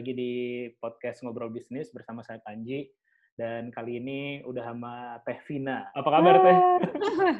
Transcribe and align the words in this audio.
lagi 0.00 0.16
di 0.16 0.32
podcast 0.80 1.20
Ngobrol 1.20 1.52
Bisnis 1.52 1.92
bersama 1.92 2.24
saya 2.24 2.40
Panji. 2.40 2.88
Dan 3.36 3.68
kali 3.68 4.00
ini 4.00 4.40
udah 4.48 4.72
sama 4.72 5.20
Teh 5.28 5.36
Vina. 5.44 5.92
Apa 5.92 6.08
kabar 6.08 6.40
Teh? 6.40 6.58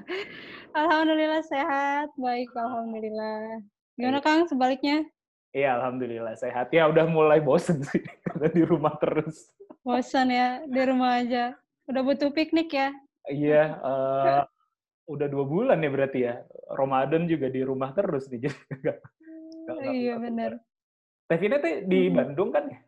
Alhamdulillah 0.85 1.41
sehat, 1.41 2.13
baik 2.21 2.53
alhamdulillah. 2.53 3.65
Gimana 3.97 4.21
Kang 4.21 4.45
sebaliknya? 4.45 5.09
Iya, 5.57 5.81
Alhamdulillah 5.81 6.37
sehat. 6.37 6.69
Ya 6.69 6.85
udah 6.85 7.09
mulai 7.09 7.41
bosen 7.41 7.81
sih, 7.81 8.05
karena 8.29 8.53
di 8.53 8.61
rumah 8.69 8.93
terus. 9.01 9.49
Bosan 9.81 10.29
ya 10.29 10.61
di 10.69 10.81
rumah 10.85 11.17
aja. 11.17 11.57
Udah 11.89 12.05
butuh 12.05 12.29
piknik 12.29 12.77
ya? 12.77 12.93
Iya, 13.25 13.81
eh, 13.81 14.43
udah 15.09 15.27
dua 15.33 15.49
bulan 15.49 15.81
ya 15.81 15.89
berarti 15.89 16.29
ya. 16.29 16.45
Ramadan 16.77 17.25
juga 17.25 17.49
di 17.49 17.65
rumah 17.65 17.97
terus 17.97 18.29
nih. 18.29 18.53
nggak- 18.85 19.01
nggak 19.65 19.93
Iya 19.97 20.15
benar. 20.21 20.53
Teh 21.31 21.39
Vina 21.39 21.63
teh 21.63 21.87
di 21.87 22.11
Hmm. 22.11 22.17
Bandung 22.19 22.51
kan? 22.51 22.67
ya? 22.67 22.79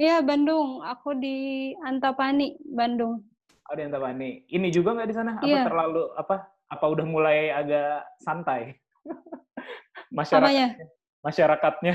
Iya 0.00 0.16
Bandung, 0.24 0.80
aku 0.80 1.12
di 1.12 1.36
Antapani, 1.84 2.56
Bandung. 2.64 3.20
Oh 3.68 3.74
di 3.76 3.84
Antapani. 3.84 4.48
Ini 4.48 4.72
juga 4.72 4.96
nggak 4.96 5.08
di 5.08 5.16
sana? 5.16 5.36
Apa 5.36 5.44
Iya. 5.44 5.62
terlalu 5.68 6.02
apa? 6.16 6.36
Apa 6.72 6.84
udah 6.88 7.04
mulai 7.04 7.52
agak 7.52 8.08
santai? 8.16 8.80
Masyarakat, 10.16 10.48
Apanya? 10.48 10.68
masyarakatnya. 11.20 11.94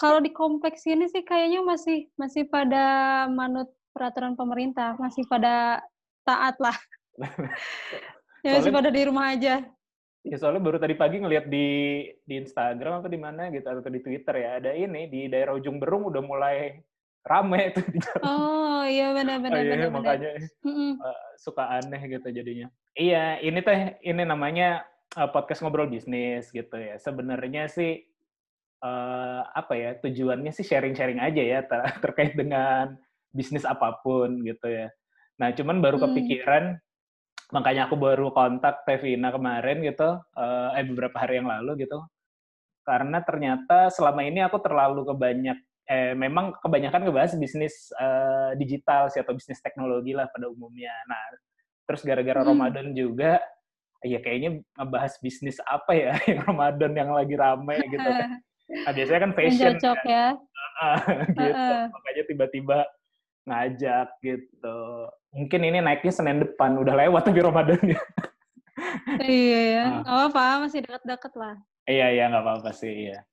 Kalau 0.00 0.24
di 0.24 0.32
kompleks 0.32 0.88
ini 0.88 1.04
sih 1.04 1.20
kayaknya 1.20 1.60
masih 1.60 2.08
masih 2.16 2.48
pada 2.48 2.84
manut 3.28 3.68
peraturan 3.92 4.32
pemerintah, 4.32 4.96
masih 4.96 5.28
pada 5.28 5.84
taat 6.24 6.56
lah. 6.56 6.76
ya 8.44 8.56
masih 8.56 8.72
pada 8.72 8.88
di 8.88 9.02
rumah 9.04 9.36
aja. 9.36 9.60
Ya 10.26 10.36
soalnya 10.42 10.58
baru 10.58 10.82
tadi 10.82 10.98
pagi 10.98 11.22
ngeliat 11.22 11.46
di 11.46 11.66
di 12.26 12.34
Instagram 12.34 12.98
apa 12.98 13.06
di 13.06 13.14
mana 13.14 13.46
gitu 13.54 13.62
atau 13.62 13.86
di 13.86 14.02
Twitter 14.02 14.34
ya 14.34 14.50
ada 14.58 14.74
ini 14.74 15.06
di 15.06 15.30
daerah 15.30 15.54
ujung 15.54 15.78
Berung 15.78 16.10
udah 16.10 16.18
mulai 16.18 16.82
rame 17.22 17.70
tuh 17.78 17.86
di 17.86 17.98
jalan. 18.02 18.22
Oh 18.26 18.82
iya 18.82 19.10
Oh 19.10 19.14
benar-benar 19.14 19.62
iya, 19.62 19.70
benar-benar. 19.86 19.94
makanya 20.02 20.30
Mm-mm. 20.66 20.92
eh, 20.98 21.26
suka 21.38 21.64
aneh 21.78 22.02
gitu 22.10 22.26
jadinya. 22.34 22.66
Iya, 22.98 23.38
ini 23.38 23.60
teh 23.62 23.80
ini 24.02 24.22
namanya 24.26 24.82
eh, 25.14 25.28
podcast 25.30 25.62
ngobrol 25.62 25.86
bisnis 25.86 26.50
gitu 26.50 26.74
ya. 26.74 26.98
Sebenarnya 26.98 27.70
sih 27.70 28.02
eh, 28.82 29.40
apa 29.46 29.72
ya 29.78 29.94
tujuannya 30.02 30.50
sih 30.50 30.66
sharing-sharing 30.66 31.22
aja 31.22 31.42
ya 31.42 31.58
ter- 31.62 31.86
terkait 32.02 32.34
dengan 32.34 32.98
bisnis 33.30 33.62
apa 33.62 33.94
pun 34.02 34.42
gitu 34.42 34.66
ya. 34.66 34.90
Nah, 35.38 35.54
cuman 35.54 35.78
baru 35.78 36.02
Hmm. 36.02 36.06
Makanya 37.54 37.86
aku 37.86 37.94
baru 37.94 38.34
kontak 38.34 38.82
Tevina 38.82 39.30
kemarin 39.30 39.78
gitu 39.86 40.18
eh 40.34 40.70
eh, 40.78 40.84
beberapa 40.86 41.16
hari 41.22 41.38
yang 41.38 41.48
lalu 41.50 41.86
gitu. 41.86 42.02
Karena 42.86 43.18
ternyata 43.22 43.90
selama 43.90 44.22
ini 44.26 44.42
aku 44.42 44.58
terlalu 44.62 45.06
kebanyak 45.06 45.58
eh 45.86 46.18
memang 46.18 46.50
kebanyakan 46.58 47.06
ngebahas 47.06 47.38
bisnis 47.38 47.94
eh, 47.94 48.58
digital 48.58 49.06
sih 49.10 49.22
atau 49.22 49.34
bisnis 49.34 49.62
teknologi 49.62 50.10
lah 50.14 50.26
pada 50.30 50.50
umumnya. 50.50 50.90
Nah, 51.06 51.22
terus 51.86 52.02
gara-gara 52.02 52.42
Hmm. 52.42 52.50
Ramadan 52.54 52.90
juga 52.94 53.38
ya 54.02 54.18
kayaknya 54.22 54.62
ngebahas 54.78 55.14
bisnis 55.22 55.58
apa 55.62 55.94
ya 55.94 56.12
yang 56.30 56.42
Ramadan 56.46 56.92
yang 56.94 57.10
lagi 57.14 57.34
rame 57.38 57.78
gitu 57.90 58.10
kan. 58.10 58.30
Nah, 58.66 58.90
biasanya 58.90 59.20
kan 59.22 59.32
fashion 59.38 59.78
cocok 59.78 59.98
kan. 60.02 60.10
ya. 60.10 60.26
gitu. 61.38 61.54
Heeh. 61.54 61.82
Makanya 61.94 62.22
tiba-tiba 62.26 62.78
ngajak 63.46 64.08
gitu. 64.26 64.80
Mungkin 65.36 65.60
ini 65.68 65.78
naiknya 65.84 66.12
Senin 66.16 66.40
depan, 66.40 66.80
udah 66.80 66.96
lewat 66.96 67.28
tapi 67.28 67.44
Ramadannya. 67.44 68.00
Iya 69.16 69.60
ya. 69.72 69.84
Ah. 69.84 70.00
Nggak 70.04 70.16
apa-apa, 70.28 70.44
masih 70.68 70.80
dekat-dekat 70.84 71.32
lah. 71.32 71.56
Iya, 71.88 72.06
iya, 72.12 72.24
nggak 72.28 72.44
apa-apa 72.44 72.70
sih, 72.76 73.08
iya. 73.08 73.24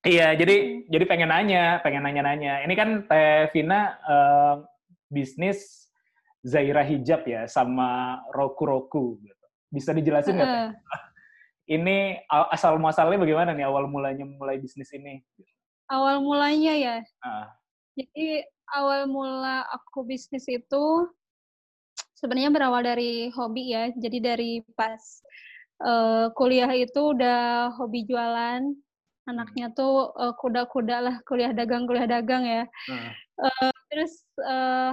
Iya, 0.00 0.32
jadi 0.32 0.88
jadi 0.88 1.04
pengen 1.04 1.28
nanya, 1.28 1.84
pengen 1.84 2.00
nanya-nanya. 2.08 2.64
Ini 2.64 2.72
kan 2.72 3.04
Teh 3.04 3.52
Vina 3.52 4.00
eh, 4.00 4.54
bisnis 5.12 5.92
Zaira 6.40 6.80
Hijab 6.80 7.28
ya, 7.28 7.44
sama 7.44 8.20
Roku 8.32 8.64
Roku. 8.64 9.04
Gitu. 9.20 9.46
Bisa 9.68 9.92
dijelasin 9.92 10.40
nggak? 10.40 10.48
Teh? 10.48 10.56
Heeh. 10.56 10.70
Ini 11.76 12.26
asal 12.50 12.80
muasalnya 12.82 13.20
bagaimana 13.20 13.54
nih 13.54 13.68
awal 13.68 13.86
mulanya 13.86 14.26
mulai 14.26 14.58
bisnis 14.58 14.90
ini? 14.90 15.22
Awal 15.86 16.18
mulanya 16.18 16.74
ya. 16.74 16.96
Ah. 17.22 17.54
Jadi 17.94 18.42
awal 18.74 19.06
mula 19.06 19.62
aku 19.70 20.02
bisnis 20.02 20.50
itu 20.50 20.84
sebenarnya 22.20 22.52
berawal 22.52 22.84
dari 22.84 23.32
hobi 23.32 23.72
ya. 23.72 23.88
Jadi 23.96 24.18
dari 24.20 24.52
pas 24.76 25.00
eh, 25.80 26.26
kuliah 26.36 26.70
itu 26.76 27.16
udah 27.16 27.72
hobi 27.80 28.04
jualan. 28.04 28.62
Anaknya 29.26 29.72
tuh 29.72 30.12
eh, 30.14 30.34
kuda-kuda 30.36 30.96
lah, 31.00 31.16
kuliah 31.24 31.50
dagang, 31.56 31.88
kuliah 31.88 32.06
dagang 32.06 32.44
ya. 32.44 32.64
Nah, 32.92 33.72
Terus 33.90 34.12
eh, 34.38 34.92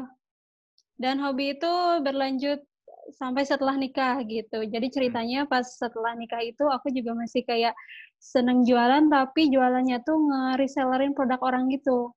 dan 0.97 1.21
hobi 1.21 1.53
itu 1.53 1.73
berlanjut 2.01 2.63
sampai 3.15 3.47
setelah 3.47 3.77
nikah 3.79 4.19
gitu. 4.27 4.65
Jadi 4.67 4.87
ceritanya 4.91 5.47
pas 5.47 5.63
setelah 5.63 6.17
nikah 6.17 6.43
itu 6.43 6.65
aku 6.67 6.91
juga 6.91 7.15
masih 7.15 7.45
kayak 7.47 7.71
seneng 8.17 8.65
jualan 8.65 9.07
tapi 9.07 9.47
jualannya 9.53 10.01
tuh 10.03 10.17
nge-resellerin 10.17 11.13
produk 11.13 11.39
orang 11.39 11.69
gitu. 11.71 12.11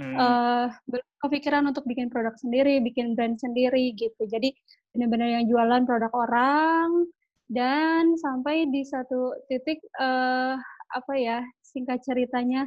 Hmm, 0.00 0.68
belum 0.88 1.08
kepikiran 1.20 1.64
untuk 1.68 1.84
bikin 1.84 2.08
produk 2.08 2.32
sendiri, 2.40 2.80
bikin 2.80 3.12
brand 3.12 3.36
sendiri 3.36 3.92
gitu. 3.94 4.24
Jadi 4.24 4.56
benar-benar 4.96 5.28
yang 5.40 5.44
jualan 5.46 5.82
produk 5.84 6.12
orang 6.16 7.06
dan 7.50 8.14
sampai 8.16 8.70
di 8.70 8.86
satu 8.86 9.34
titik 9.50 9.82
eh 9.98 10.54
apa 10.90 11.12
ya 11.14 11.42
singkat 11.62 12.02
ceritanya 12.02 12.66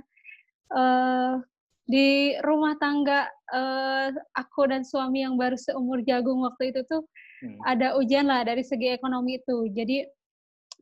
eh 0.72 1.36
di 1.84 2.38
rumah 2.46 2.80
tangga 2.80 3.28
eh 3.52 4.16
aku 4.38 4.70
dan 4.72 4.88
suami 4.88 5.26
yang 5.26 5.36
baru 5.36 5.60
seumur 5.60 6.00
jagung 6.08 6.46
waktu 6.46 6.72
itu 6.72 6.86
tuh 6.88 7.04
hmm. 7.44 7.60
ada 7.68 8.00
ujian 8.00 8.30
lah 8.30 8.46
dari 8.48 8.64
segi 8.64 8.94
ekonomi 8.94 9.42
itu. 9.42 9.68
Jadi 9.72 10.08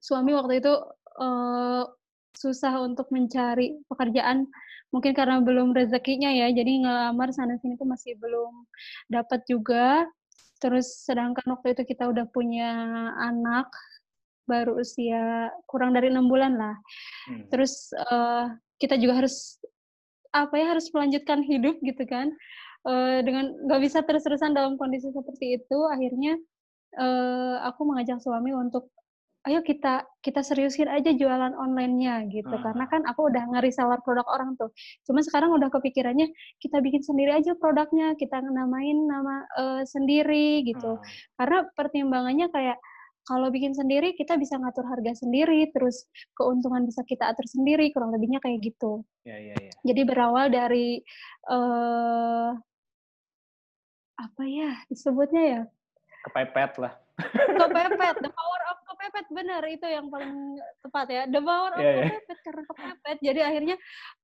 suami 0.01 0.33
waktu 0.33 0.61
itu 0.61 0.73
eh, 1.21 1.83
susah 2.35 2.73
untuk 2.81 3.11
mencari 3.11 3.77
pekerjaan, 3.91 4.47
mungkin 4.91 5.11
karena 5.15 5.39
belum 5.39 5.73
rezekinya 5.73 6.29
ya. 6.31 6.51
Jadi 6.51 6.85
ngelamar 6.85 7.31
sana 7.31 7.57
sini 7.59 7.79
tuh 7.79 7.87
masih 7.87 8.15
belum 8.19 8.67
dapat 9.07 9.43
juga. 9.47 10.05
Terus 10.61 11.07
sedangkan 11.07 11.57
waktu 11.57 11.73
itu 11.73 11.95
kita 11.95 12.05
udah 12.11 12.29
punya 12.29 12.69
anak 13.17 13.71
baru 14.45 14.77
usia 14.77 15.49
kurang 15.65 15.95
dari 15.95 16.11
enam 16.11 16.27
bulan 16.27 16.53
lah. 16.59 16.75
hmm. 17.31 17.49
Terus 17.49 17.89
eh, 17.95 18.45
kita 18.77 18.99
juga 18.99 19.23
harus 19.25 19.57
apa 20.31 20.55
ya 20.55 20.75
harus 20.75 20.87
melanjutkan 20.95 21.43
hidup 21.43 21.75
gitu 21.83 22.07
kan 22.07 22.31
Eh, 22.81 23.19
dengan 23.21 23.53
nggak 23.61 23.81
bisa 23.85 24.01
terus-terusan 24.01 24.57
dalam 24.57 24.73
kondisi 24.73 25.13
seperti 25.13 25.61
itu 25.61 25.77
akhirnya 25.85 26.33
eh, 26.97 27.55
aku 27.61 27.85
mengajak 27.85 28.17
suami 28.25 28.57
untuk 28.57 28.89
ayo 29.41 29.65
kita 29.65 30.05
kita 30.21 30.45
seriusin 30.45 30.85
aja 30.85 31.09
jualan 31.11 31.57
online-nya 31.57 32.29
gitu 32.29 32.53
Ah. 32.53 32.61
karena 32.61 32.85
kan 32.85 33.01
aku 33.09 33.25
udah 33.25 33.41
nge-reseller 33.49 33.97
produk 34.05 34.27
orang 34.29 34.53
tuh 34.53 34.69
cuma 35.01 35.25
sekarang 35.25 35.49
udah 35.49 35.73
kepikirannya 35.73 36.29
kita 36.61 36.77
bikin 36.77 37.01
sendiri 37.01 37.33
aja 37.33 37.57
produknya 37.57 38.13
kita 38.13 38.37
namain 38.37 39.01
nama 39.01 39.41
eh, 39.57 39.83
sendiri 39.83 40.61
gitu 40.61 40.97
Ah. 40.97 41.01
karena 41.41 41.57
pertimbangannya 41.73 42.53
kayak 42.53 42.77
kalau 43.21 43.49
bikin 43.49 43.73
sendiri 43.73 44.13
kita 44.13 44.37
bisa 44.37 44.57
ngatur 44.57 44.85
harga 44.85 45.13
sendiri 45.15 45.69
terus 45.69 46.05
keuntungan 46.33 46.85
bisa 46.85 47.01
kita 47.01 47.29
atur 47.29 47.45
sendiri 47.45 47.89
kurang 47.89 48.13
lebihnya 48.13 48.37
kayak 48.39 48.61
gitu 48.61 49.01
Ya, 49.25 49.37
ya, 49.37 49.53
ya. 49.57 49.73
jadi 49.81 50.01
berawal 50.05 50.49
dari 50.49 51.01
eh 51.47 52.49
apa 54.17 54.43
ya 54.45 54.85
disebutnya 54.85 55.41
ya 55.41 55.61
Kepepet 56.21 56.77
lah. 56.77 56.93
kepepet 57.57 58.15
the 58.21 58.29
power 58.29 58.61
of 58.69 58.77
kepepet 59.01 59.27
benar 59.33 59.65
itu 59.65 59.81
yang 59.89 60.13
paling 60.13 60.61
tepat 60.85 61.07
ya 61.09 61.23
the 61.25 61.41
power 61.41 61.73
of 61.73 61.81
Iya, 61.81 61.89
iya. 61.89 62.05
kepepet 62.13 62.39
karena 62.45 62.63
kepepet 62.69 63.17
jadi 63.25 63.39
akhirnya 63.49 63.75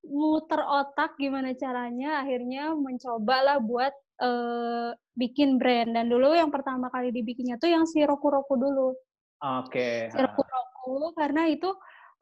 muter 0.05 0.61
otak 0.61 1.17
gimana 1.17 1.57
caranya 1.57 2.21
akhirnya 2.21 2.77
mencobalah 2.77 3.57
buat 3.57 3.93
eh, 4.21 4.89
bikin 5.17 5.57
brand 5.57 5.97
dan 5.97 6.05
dulu 6.05 6.37
yang 6.37 6.53
pertama 6.53 6.93
kali 6.93 7.09
dibikinnya 7.09 7.57
tuh 7.57 7.73
yang 7.73 7.89
si 7.89 8.05
roku 8.05 8.29
roku 8.29 8.53
dulu 8.53 8.93
Oke. 9.41 10.13
si 10.13 10.17
roku 10.17 10.45
roku 10.45 11.09
karena 11.17 11.49
itu 11.49 11.73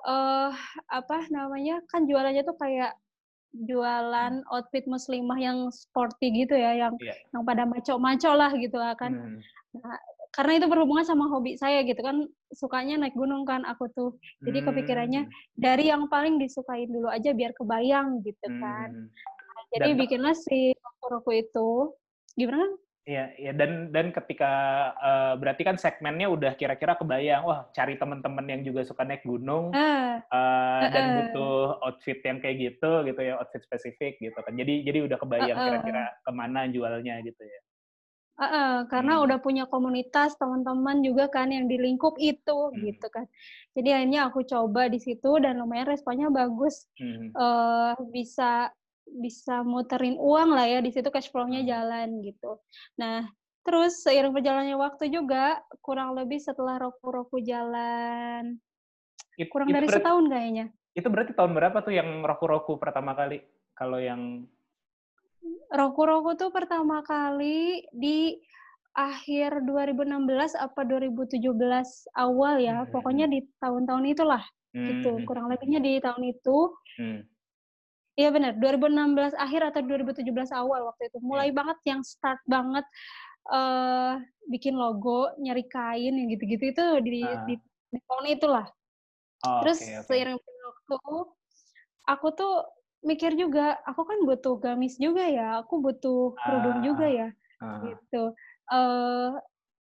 eh 0.05 0.51
apa 0.87 1.17
namanya 1.27 1.83
kan 1.91 2.07
jualannya 2.07 2.47
tuh 2.47 2.55
kayak 2.55 2.95
jualan 3.55 4.43
outfit 4.51 4.83
muslimah 4.83 5.39
yang 5.39 5.71
sporty 5.71 6.43
gitu 6.43 6.59
ya, 6.59 6.75
yang 6.75 6.93
Iya. 6.99 7.15
yang 7.31 7.43
pada 7.47 7.63
maco-maco 7.63 8.31
lah 8.35 8.51
gitu 8.51 8.75
lah 8.75 8.99
kan. 8.99 9.15
Hmm. 9.15 9.39
Nah, 9.79 9.95
karena 10.35 10.59
itu 10.59 10.67
berhubungan 10.67 11.01
sama 11.01 11.31
hobi 11.31 11.55
saya 11.55 11.79
gitu 11.81 11.97
kan, 11.97 12.27
sukanya 12.51 12.99
naik 12.99 13.15
gunung 13.15 13.47
kan 13.47 13.63
aku 13.63 13.87
tuh. 13.89 14.11
Jadi 14.43 14.59
kepikirannya 14.61 15.21
Hmm. 15.23 15.33
dari 15.55 15.87
yang 15.87 16.05
paling 16.05 16.35
disukain 16.35 16.91
dulu 16.91 17.07
aja 17.07 17.31
biar 17.31 17.55
kebayang 17.55 18.19
gitu 18.21 18.47
kan. 18.59 18.91
Hmm. 18.91 19.07
Jadi 19.71 19.89
Dan- 19.91 19.99
bikinlah 19.99 20.35
si 20.35 20.75
roku 21.01 21.31
itu. 21.31 21.95
Gimana? 22.35 22.67
Iya, 23.05 23.37
iya 23.37 23.51
dan 23.53 23.93
dan 23.93 24.09
ketika 24.09 24.51
eh, 24.97 25.33
berarti 25.37 25.61
kan 25.61 25.77
segmennya 25.77 26.25
udah 26.25 26.57
kira-kira 26.57 26.97
kebayang, 26.97 27.45
wah 27.45 27.69
cari 27.69 27.95
teman-teman 27.95 28.49
yang 28.49 28.65
juga 28.65 28.81
suka 28.81 29.05
naik 29.05 29.21
gunung 29.21 29.69
Ah, 29.71 30.19
eh, 30.25 30.83
dan 30.89 31.03
Heeh. 31.05 31.15
butuh 31.29 31.85
outfit 31.85 32.17
yang 32.25 32.41
kayak 32.41 32.57
gitu 32.59 33.05
gitu 33.05 33.21
ya, 33.21 33.37
outfit 33.37 33.61
spesifik 33.61 34.17
gitu 34.17 34.33
kan. 34.35 34.51
Jadi 34.51 34.81
jadi 34.83 35.05
udah 35.05 35.21
kebayang 35.21 35.53
Heeh. 35.53 35.65
kira-kira 35.69 36.03
ke 36.17 36.31
mana 36.33 36.65
jualnya 36.65 37.21
gitu 37.21 37.39
ya. 37.39 37.59
Heeh, 38.35 38.83
karena 38.91 39.15
Hmm. 39.15 39.23
udah 39.31 39.37
punya 39.39 39.63
komunitas 39.63 40.35
teman-teman 40.35 40.99
juga 40.99 41.31
kan 41.31 41.47
yang 41.47 41.71
di 41.71 41.79
lingkup 41.79 42.19
itu 42.19 42.75
Hmm. 42.75 42.75
gitu 42.83 43.07
kan. 43.07 43.23
Jadi 43.71 43.89
akhirnya 43.95 44.27
aku 44.27 44.43
coba 44.43 44.91
di 44.91 44.99
situ 44.99 45.39
dan 45.39 45.55
lumayan 45.59 45.87
responnya 45.87 46.27
bagus. 46.27 46.87
Hmm. 46.99 47.31
eh 47.35 47.95
bisa 48.11 48.71
bisa 49.05 49.59
muterin 49.63 50.15
uang 50.19 50.55
lah 50.55 50.65
ya 50.67 50.79
di 50.79 50.87
situ 50.91 51.07
cash 51.11 51.27
flow-nya 51.31 51.63
Hmm. 51.63 51.69
jalan 51.69 52.07
gitu. 52.23 52.59
Nah, 52.95 53.27
terus 53.63 54.03
seiring 54.03 54.31
berjalannya 54.31 54.75
waktu 54.75 55.11
juga 55.11 55.59
kurang 55.79 56.15
lebih 56.15 56.39
setelah 56.39 56.79
roku-roku 56.79 57.39
jalan 57.39 58.55
It- 59.35 59.51
kurang 59.51 59.67
itu 59.67 59.75
dari 59.75 59.87
berarti, 59.87 59.99
setahun 59.99 60.25
kayaknya. 60.27 60.65
itu 60.91 61.07
berarti 61.11 61.31
tahun 61.35 61.51
berapa 61.55 61.77
tuh 61.83 61.93
yang 61.93 62.09
roku-roku 62.23 62.79
pertama 62.79 63.11
kali? 63.11 63.43
Kalau 63.75 63.99
yang 63.99 64.47
Roku-roku 65.71 66.37
tuh 66.37 66.53
pertama 66.53 67.01
kali 67.01 67.85
di 67.91 68.37
akhir 68.95 69.65
2016 69.67 70.55
apa 70.55 70.81
2017 70.87 71.41
awal 72.15 72.61
ya. 72.61 72.83
Hmm. 72.85 72.91
Pokoknya 72.93 73.25
di 73.27 73.43
tahun-tahun 73.59 74.05
itulah 74.07 74.43
gitu. 74.71 75.11
Hmm. 75.19 75.25
Kurang 75.25 75.47
lebihnya 75.51 75.79
di 75.81 75.97
tahun 75.99 76.21
itu. 76.31 76.57
Hmm. 76.99 77.21
Iya 78.15 78.31
benar, 78.31 78.55
2016 78.55 79.35
akhir 79.35 79.75
atau 79.75 79.83
2017 79.83 80.47
awal 80.55 80.87
waktu 80.87 81.11
itu. 81.11 81.19
Mulai 81.19 81.51
Iya. 81.51 81.55
banget 81.59 81.77
yang 81.83 82.01
start 82.05 82.39
banget 82.47 82.85
eh 83.45 84.13
bikin 84.49 84.73
logo, 84.73 85.29
nyari 85.37 85.67
kain 85.69 86.15
yang 86.17 86.27
gitu-gitu 86.33 86.73
itu 86.73 86.85
di, 87.05 87.21
Ah. 87.21 87.45
di, 87.45 87.53
di 87.93 87.99
tahun 88.09 88.25
itulah. 88.33 88.65
Oh, 89.45 89.61
Terus 89.61 89.83
oke, 89.85 89.91
oke. 90.01 90.05
seiring 90.09 90.37
waktu 90.41 90.95
aku 92.09 92.27
tuh 92.33 92.53
mikir 93.05 93.31
juga, 93.33 93.77
aku 93.85 94.01
kan 94.03 94.19
butuh 94.25 94.57
gamis 94.57 94.97
juga 94.97 95.23
ya, 95.23 95.61
aku 95.61 95.79
butuh 95.79 96.33
kerudung 96.35 96.81
juga 96.81 97.05
Ah. 97.05 97.13
ya, 97.13 97.27
Ah. 97.61 97.79
gitu. 97.85 98.23
Eh 98.67 99.31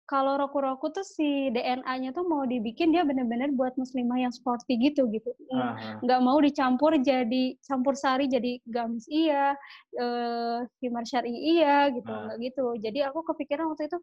kalau 0.04 0.36
roku-roku 0.36 0.92
tuh 0.92 1.00
si 1.00 1.48
DNA-nya 1.48 2.12
tuh 2.12 2.28
mau 2.28 2.44
dibikin 2.44 2.92
dia 2.92 3.08
bener-bener 3.08 3.48
buat 3.50 3.72
muslimah 3.74 4.20
yang 4.20 4.34
sporty 4.36 4.76
gitu 4.76 5.08
gitu. 5.08 5.32
Nggak- 5.48 5.74
Ah, 5.74 5.80
ah. 5.80 5.98
nggak 6.04 6.20
mau 6.20 6.36
dicampur 6.38 6.92
jadi 7.00 7.56
campur 7.64 7.96
sari 7.96 8.28
jadi 8.28 8.60
gamis 8.68 9.08
iya, 9.08 9.56
eh 9.96 10.58
himar 10.82 11.08
syari 11.08 11.32
iya 11.32 11.88
gitu, 11.88 12.10
Ah. 12.10 12.28
nggak 12.28 12.38
gitu. 12.42 12.66
Jadi 12.84 12.98
aku 13.00 13.24
kepikiran 13.24 13.64
waktu 13.72 13.88
itu, 13.88 13.98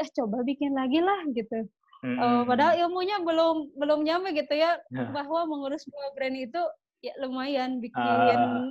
eh 0.00 0.08
coba 0.16 0.40
bikin 0.40 0.72
lagi 0.72 1.04
lah 1.04 1.20
gitu. 1.30 1.68
Hmm, 2.02 2.18
hmm, 2.18 2.40
padahal 2.50 2.74
ilmunya 2.82 3.20
belum 3.22 3.78
belum 3.78 4.02
nyampe 4.02 4.34
gitu 4.34 4.56
ya 4.56 4.74
Nah. 4.90 5.14
bahwa 5.14 5.46
mengurus 5.46 5.86
dua 5.86 6.10
brand 6.16 6.34
itu 6.34 6.58
ya 7.02 7.12
lumayan 7.18 7.82
bikin 7.82 8.00
Ah. 8.00 8.70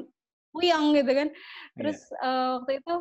puyang 0.52 0.96
gitu 0.96 1.12
kan. 1.12 1.28
Iya. 1.32 1.76
Terus 1.78 2.00
eh, 2.18 2.48
waktu 2.58 2.72
itu 2.80 2.96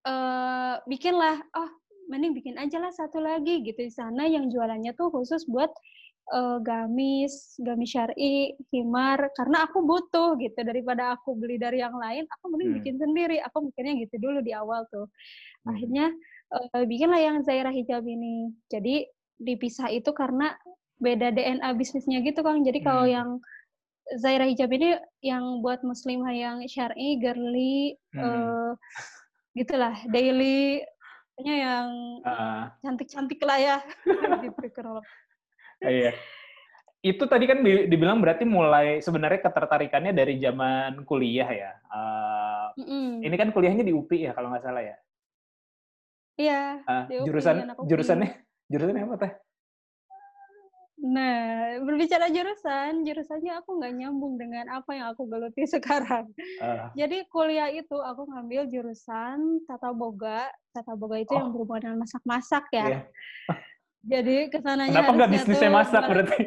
eh 0.00 0.74
bikinlah, 0.88 1.36
oh 1.54 1.70
mending 2.08 2.32
bikin 2.34 2.56
aja 2.58 2.80
lah 2.80 2.90
satu 2.90 3.20
lagi 3.20 3.60
gitu 3.62 3.86
di 3.86 3.92
sana 3.92 4.24
yang 4.26 4.48
jualannya 4.50 4.96
tuh 4.96 5.12
khusus 5.12 5.44
buat 5.46 5.68
eh, 6.30 6.58
gamis, 6.62 7.58
gamis 7.60 7.90
syari, 7.92 8.54
himar 8.70 9.28
karena 9.34 9.66
aku 9.66 9.82
butuh 9.82 10.38
gitu 10.38 10.56
daripada 10.62 11.18
aku 11.18 11.34
beli 11.36 11.58
dari 11.58 11.82
yang 11.82 11.94
lain, 11.94 12.24
aku 12.38 12.44
mending 12.48 12.70
Hmm. 12.72 12.78
bikin 12.80 12.94
sendiri. 12.96 13.36
Aku 13.44 13.66
mikirnya 13.66 13.94
gitu 13.98 14.14
dulu 14.16 14.38
di 14.40 14.52
awal 14.54 14.86
tuh. 14.88 15.04
Hmm. 15.66 15.74
Akhirnya 15.76 16.06
eh, 16.50 16.84
bikinlah 16.86 17.20
yang 17.20 17.36
Zaira 17.42 17.70
hijab 17.70 18.02
ini. 18.06 18.50
Jadi 18.70 19.04
dipisah 19.38 19.88
itu 19.90 20.10
karena 20.12 20.54
beda 21.00 21.32
DNA 21.32 21.72
bisnisnya 21.74 22.20
gitu 22.22 22.40
Kang. 22.42 22.62
Jadi 22.62 22.78
kalau 22.80 23.04
Hmm. 23.06 23.14
yang 23.14 23.28
Zaira 24.18 24.46
hijab 24.46 24.70
ini 24.72 24.98
yang 25.22 25.62
buat 25.62 25.86
muslimah 25.86 26.34
yang 26.34 26.56
syar'i, 26.66 27.20
girly, 27.22 27.94
Hmm. 28.10 28.22
eh, 28.26 28.70
gitulah, 29.54 29.94
daily, 30.10 30.82
pokoknya 31.34 31.54
yang 31.56 31.88
Ah, 32.20 32.74
cantik-cantik 32.82 33.38
lah 33.42 33.58
ya, 33.58 33.76
gitu 34.44 34.66
kurang. 34.74 35.06
Iya. 35.80 36.12
Itu 37.00 37.24
tadi 37.24 37.48
kan 37.48 37.64
di- 37.64 37.88
dibilang 37.88 38.20
berarti 38.20 38.44
mulai 38.44 39.00
sebenarnya 39.00 39.40
ketertarikannya 39.46 40.12
dari 40.12 40.36
zaman 40.36 41.06
kuliah 41.08 41.48
ya. 41.48 41.72
Eh, 41.80 42.66
Mm-mm. 42.82 43.24
ini 43.24 43.34
kan 43.38 43.48
kuliahnya 43.54 43.86
di 43.86 43.94
UPI 43.94 44.28
ya 44.28 44.32
kalau 44.36 44.52
nggak 44.52 44.64
salah 44.66 44.84
ya. 44.84 44.96
Iya, 46.36 46.62
Ah, 46.84 47.04
di 47.08 47.14
UPI, 47.16 47.26
jurusan 47.30 47.56
UPI. 47.72 47.88
jurusannya 47.88 48.28
jurusannya 48.68 49.02
apa 49.06 49.16
teh? 49.16 49.32
Nah, 51.00 51.80
berbicara 51.80 52.28
jurusan, 52.28 53.08
jurusannya 53.08 53.56
aku 53.56 53.80
nggak 53.80 53.92
nyambung 53.96 54.36
dengan 54.36 54.68
apa 54.68 54.92
yang 54.92 55.08
aku 55.08 55.24
geluti 55.24 55.64
sekarang. 55.74 56.28
Ah, 56.60 56.92
Jadi 56.92 57.24
kuliah 57.32 57.72
itu 57.72 57.96
aku 57.96 58.28
ngambil 58.28 58.68
jurusan 58.68 59.64
tata 59.64 59.96
boga. 59.96 60.52
Tata 60.70 60.92
boga 60.92 61.16
itu 61.16 61.32
yang 61.32 61.48
berhubungan 61.50 61.80
dengan 61.88 61.98
masak-masak 62.04 62.68
ya. 62.70 62.84
Oh. 62.84 62.88
Iya. 62.92 63.00
Jadi 64.00 64.36
ke 64.48 64.58
sananya 64.60 64.92
Kenapa 64.96 65.12
nggak 65.12 65.30
bisnisnya 65.32 65.70
masak 65.72 66.02
ber- 66.04 66.24
berarti? 66.24 66.40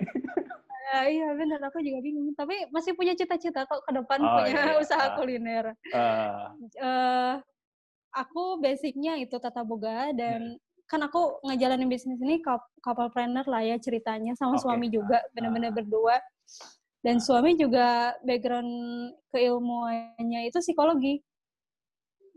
Ya, 0.93 0.99
iya 1.09 1.27
benar, 1.33 1.57
aku 1.65 1.81
juga 1.81 1.99
bingung. 2.01 2.37
Tapi 2.37 2.69
masih 2.69 2.93
punya 2.93 3.17
cita-cita 3.17 3.65
kok 3.65 3.81
ke 3.81 3.91
depan 3.93 4.21
Oh, 4.21 4.37
punya 4.37 4.53
iya, 4.53 4.63
iya. 4.69 4.73
usaha 4.85 5.05
Ah. 5.09 5.13
kuliner. 5.17 5.65
Ah, 5.89 6.53
eh 6.61 7.33
aku 8.13 8.61
basicnya 8.61 9.17
itu 9.17 9.33
tata 9.41 9.65
boga 9.65 10.13
dan 10.13 10.61
kan 10.93 11.01
aku 11.09 11.41
ngejalanin 11.41 11.89
bisnis 11.89 12.21
ini 12.21 12.37
couple 12.85 13.09
planner 13.09 13.41
lah 13.49 13.65
ya 13.65 13.81
ceritanya 13.81 14.37
sama 14.37 14.61
Oke. 14.61 14.69
suami 14.69 14.93
juga 14.93 15.25
benar-benar 15.33 15.73
berdua. 15.73 16.21
Dan 17.01 17.17
suami 17.17 17.57
juga 17.57 18.13
background 18.21 18.69
keilmuannya 19.33 20.45
itu 20.45 20.61
psikologi. 20.61 21.17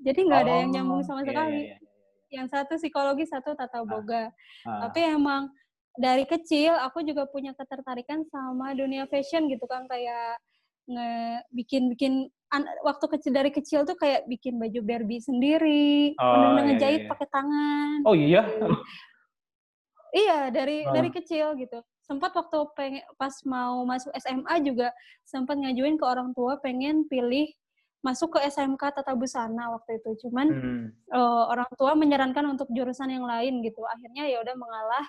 Jadi 0.01 0.25
nggak 0.25 0.41
ada 0.49 0.55
yang 0.65 0.71
nyambung 0.73 1.05
sama 1.05 1.21
iya, 1.21 1.29
sekali. 1.29 1.61
Iya, 1.61 1.69
iya, 1.69 1.77
iya. 1.77 1.95
yang 2.41 2.47
satu 2.49 2.81
psikologi 2.81 3.29
satu 3.29 3.53
tata 3.53 3.85
boga. 3.85 4.33
Ah, 4.65 4.89
tapi 4.89 5.05
emang 5.05 5.53
dari 6.01 6.25
kecil 6.25 6.73
aku 6.81 7.05
juga 7.05 7.29
punya 7.29 7.53
ketertarikan 7.53 8.25
sama 8.33 8.73
dunia 8.73 9.05
fashion 9.07 9.53
gitu 9.53 9.69
kan 9.69 9.85
kayak 9.87 10.41
nge 10.87 11.11
bikin 11.51 11.83
bikin 11.91 12.13
an- 12.49 12.71
waktu 12.81 13.07
kecil 13.11 13.33
dari 13.35 13.51
kecil 13.51 13.83
tuh 13.83 13.95
kayak 13.95 14.25
bikin 14.25 14.55
baju 14.57 14.81
Barbie 14.81 15.19
sendiri, 15.19 16.15
Oh, 16.17 16.55
iya, 16.55 16.63
ngejahit 16.63 17.03
iya. 17.05 17.11
pakai 17.11 17.27
tangan. 17.29 17.99
Oh 18.07 18.15
iya. 18.15 18.43
Iya 20.15 20.49
dari 20.49 20.87
Ah. 20.87 20.93
dari 20.95 21.11
kecil 21.13 21.59
gitu. 21.61 21.77
Sempat 22.01 22.33
waktu 22.33 22.57
pengen 22.73 23.05
pas 23.19 23.35
mau 23.45 23.83
masuk 23.85 24.15
SMA 24.17 24.63
juga 24.65 24.89
sempat 25.23 25.59
ngajuin 25.59 25.99
ke 25.99 26.05
orang 26.07 26.33
tua 26.33 26.57
pengen 26.57 27.05
pilih 27.05 27.51
masuk 28.01 28.39
ke 28.39 28.47
SMK 28.47 28.81
Tata 28.97 29.13
Busana 29.13 29.75
waktu 29.75 29.99
itu. 30.01 30.25
Cuman 30.25 30.47
Hmm. 30.49 30.85
eh, 31.11 31.45
orang 31.53 31.69
tua 31.75 31.93
menyarankan 31.93 32.47
untuk 32.49 32.71
jurusan 32.71 33.11
yang 33.11 33.27
lain 33.27 33.61
gitu. 33.61 33.83
Akhirnya 33.85 34.25
ya 34.27 34.41
udah 34.41 34.57
mengalah. 34.57 35.07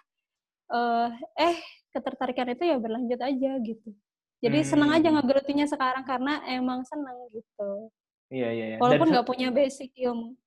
eh 0.67 1.09
eh 1.39 1.55
ketertarikan 1.95 2.51
itu 2.51 2.67
ya 2.67 2.75
berlanjut 2.75 3.23
aja 3.23 3.51
gitu. 3.63 3.95
Jadi 4.37 4.59
senang 4.61 4.93
aja 4.93 5.09
Hmm. 5.09 5.17
ngegelutinya 5.17 5.65
sekarang 5.65 6.05
karena 6.05 6.45
emang 6.45 6.85
senang 6.85 7.17
gitu. 7.33 7.89
Iya 8.29 8.49
iya. 8.53 8.65
iya. 8.73 8.77
Walaupun 8.77 9.09
nggak 9.09 9.27
punya 9.27 9.49
basic 9.49 9.91
ilmu. 9.97 10.37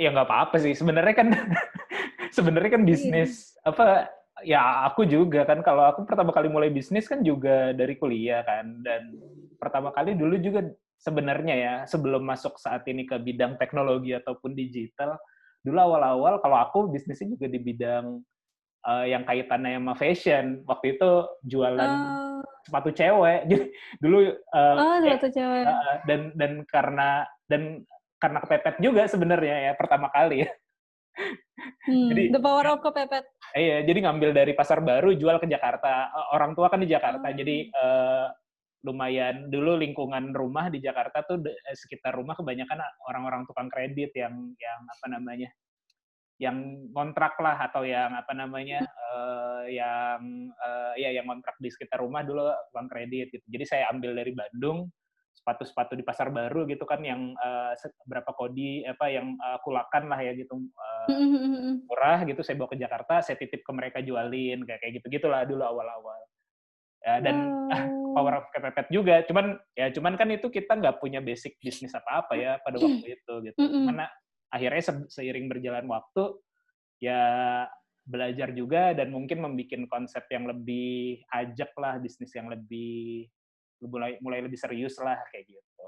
ya 0.00 0.08
nggak 0.10 0.26
apa-apa 0.26 0.56
sih. 0.58 0.74
Sebenarnya 0.74 1.14
kan 1.14 1.28
sebenarnya 2.36 2.70
kan 2.80 2.82
bisnis 2.82 3.54
apa 3.62 4.08
ya 4.42 4.88
aku 4.88 5.04
juga 5.06 5.44
kan 5.46 5.60
kalau 5.62 5.84
aku 5.86 6.08
pertama 6.08 6.32
kali 6.34 6.48
mulai 6.50 6.72
bisnis 6.72 7.06
kan 7.06 7.20
juga 7.22 7.70
dari 7.76 7.94
kuliah 8.00 8.42
kan 8.42 8.80
dan 8.82 9.14
pertama 9.60 9.92
kali 9.94 10.16
dulu 10.18 10.40
juga 10.40 10.66
sebenarnya 10.98 11.54
ya 11.54 11.74
sebelum 11.86 12.24
masuk 12.24 12.56
saat 12.58 12.82
ini 12.88 13.06
ke 13.06 13.14
bidang 13.20 13.54
teknologi 13.60 14.16
ataupun 14.16 14.56
digital 14.56 15.14
dulu 15.62 15.78
awal-awal 15.78 16.40
kalau 16.42 16.58
aku 16.58 16.78
bisnisnya 16.90 17.36
juga 17.38 17.46
di 17.46 17.60
bidang 17.60 18.18
eh, 18.88 19.04
yang 19.14 19.22
kaitannya 19.22 19.78
sama 19.78 19.94
fashion 19.94 20.64
waktu 20.66 20.98
itu 20.98 21.10
jualan 21.46 21.86
Oh, 21.86 22.21
sepatu 22.62 22.90
cewek 22.90 23.40
jadi 23.50 23.64
dulu 23.98 24.18
eh, 24.32 24.76
oh 24.78 24.96
ya, 25.02 25.16
satu 25.18 25.28
cewek. 25.32 25.64
Uh, 25.66 25.94
dan 26.08 26.20
dan 26.38 26.52
karena 26.68 27.08
dan 27.50 27.62
karena 28.18 28.38
kepepet 28.42 28.76
juga 28.78 29.02
sebenarnya 29.06 29.56
ya 29.70 29.72
pertama 29.74 30.08
kali 30.10 30.46
ya. 30.46 30.50
Hmm, 31.86 32.10
jadi- 32.10 32.32
the 32.32 32.40
power 32.42 32.64
of 32.74 32.80
kepepet. 32.82 33.22
Iya, 33.54 33.84
jadi 33.86 33.98
ngambil 34.08 34.30
dari 34.34 34.50
pasar 34.56 34.80
baru 34.82 35.12
jual 35.14 35.36
ke 35.38 35.46
Jakarta. 35.46 36.08
Uh, 36.10 36.26
Orang 36.34 36.56
tua 36.56 36.66
kan 36.72 36.80
di 36.80 36.88
Jakarta, 36.90 37.22
Oh. 37.28 37.34
jadi 37.36 37.68
uh, 37.70 38.26
lumayan 38.82 39.46
dulu 39.46 39.78
lingkungan 39.78 40.34
rumah 40.34 40.66
di 40.72 40.82
Jakarta 40.82 41.22
tuh 41.22 41.38
de- 41.38 41.54
eh, 41.54 41.76
sekitar 41.78 42.18
rumah 42.18 42.34
kebanyakan 42.34 42.82
orang-orang 43.06 43.46
tukang 43.46 43.70
kredit 43.70 44.10
yang 44.18 44.34
yang 44.58 44.80
apa 44.90 45.06
namanya 45.06 45.50
yang 46.40 46.88
kontrak 46.90 47.36
lah 47.38 47.56
atau 47.68 47.84
yang 47.84 48.12
apa 48.16 48.32
namanya 48.32 48.80
eh, 48.84 49.76
yang 49.76 50.20
eh, 50.52 50.94
ya 51.00 51.10
yang 51.20 51.26
kontrak 51.28 51.56
di 51.60 51.68
sekitar 51.68 52.00
rumah 52.00 52.24
dulu 52.24 52.48
tukang 52.70 52.88
kredit 52.88 53.30
gitu. 53.30 53.44
Jadi 53.46 53.64
saya 53.68 53.84
ambil 53.92 54.16
dari 54.16 54.32
Bandung 54.32 54.88
sepatu-sepatu 55.32 55.98
di 55.98 56.04
pasar 56.04 56.28
baru 56.30 56.68
gitu 56.68 56.84
kan 56.86 57.02
yang 57.02 57.34
se- 57.74 57.96
berapa 58.06 58.30
kodi 58.36 58.86
apa 58.86 59.10
yang 59.10 59.34
eh, 59.34 59.58
kulakan 59.64 60.12
lah 60.12 60.20
ya 60.20 60.32
gitu 60.38 60.54
mm. 61.08 61.88
murah 61.88 62.22
gitu 62.28 62.44
saya 62.46 62.54
bawa 62.60 62.70
ke 62.70 62.78
Jakarta 62.78 63.24
saya 63.24 63.36
titip 63.40 63.64
ke 63.64 63.72
mereka 63.74 63.98
jualin 64.04 64.62
kayak 64.62 64.80
kayak 64.84 64.92
gitu 65.02 65.18
gitulah 65.18 65.42
dulu 65.42 65.66
awal-awal 65.66 66.20
ya, 67.02 67.18
dan 67.24 67.36
Oh. 68.12 68.12
power 68.16 68.44
of 68.44 68.46
kepepet 68.52 68.92
juga 68.92 69.24
cuman 69.24 69.56
ya 69.72 69.88
cuman 69.88 70.20
kan 70.20 70.28
itu 70.28 70.52
kita 70.52 70.76
nggak 70.76 71.00
punya 71.00 71.24
basic 71.24 71.56
bisnis 71.64 71.96
apa-apa 71.96 72.36
ya 72.36 72.60
pada 72.60 72.76
waktu 72.76 73.16
itu 73.16 73.34
gitu 73.48 73.56
mana 73.88 74.04
akhirnya 74.52 74.82
se- 74.84 75.08
seiring 75.08 75.48
berjalan 75.48 75.88
waktu 75.88 76.36
ya 77.00 77.22
belajar 78.04 78.52
juga 78.52 78.92
dan 78.92 79.08
mungkin 79.08 79.40
membuat 79.40 79.88
konsep 79.88 80.28
yang 80.28 80.44
lebih 80.44 81.22
ajak 81.32 81.72
lah 81.80 81.96
bisnis 81.96 82.34
yang 82.36 82.52
lebih 82.52 83.26
mulai 83.82 84.20
mulai 84.20 84.44
lebih 84.44 84.58
serius 84.60 85.00
lah 85.00 85.18
kayak 85.32 85.48
gitu 85.48 85.86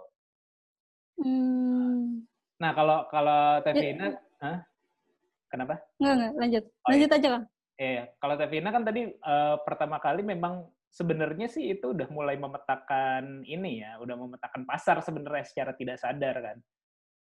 Hmm. 1.14 2.26
nah 2.59 2.75
kalau 2.75 3.06
kalau 3.06 3.62
Tevina 3.62 4.11
Hah? 4.42 4.66
kenapa 5.47 5.78
Enggak, 5.94 6.14
enggak, 6.18 6.33
lanjut. 6.35 6.64
Oh, 6.66 6.90
Lanjut 6.90 7.11
aja, 7.14 7.28
Kang. 7.30 7.44
Iya, 7.75 8.02
kalau 8.18 8.35
Tevina 8.35 8.68
kan 8.75 8.83
tadi 8.83 9.02
eh, 9.06 9.56
pertama 9.62 9.97
kali 10.02 10.26
memang 10.26 10.66
sebenarnya 10.90 11.47
sih 11.47 11.78
itu 11.78 11.94
udah 11.94 12.11
mulai 12.11 12.35
memetakan 12.35 13.47
ini 13.47 13.83
ya, 13.87 13.99
udah 14.02 14.14
memetakan 14.18 14.66
pasar 14.66 14.99
sebenarnya 15.06 15.47
secara 15.47 15.71
tidak 15.78 16.02
sadar 16.02 16.35
kan. 16.42 16.56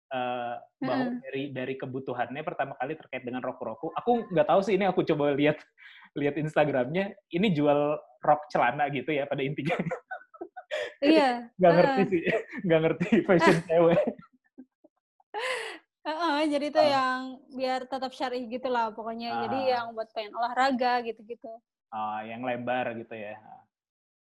Eh, 0.10 0.56
bahwa 0.82 1.06
Heeh. 1.06 1.22
dari 1.22 1.44
dari 1.54 1.74
kebutuhannya 1.78 2.42
pertama 2.42 2.74
kali 2.82 2.98
terkait 2.98 3.22
dengan 3.22 3.46
rok-roku. 3.46 3.94
Aku 3.94 4.25
nggak 4.34 4.50
tahu 4.50 4.66
sih 4.66 4.74
ini 4.74 4.89
aku 4.89 5.06
coba 5.06 5.38
lihat 5.38 5.62
lihat 6.18 6.34
Instagramnya, 6.42 7.13
ini 7.30 7.54
jual 7.54 7.94
rok 8.25 8.42
celana 8.50 8.89
gitu 8.89 9.13
ya 9.13 9.30
pada 9.30 9.46
intinya. 9.46 9.78
Iya. 11.01 11.50
Nggak 11.58 11.74
ngerti 11.74 12.01
heeh. 12.01 12.10
sih, 12.13 12.22
nggak 12.62 12.80
ngerti 12.86 13.08
fashion 13.25 13.58
cewek. 13.70 14.01
Heeh, 16.06 16.39
jadi 16.46 16.66
itu 16.70 16.82
Ah. 16.82 16.89
yang 16.94 17.20
biar 17.58 17.82
tetap 17.89 18.12
syar'i 18.13 18.46
gitu 18.50 18.70
lah 18.70 18.94
pokoknya. 18.94 19.50
Jadi 19.50 19.58
Ah. 19.66 19.68
yang 19.78 19.86
buat 19.98 20.10
pengen 20.13 20.34
olahraga 20.38 21.01
gitu-gitu. 21.06 21.50
Ah, 21.89 22.22
yang 22.22 22.46
lebar 22.46 22.94
gitu 23.01 23.16
ya. 23.18 23.38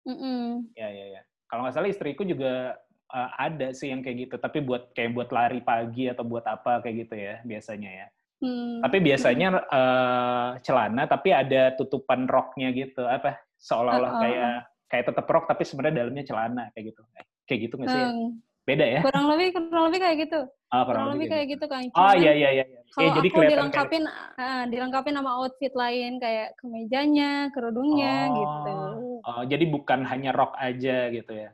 Mm-mm. 0.08 0.72
Ya, 0.76 0.88
ya, 0.88 1.20
ya. 1.20 1.22
Kalau 1.52 1.68
nggak 1.68 1.76
salah 1.76 1.92
istriku 1.92 2.24
juga 2.24 2.80
uh, 3.12 3.30
ada 3.38 3.76
sih 3.76 3.92
yang 3.92 4.02
kayak 4.02 4.28
gitu, 4.28 4.36
tapi 4.40 4.64
buat 4.64 4.96
kayak 4.96 5.12
buat 5.14 5.30
lari 5.30 5.60
pagi 5.62 6.08
atau 6.08 6.24
buat 6.24 6.48
apa 6.48 6.80
kayak 6.82 6.96
gitu 7.08 7.16
ya 7.20 7.36
biasanya 7.44 7.92
ya. 7.92 8.08
Hmm. 8.42 8.82
Tapi 8.82 8.98
biasanya 9.06 9.48
uh, 9.70 10.50
celana 10.66 11.06
tapi 11.06 11.30
ada 11.30 11.78
tutupan 11.78 12.26
roknya 12.26 12.74
gitu, 12.74 13.06
apa 13.06 13.38
seolah-olah 13.62 14.12
Uh, 14.12 14.18
uh, 14.18 14.22
kayak 14.26 14.54
kayak 14.92 15.06
tetap 15.14 15.26
rok 15.30 15.46
tapi 15.48 15.64
sebenarnya 15.64 16.04
dalamnya 16.04 16.26
celana 16.26 16.64
kayak 16.74 16.96
gitu. 16.96 17.02
Eh, 17.16 17.26
Kayak 17.48 17.60
gitu 17.68 17.74
nggak 17.80 17.90
sih? 17.92 18.02
ya? 18.02 18.10
Hmm. 18.10 18.30
Beda 18.62 18.86
ya? 18.86 19.02
Kurang 19.02 19.26
lebih 19.34 19.48
kurang 19.58 19.84
lebih 19.90 20.00
kayak 20.06 20.18
gitu. 20.30 20.40
Ah, 20.72 20.84
Kurang 20.88 21.08
lebih 21.18 21.28
kayak 21.28 21.46
gitu 21.58 21.66
kan. 21.68 21.82
Oh 21.98 22.14
iya 22.16 22.32
iya 22.32 22.50
iya. 22.62 22.64
iya. 22.64 22.80
Ya, 22.80 22.80
Kalau 22.96 23.12
jadi 23.18 23.28
aku 23.28 23.36
kelihatan 23.36 23.42
kayak 23.42 23.52
dilengkapin 23.52 24.04
ah, 24.38 24.64
dilengkapin 24.68 25.14
sama 25.18 25.32
outfit 25.42 25.74
lain 25.76 26.12
kayak 26.22 26.48
kemejanya, 26.60 27.32
kerudungnya 27.52 28.16
Oh. 28.30 28.36
gitu. 28.38 28.78
oh, 29.22 29.42
jadi 29.48 29.66
bukan 29.68 30.00
hanya 30.08 30.32
rok 30.32 30.54
aja 30.58 31.10
gitu 31.10 31.34
ya. 31.34 31.50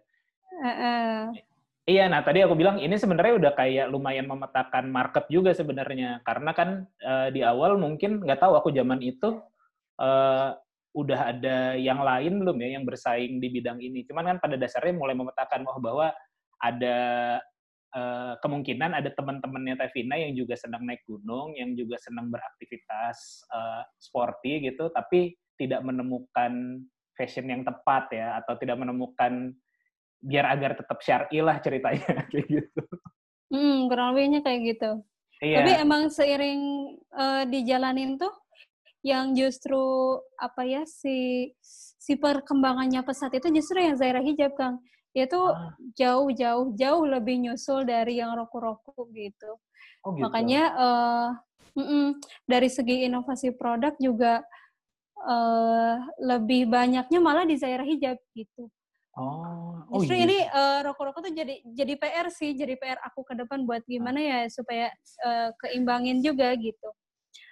Heeh. 0.57 1.31
Iya, 1.87 2.11
nah 2.11 2.19
tadi 2.19 2.43
aku 2.43 2.51
bilang 2.59 2.83
ini 2.83 2.99
sebenarnya 2.99 3.39
udah 3.39 3.51
kayak 3.55 3.87
lumayan 3.87 4.27
memetakan 4.27 4.91
market 4.91 5.23
juga 5.31 5.55
sebenarnya 5.55 6.19
karena 6.27 6.51
kan 6.51 6.83
eh, 6.99 7.31
di 7.31 7.39
awal 7.47 7.79
mungkin 7.79 8.19
nggak 8.27 8.43
tahu 8.43 8.59
aku 8.59 8.75
zaman 8.75 8.99
itu 8.99 9.39
eh, 9.95 10.49
udah 10.97 11.19
ada 11.31 11.77
yang 11.79 12.01
lain 12.01 12.43
belum 12.43 12.57
ya 12.59 12.75
yang 12.75 12.83
bersaing 12.83 13.39
di 13.39 13.47
bidang 13.53 13.79
ini. 13.79 14.03
Cuman 14.03 14.35
kan 14.35 14.37
pada 14.43 14.59
dasarnya 14.59 14.99
mulai 14.99 15.15
memetakan 15.15 15.63
oh, 15.69 15.79
bahwa 15.79 16.11
ada 16.59 16.97
eh, 17.95 18.33
kemungkinan 18.43 18.91
ada 18.97 19.07
teman-temannya 19.15 19.79
Tevina 19.79 20.19
yang 20.19 20.35
juga 20.35 20.59
sedang 20.59 20.83
naik 20.83 21.07
gunung, 21.07 21.55
yang 21.55 21.71
juga 21.77 21.95
sedang 22.03 22.27
beraktivitas 22.27 23.47
eh, 23.47 23.83
sporty 23.95 24.67
gitu, 24.67 24.91
tapi 24.91 25.39
tidak 25.55 25.87
menemukan 25.87 26.83
fashion 27.15 27.47
yang 27.47 27.63
tepat 27.63 28.11
ya 28.11 28.43
atau 28.43 28.59
tidak 28.59 28.77
menemukan 28.77 29.55
biar 30.21 30.45
agar 30.49 30.77
tetap 30.77 30.97
syar'i 31.01 31.39
lah 31.41 31.57
ceritanya 31.61 32.03
kayak 32.31 32.47
gitu. 32.49 32.81
Hmm, 33.47 33.87
kurang 33.87 34.11
lebihnya 34.13 34.43
kayak 34.43 34.61
gitu. 34.75 34.91
Iya. 35.39 35.61
Tapi 35.61 35.71
emang 35.85 36.09
seiring 36.09 36.61
eh, 37.13 37.43
dijalanin 37.47 38.17
tuh 38.17 38.33
yang 39.05 39.31
justru 39.37 40.17
apa 40.41 40.65
ya 40.65 40.81
si 40.83 41.47
si 42.01 42.17
perkembangannya 42.17 43.05
pesat 43.05 43.31
itu 43.37 43.47
justru 43.53 43.79
yang 43.79 43.95
Zaira 43.95 44.19
Hijab 44.19 44.57
Kang. 44.57 44.81
Dia 45.13 45.29
tuh 45.29 45.53
Ah. 45.53 45.73
jauh 45.97 46.29
jauh 46.33 46.73
jauh 46.75 47.03
lebih 47.07 47.39
nyusul 47.39 47.85
dari 47.87 48.19
yang 48.19 48.33
roku-roku 48.35 49.07
gitu. 49.13 49.57
oh, 50.03 50.11
gitu. 50.13 50.21
Makanya 50.25 50.63
eh 50.75 51.29
mm-mm, 51.77 52.07
dari 52.49 52.67
segi 52.73 53.05
inovasi 53.05 53.53
produk 53.55 53.93
juga 54.01 54.41
eh 55.23 55.95
lebih 56.21 56.65
banyaknya 56.69 57.19
malah 57.21 57.45
di 57.45 57.55
Zaira 57.57 57.85
Hijab 57.85 58.17
gitu. 58.33 58.67
Oh, 59.17 59.73
oh 59.89 59.99
Justru 59.99 60.15
iya. 60.15 60.23
ini 60.29 60.37
eh, 60.45 60.79
rokok-rokok 60.85 61.21
tuh 61.27 61.33
jadi 61.33 61.55
jadi 61.65 61.93
PR 61.97 62.27
sih, 62.29 62.53
jadi 62.53 62.77
PR 62.77 63.01
aku 63.01 63.25
ke 63.25 63.33
depan 63.33 63.65
buat 63.65 63.81
gimana 63.89 64.21
ya 64.21 64.39
supaya 64.47 64.93
eh, 65.25 65.49
keimbangin 65.65 66.21
juga 66.21 66.53
gitu. 66.55 66.89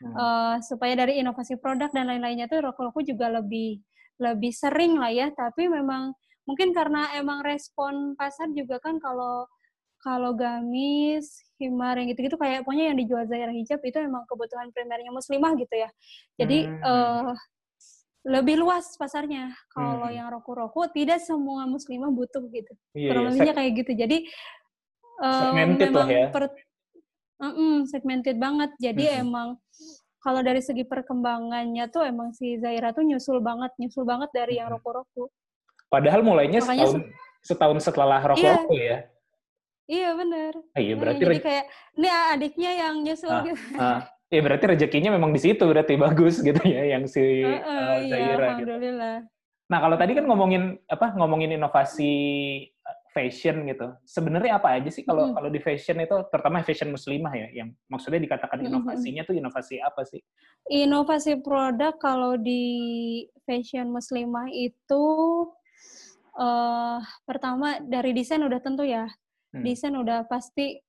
Hmm. 0.06 0.16
Eh, 0.16 0.56
supaya 0.64 0.94
dari 0.96 1.20
inovasi 1.20 1.58
produk 1.58 1.90
dan 1.90 2.08
lain-lainnya 2.08 2.46
tuh 2.48 2.62
rokok-rokok 2.64 3.04
juga 3.04 3.28
lebih 3.42 3.82
lebih 4.22 4.54
sering 4.56 4.96
lah 4.96 5.12
ya, 5.12 5.28
tapi 5.34 5.68
memang 5.68 6.16
mungkin 6.48 6.72
karena 6.72 7.12
emang 7.18 7.42
respon 7.44 8.16
pasar 8.16 8.48
juga 8.54 8.80
kan 8.80 9.02
kalau 9.02 9.50
kalau 10.06 10.38
gamis, 10.38 11.42
himar 11.58 11.98
yang 11.98 12.14
gitu-gitu 12.14 12.38
kayak 12.38 12.62
pokoknya 12.62 12.94
yang 12.94 12.98
dijual 13.02 13.26
Zaira 13.26 13.50
hijab 13.50 13.82
itu 13.82 13.98
emang 13.98 14.22
kebutuhan 14.30 14.70
primernya 14.70 15.10
muslimah 15.10 15.58
gitu 15.58 15.76
ya. 15.82 15.90
Jadi 16.38 16.70
Hmm. 16.70 16.86
eh, 16.86 17.34
lebih 18.26 18.58
luas 18.58 18.98
pasarnya. 18.98 19.54
Kalau 19.70 20.10
Hmm. 20.10 20.16
yang 20.18 20.28
roku-roku 20.28 20.90
tidak 20.90 21.22
semua 21.22 21.70
muslimah 21.70 22.10
butuh 22.10 22.42
gitu. 22.50 22.74
Iya, 22.92 23.14
Kurang 23.14 23.24
iya. 23.24 23.30
lebihnya 23.32 23.54
kayak 23.54 23.72
gitu. 23.78 23.92
Jadi 23.94 24.18
Segmented 25.16 25.90
lah 25.96 26.04
memang 26.04 26.10
ya. 26.12 26.28
per- 26.34 26.56
Mm-mm, 27.36 27.76
segmented 27.86 28.36
banget. 28.36 28.72
Jadi 28.80 29.06
Mhm. 29.06 29.22
emang 29.22 29.48
kalau 30.20 30.40
dari 30.40 30.60
segi 30.60 30.84
perkembangannya 30.84 31.86
tuh 31.88 32.02
emang 32.02 32.32
si 32.32 32.58
Zaira 32.58 32.92
tuh 32.92 33.04
nyusul 33.04 33.40
banget, 33.40 33.72
nyusul 33.78 34.04
banget 34.04 34.32
dari 34.34 34.58
yang 34.58 34.72
Mhm. 34.72 34.76
roku-roku. 34.80 35.30
Padahal 35.86 36.26
mulainya 36.26 36.60
Makanya 36.64 36.88
setahun 36.90 37.02
setahun 37.46 37.80
setelah 37.84 38.20
rokok 38.26 38.74
ya. 38.74 39.06
Iya 39.86 40.18
bener. 40.18 40.58
Ah, 40.74 40.82
iya 40.82 40.98
Nah, 40.98 41.00
berarti 41.06 41.22
jadi 41.22 41.38
re- 41.38 41.46
kayak 41.46 41.66
ini 41.94 42.08
adiknya 42.10 42.72
yang 42.74 42.96
nyusul 43.06 43.30
Ah, 43.30 43.44
gitu. 43.46 43.64
ah, 43.78 44.02
iya 44.36 44.44
berarti 44.44 44.66
rezekinya 44.68 45.16
memang 45.16 45.32
di 45.32 45.40
situ 45.40 45.64
berarti 45.64 45.96
bagus 46.06 46.44
gitu 46.44 46.60
ya 46.68 46.84
yang 46.84 47.08
si 47.08 47.24
eh, 47.24 47.64
iya, 47.64 48.12
Zaira 48.12 48.60
gitu. 48.60 48.68
alhamdulillah. 48.68 49.18
Nah 49.66 49.80
kalau 49.82 49.96
tadi 49.98 50.12
kan 50.14 50.26
ngomongin 50.28 50.76
apa 50.92 51.16
ngomongin 51.16 51.56
inovasi 51.56 52.14
eh, 52.68 52.98
fashion 53.16 53.64
gitu. 53.72 53.96
Sebenarnya 54.04 54.60
apa 54.60 54.76
aja 54.76 54.92
sih 54.92 55.08
kalau 55.08 55.32
Mm-mm. 55.32 55.36
kalau 55.40 55.50
di 55.50 55.60
fashion 55.64 55.98
itu 56.04 56.16
terutama 56.28 56.60
fashion 56.68 56.92
muslimah 56.92 57.34
ya 57.34 57.48
yang 57.64 57.72
maksudnya 57.88 58.20
dikatakan 58.20 58.60
inovasinya 58.60 59.24
tuh 59.24 59.40
inovasi 59.40 59.80
apa 59.80 60.04
sih? 60.04 60.20
Inovasi 60.68 61.40
produk 61.40 61.96
kalau 61.96 62.36
di 62.36 63.24
fashion 63.48 63.88
muslimah 63.90 64.52
itu 64.52 65.04
eh 66.36 67.00
pertama 67.24 67.80
dari 67.80 68.12
desain 68.12 68.44
udah 68.44 68.60
tentu 68.60 68.84
ya. 68.84 69.08
Hmm. 69.56 69.64
Desain 69.64 69.96
udah 69.96 70.28
pasti 70.28 70.85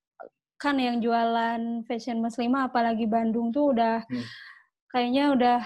kan 0.57 0.77
yang 0.81 0.99
jualan 1.05 1.85
fashion 1.85 2.21
muslimah 2.25 2.69
apalagi 2.73 3.05
Bandung 3.05 3.53
tuh 3.53 3.77
udah 3.77 4.05
Hmm. 4.09 4.25
kayaknya 4.93 5.25
udah 5.37 5.59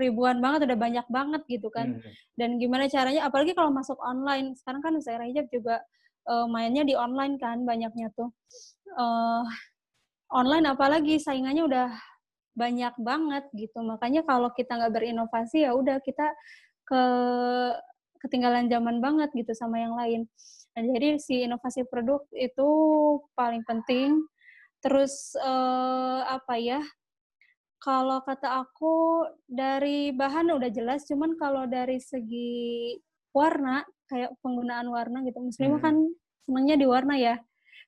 ribuan 0.00 0.40
banget, 0.40 0.64
udah 0.70 0.78
banyak 0.80 1.06
banget 1.12 1.42
gitu 1.50 1.68
kan. 1.68 2.00
Hmm. 2.00 2.12
Dan 2.38 2.56
gimana 2.56 2.88
caranya 2.88 3.28
apalagi 3.28 3.52
kalau 3.52 3.68
masuk 3.74 3.98
online. 4.00 4.56
Sekarang 4.56 4.80
kan 4.80 4.96
Zaira 5.04 5.26
Hijab 5.28 5.50
juga 5.52 5.82
eh, 6.30 6.46
mainnya 6.48 6.84
di 6.86 6.94
online 6.96 7.36
kan 7.40 7.64
banyaknya 7.64 8.08
tuh. 8.16 8.30
eh 8.98 9.44
online 10.30 10.66
apalagi 10.70 11.18
saingannya 11.22 11.64
udah 11.66 11.88
banyak 12.56 12.94
banget 13.02 13.44
gitu. 13.54 13.82
Makanya 13.82 14.22
kalau 14.26 14.50
kita 14.54 14.78
nggak 14.78 14.94
berinovasi 14.94 15.66
ya 15.66 15.74
udah 15.74 15.98
kita 16.02 16.26
ke 16.86 17.02
ketinggalan 18.20 18.68
zaman 18.68 19.00
banget 19.00 19.30
gitu 19.32 19.52
sama 19.56 19.80
yang 19.80 19.94
lain. 19.96 20.28
Nah, 20.70 20.82
jadi 20.86 21.18
si 21.18 21.42
inovasi 21.42 21.82
produk 21.84 22.22
itu 22.30 22.68
paling 23.34 23.66
penting. 23.66 24.22
Terus 24.80 25.34
eh, 25.36 26.20
apa 26.24 26.54
ya? 26.56 26.80
Kalau 27.80 28.20
kata 28.20 28.60
aku 28.60 29.24
dari 29.48 30.12
bahan 30.12 30.52
udah 30.52 30.68
jelas, 30.68 31.08
cuman 31.08 31.32
kalau 31.34 31.64
dari 31.64 31.96
segi 31.96 32.92
warna 33.32 33.80
kayak 34.06 34.36
penggunaan 34.44 34.84
warna 34.86 35.24
gitu. 35.24 35.40
Muslimah 35.40 35.80
Hmm. 35.80 35.86
kan 35.86 35.96
senangnya 36.44 36.76
di 36.76 36.86
warna 36.86 37.14
ya. 37.16 37.40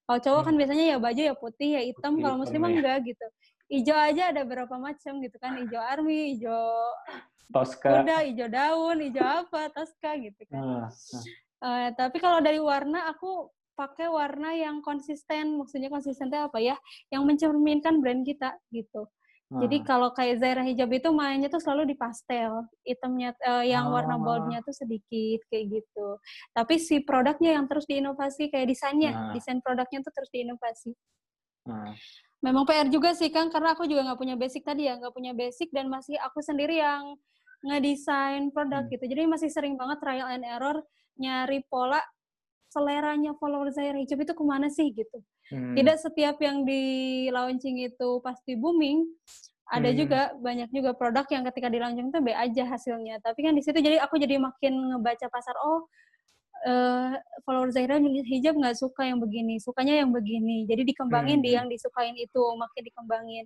Kalau 0.03 0.19
cowok 0.19 0.43
kan 0.43 0.53
Hmm. 0.53 0.61
biasanya 0.65 0.85
ya 0.87 0.99
baju 0.99 1.23
ya 1.23 1.35
putih 1.37 1.71
ya 1.77 1.83
hitam. 1.85 2.19
Kalau 2.19 2.37
muslimah 2.41 2.69
ya. 2.69 2.77
enggak 2.81 2.99
gitu. 3.05 3.27
Ijo 3.73 3.95
aja 3.97 4.23
ada 4.33 4.43
berapa 4.45 4.75
macam 4.77 5.13
gitu 5.21 5.37
kan. 5.39 5.57
Ijo 5.57 5.79
army, 5.79 6.37
ijo 6.37 6.61
Tosca. 7.49 8.01
kuda, 8.01 8.17
ijo 8.25 8.47
daun, 8.49 8.97
ijo 9.01 9.21
apa, 9.21 9.69
toska 9.71 10.17
gitu 10.19 10.41
kan. 10.49 10.89
Ah, 10.89 10.91
ah. 11.63 11.87
Eh, 11.87 11.89
tapi 11.95 12.19
kalau 12.19 12.43
dari 12.43 12.59
warna 12.59 13.07
aku 13.07 13.47
pakai 13.73 14.11
warna 14.11 14.53
yang 14.53 14.83
konsisten. 14.83 15.57
Maksudnya 15.57 15.89
konsisten 15.89 16.29
itu 16.29 16.37
apa 16.37 16.59
ya? 16.61 16.77
Yang 17.09 17.23
mencerminkan 17.25 18.03
brand 18.03 18.27
kita 18.27 18.59
gitu. 18.69 19.07
Jadi 19.53 19.81
Ah. 19.81 19.85
kalau 19.85 20.09
kayak 20.17 20.41
Zaira 20.41 20.65
hijab 20.65 20.89
itu 20.89 21.13
mainnya 21.13 21.53
tuh 21.53 21.61
selalu 21.61 21.93
di 21.93 21.97
pastel, 21.97 22.65
hitamnya 22.89 23.37
eh, 23.39 23.69
yang 23.69 23.93
warna 23.93 24.17
Oh. 24.17 24.25
boldnya 24.25 24.65
tuh 24.65 24.73
sedikit 24.73 25.45
kayak 25.53 25.77
gitu. 25.77 26.17
Tapi 26.57 26.81
si 26.81 27.05
produknya 27.05 27.61
yang 27.61 27.69
terus 27.69 27.85
diinovasi 27.85 28.49
kayak 28.49 28.65
desainnya, 28.73 29.13
Ah. 29.13 29.33
desain 29.37 29.61
produknya 29.61 30.01
tuh 30.01 30.13
terus 30.17 30.33
diinovasi. 30.33 30.97
Ah. 31.69 31.93
Memang 32.41 32.65
PR 32.65 32.89
juga 32.89 33.13
sih 33.13 33.29
Kang, 33.29 33.53
karena 33.53 33.77
aku 33.77 33.85
juga 33.85 34.03
nggak 34.09 34.19
punya 34.19 34.37
basic 34.41 34.65
tadi 34.65 34.89
ya, 34.89 34.97
nggak 34.97 35.13
punya 35.13 35.37
basic 35.37 35.69
dan 35.69 35.87
masih 35.93 36.17
aku 36.19 36.41
sendiri 36.41 36.81
yang 36.81 37.13
ngedesain 37.63 38.51
produk 38.51 38.83
Hmm. 38.83 38.91
gitu. 38.91 39.05
Jadi 39.07 39.23
masih 39.29 39.49
sering 39.53 39.77
banget 39.77 40.01
trial 40.01 40.27
and 40.33 40.43
error 40.43 40.81
nyari 41.17 41.65
pola 41.69 42.01
seleranya 42.73 43.37
follower 43.37 43.69
Zaira 43.69 44.01
hijab 44.01 44.25
itu 44.25 44.33
ke 44.33 44.45
mana 44.45 44.73
sih 44.73 44.89
gitu. 44.97 45.21
Hmm. 45.53 45.77
Tidak 45.77 45.97
setiap 46.01 46.41
yang 46.41 46.65
di 46.65 46.83
launching 47.29 47.85
itu 47.85 48.21
pasti 48.25 48.57
booming. 48.57 49.05
Ada 49.69 49.93
Hmm. 49.93 49.99
juga 50.01 50.21
banyak 50.41 50.69
juga 50.73 50.97
produk 50.97 51.25
yang 51.29 51.45
ketika 51.53 51.69
di 51.69 51.79
launching 51.81 52.09
itu 52.09 52.21
B 52.25 52.33
aja 52.33 52.65
hasilnya. 52.65 53.21
Tapi 53.21 53.45
kan 53.45 53.53
di 53.53 53.61
situ 53.61 53.77
jadi 53.77 54.01
aku 54.01 54.17
jadi 54.17 54.41
makin 54.41 54.73
ngebaca 54.97 55.29
pasar. 55.29 55.53
Oh, 55.61 55.85
eh, 56.65 57.13
follower 57.45 57.69
Zahira 57.73 58.01
hijab 58.01 58.57
nggak 58.57 58.77
suka 58.81 59.05
yang 59.05 59.21
begini, 59.21 59.61
sukanya 59.61 60.01
yang 60.01 60.09
begini. 60.13 60.65
Jadi 60.65 60.89
dikembangin 60.89 61.45
di 61.45 61.53
Hmm. 61.53 61.57
yang 61.61 61.67
disukain 61.69 62.17
itu, 62.17 62.43
makin 62.57 62.83
dikembangin. 62.89 63.45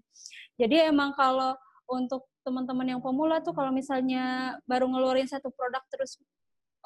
Jadi 0.55 0.87
emang 0.87 1.15
kalau 1.19 1.55
untuk 1.87 2.27
teman-teman 2.47 2.95
yang 2.95 3.01
pemula 3.03 3.43
tuh 3.43 3.55
kalau 3.55 3.71
misalnya 3.75 4.55
baru 4.71 4.87
ngeluarin 4.87 5.27
satu 5.27 5.51
produk 5.55 5.83
terus 5.91 6.19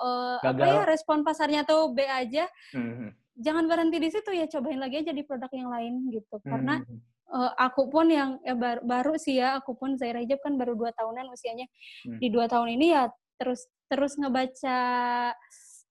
eh, 0.01 0.37
apa 0.41 0.65
ya 0.65 0.83
respon 0.85 1.21
pasarnya 1.21 1.63
tuh 1.63 1.93
B 1.93 2.03
aja, 2.03 2.49
Hmm. 2.73 3.13
jangan 3.37 3.65
berhenti 3.69 3.97
di 3.97 4.09
situ 4.09 4.31
ya 4.33 4.49
cobain 4.49 4.81
lagi 4.81 5.01
aja 5.01 5.13
di 5.13 5.25
produk 5.25 5.49
yang 5.53 5.69
lain 5.69 5.95
gitu 6.09 6.41
karena 6.45 6.81
Hmm. 6.81 6.99
eh, 7.31 7.53
aku 7.57 7.87
pun 7.87 8.11
yang 8.11 8.37
ya 8.43 8.53
baru, 8.55 8.81
baru 8.83 9.15
sih 9.17 9.39
ya 9.39 9.61
aku 9.61 9.79
pun 9.79 9.95
Zaira 9.95 10.19
Hijab 10.19 10.41
kan 10.43 10.59
baru 10.59 10.75
dua 10.75 10.91
tahunan 10.93 11.31
usianya 11.31 11.67
Hmm. 12.09 12.19
di 12.19 12.27
dua 12.29 12.49
tahun 12.49 12.75
ini 12.75 12.87
ya 12.91 13.07
terus 13.39 13.65
terus 13.87 14.19
ngebaca 14.19 14.79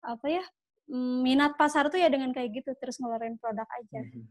apa 0.03 0.27
ya 0.27 0.45
mm, 0.89 1.17
minat 1.23 1.53
pasar 1.55 1.89
tuh 1.89 1.99
ya 1.99 2.07
dengan 2.11 2.31
kayak 2.33 2.51
gitu 2.63 2.71
terus 2.79 2.97
ngeluarin 2.99 3.37
produk 3.39 3.67
aja 3.69 4.01
Mhm. 4.03 4.25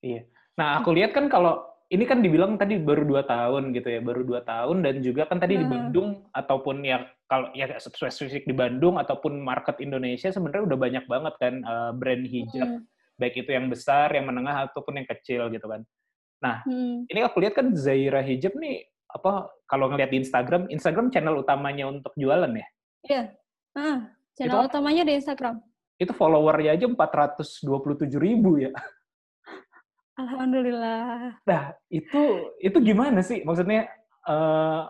Iya. 0.00 0.22
Nah, 0.56 0.80
aku 0.80 0.96
lihat 0.96 1.12
kan 1.12 1.28
kalau 1.28 1.60
ini 1.90 2.04
kan 2.06 2.22
dibilang 2.22 2.54
tadi 2.54 2.78
baru 2.78 3.02
dua 3.02 3.26
tahun 3.26 3.74
gitu 3.74 3.90
ya, 3.90 3.98
baru 3.98 4.22
dua 4.22 4.46
tahun 4.46 4.86
dan 4.86 5.02
juga 5.02 5.26
kan 5.26 5.42
tadi 5.42 5.58
di 5.58 5.66
Heeh. 5.66 5.74
Bandung 5.74 6.22
ataupun 6.30 6.86
ya 6.86 7.02
kalau 7.26 7.50
ya 7.50 7.66
spesifik 7.82 8.46
di 8.46 8.54
Bandung 8.54 8.94
ataupun 8.94 9.42
market 9.42 9.82
Indonesia 9.82 10.30
sebenarnya 10.30 10.70
udah 10.70 10.78
banyak 10.78 11.04
banget 11.10 11.34
kan 11.42 11.54
eh, 11.66 11.90
brand 11.98 12.24
hijab, 12.30 12.68
Hmm, 12.70 12.86
baik 13.18 13.42
itu 13.42 13.50
yang 13.50 13.66
besar, 13.66 14.14
yang 14.14 14.30
menengah 14.30 14.70
ataupun 14.70 15.02
yang 15.02 15.08
kecil 15.10 15.50
gitu 15.50 15.66
kan. 15.66 15.82
hmm. 16.40 17.10
Ini 17.10 17.20
aku 17.26 17.42
lihat 17.42 17.58
kan 17.58 17.74
Zaira 17.74 18.22
Hijab 18.22 18.54
nih 18.54 18.86
apa 19.10 19.50
kalau 19.66 19.90
ngeliat 19.90 20.14
di 20.14 20.22
Instagram, 20.22 20.70
Instagram 20.70 21.10
channel 21.10 21.42
utamanya 21.42 21.90
untuk 21.90 22.14
jualan 22.14 22.54
ya. 22.54 22.66
Iya. 23.02 23.22
Ah, 23.74 23.98
channel 24.38 24.62
apa? 24.62 24.66
utamanya 24.70 25.02
di 25.06 25.18
Instagram 25.18 25.58
Itu 26.00 26.14
followernya 26.14 26.78
aja 26.78 26.86
427 26.86 28.14
ribu 28.16 28.62
ya. 28.62 28.70
Alhamdulillah 30.20 31.40
Nah, 31.48 31.72
itu 31.88 32.52
itu 32.60 32.78
gimana 32.84 33.24
sih? 33.24 33.42
Maksudnya 33.42 33.88
eh, 34.28 34.82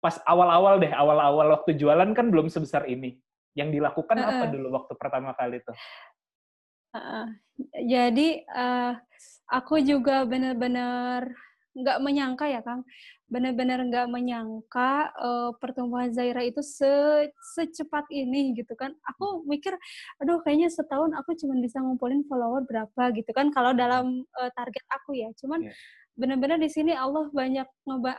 pas 0.00 0.16
awal-awal 0.28 0.78
deh, 0.80 0.92
awal-awal 0.92 1.46
waktu 1.60 1.76
jualan 1.76 2.10
kan 2.12 2.28
belum 2.28 2.52
sebesar 2.52 2.84
ini. 2.86 3.16
Yang 3.58 3.80
dilakukan 3.80 4.16
apa 4.22 4.46
Heeh. 4.46 4.50
dulu 4.54 4.68
waktu 4.78 4.92
pertama 4.94 5.34
kali 5.34 5.58
itu? 5.58 5.72
Heeh. 6.94 7.26
Jadi 7.88 8.28
eh, 8.44 8.92
aku 9.50 9.82
juga 9.82 10.22
benar-benar 10.28 11.32
nggak 11.70 11.98
menyangka 12.02 12.50
ya 12.50 12.60
Kang, 12.66 12.82
benar-benar 13.30 13.78
nggak 13.86 14.06
menyangka 14.10 15.14
eh, 15.14 15.50
pertumbuhan 15.62 16.10
Zaira 16.10 16.42
itu 16.42 16.60
se- 16.60 17.30
secepat 17.54 18.10
ini 18.10 18.52
gitu 18.58 18.74
kan. 18.74 18.90
Aku 19.14 19.46
mikir, 19.46 19.72
aduh 20.20 20.42
kayaknya 20.44 20.68
setahun 20.68 21.14
aku 21.14 21.38
cuma 21.38 21.54
bisa 21.62 21.78
ngumpulin 21.80 22.26
follower 22.26 22.66
berapa 22.66 23.02
gitu 23.14 23.30
kan. 23.30 23.54
Kalau 23.54 23.70
dalam 23.72 24.26
eh, 24.42 24.50
target 24.58 24.84
aku 24.90 25.14
ya, 25.16 25.30
cuman 25.38 25.62
Iya. 25.64 25.72
benar-benar 26.20 26.58
di 26.60 26.68
sini 26.68 26.92
Allah 26.92 27.30
banyak 27.32 27.64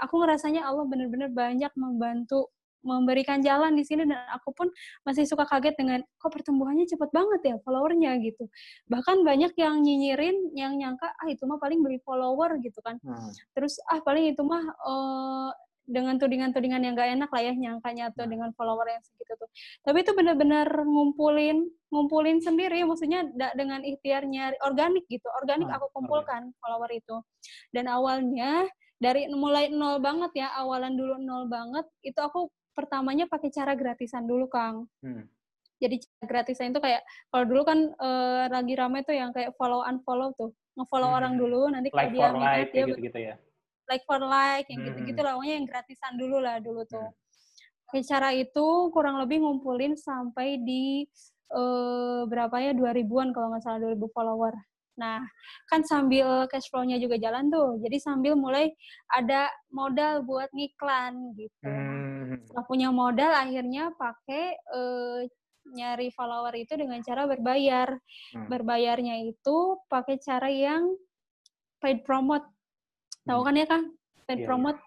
aku 0.02 0.15
ngerasanya 0.24 0.65
Allah 0.65 0.86
benar-benar 0.89 1.30
banyak 1.30 1.69
membantu 1.78 2.50
memberikan 2.82 3.41
jalan 3.41 3.74
di 3.74 3.84
sini 3.86 4.06
dan 4.06 4.22
aku 4.34 4.52
pun 4.54 4.67
masih 5.06 5.26
suka 5.26 5.46
kaget 5.46 5.78
dengan 5.78 6.00
kok 6.17 6.32
pertumbuhannya 6.34 6.86
cepat 6.89 7.10
banget 7.13 7.41
ya 7.46 7.56
followernya? 7.62 8.17
gitu. 8.26 8.50
Bahkan 8.89 9.22
banyak 9.26 9.54
yang 9.58 9.82
nyinyirin 9.82 10.54
yang 10.58 10.74
nyangka 10.78 11.10
ah 11.10 11.28
itu 11.30 11.46
mah 11.46 11.58
paling 11.62 11.82
beli 11.82 12.02
follower 12.04 12.58
gitu 12.62 12.80
kan. 12.82 12.98
Hmm. 13.02 13.32
terus 13.56 13.78
ah 13.89 14.02
paling 14.02 14.34
itu 14.34 14.41
mah 14.41 14.62
eh, 14.65 15.50
dengan 15.91 16.15
tudingan-tudingan 16.22 16.82
yang 16.88 16.94
gak 16.96 17.10
enak 17.20 17.30
lah 17.34 17.41
ya 17.41 17.52
nyangkanya 17.52 18.13
tuh 18.15 18.24
Nah. 18.24 18.32
dengan 18.32 18.50
follower 18.56 18.88
yang 18.88 19.04
segitu 19.04 19.34
tuh. 19.36 19.50
Tapi 19.84 20.06
itu 20.06 20.12
benar-benar 20.15 20.67
ngumpulin 20.88 21.67
ngumpulin 21.91 22.39
sendiri 22.39 22.80
maksudnya 22.88 23.28
da- 23.36 23.52
dengan 23.58 23.84
ikhtiarnya 23.84 24.56
organik 24.63 25.04
gitu 25.12 25.28
organik 25.41 25.67
Ah, 25.67 25.82
aku 25.82 25.91
kumpulkan 25.91 26.54
follower 26.63 26.88
itu. 26.96 27.20
Dan 27.76 27.91
awalnya 27.91 28.70
dari 29.02 29.26
mulai 29.34 29.74
nol 29.74 29.98
banget 30.00 30.32
ya 30.38 30.48
awalan 30.62 30.94
dulu 30.96 31.17
nol 31.17 31.50
banget 31.50 31.84
itu 32.06 32.20
aku 32.22 32.48
pertamanya 32.82 33.30
pakai 33.30 33.54
cara 33.54 33.78
gratisan 33.78 34.26
dulu 34.26 34.50
Kang 34.50 34.89
Hmm. 35.00 35.30
jadi 35.78 36.02
cara 36.02 36.26
gratisan 36.26 36.74
itu 36.74 36.82
kayak 36.82 37.02
kalau 37.30 37.46
dulu 37.46 37.62
kan 37.62 37.80
eh, 37.88 38.46
lagi 38.50 38.74
rame 38.74 39.06
tuh 39.06 39.13
yang 39.13 39.30
kayak 39.30 39.54
follow 39.56 39.86
unfollow 39.86 40.34
tuh 40.34 40.50
ngefollow 40.74 41.13
Hmm. 41.13 41.20
orang 41.22 41.34
dulu 41.38 41.62
nanti 41.70 41.89
kalau 41.89 42.02
Like 42.02 42.13
dia 42.13 42.22
for 42.22 42.32
minat 42.34 42.50
like 42.52 42.65
dia 42.65 42.74
kayak 42.74 42.89
gitu-gitu 42.89 43.20
ya. 43.22 43.36
like 43.86 44.04
for 44.08 44.20
like 44.20 44.65
yang 44.65 44.80
Hmm. 44.82 44.88
gitu-gitu 44.89 45.20
lah 45.20 45.32
pokoknya 45.36 45.56
yang 45.58 45.67
gratisan 45.67 46.13
dulu 46.15 46.38
lah 46.39 46.58
dulu 46.58 46.82
tuh 46.86 47.06
Hmm. 47.06 47.20
Kayak 47.91 48.08
cara 48.08 48.30
itu 48.32 48.67
kurang 48.96 49.20
lebih 49.20 49.44
ngumpulin 49.44 49.94
sampai 49.96 50.58
di 50.60 51.04
eh, 51.52 52.22
berapa 52.24 52.56
ya 52.58 52.72
2000-an 52.72 53.36
kalau 53.36 53.52
nggak 53.52 53.60
salah 53.62 53.80
2000 53.84 54.08
follower 54.10 54.56
nah 54.96 55.20
kan 55.67 55.84
sambil 55.84 56.48
cash 56.48 56.67
flow-nya 56.67 56.96
juga 56.96 57.15
jalan 57.15 57.48
tuh 57.48 57.80
jadi 57.80 57.98
sambil 57.98 58.36
mulai 58.36 58.72
ada 59.08 59.48
modal 59.67 60.24
buat 60.24 60.48
ngiklan 60.52 61.36
gitu 61.36 61.63
Hmm. 61.63 62.01
Setelah 62.46 62.66
punya 62.66 62.90
modal 62.90 63.32
akhirnya 63.32 63.92
pakai 63.96 64.58
eh, 64.58 65.20
nyari 65.72 66.10
follower 66.12 66.54
itu 66.58 66.74
dengan 66.74 67.00
cara 67.06 67.30
berbayar 67.30 67.94
Hmm. 68.34 68.48
berbayarnya 68.50 69.22
itu 69.30 69.58
pakai 69.86 70.18
cara 70.18 70.50
yang 70.50 70.90
paid 71.78 72.02
promote 72.02 72.46
tahu 73.24 73.40
Hmm. 73.42 73.48
kan 73.48 73.56
ya 73.56 73.66
kang 73.70 73.86
paid 74.26 74.40
Iya, 74.42 74.44
iya. 74.44 74.50
promote 74.50 74.80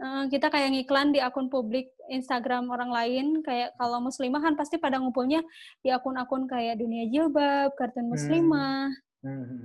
Eh, 0.00 0.24
kita 0.32 0.48
kayak 0.48 0.72
ngiklan 0.72 1.12
di 1.12 1.20
akun 1.20 1.52
publik 1.52 1.92
Instagram 2.08 2.72
orang 2.72 2.88
lain 2.88 3.26
kayak 3.44 3.76
kalau 3.76 4.00
muslimah 4.00 4.40
kan 4.40 4.56
pasti 4.56 4.80
pada 4.80 4.96
ngumpulnya 4.96 5.44
di 5.84 5.92
akun-akun 5.92 6.48
kayak 6.48 6.80
dunia 6.80 7.04
jilbab 7.12 7.76
kartun 7.76 8.08
Hmm. 8.08 8.16
muslimah 8.16 8.88
Hmm. 8.88 8.96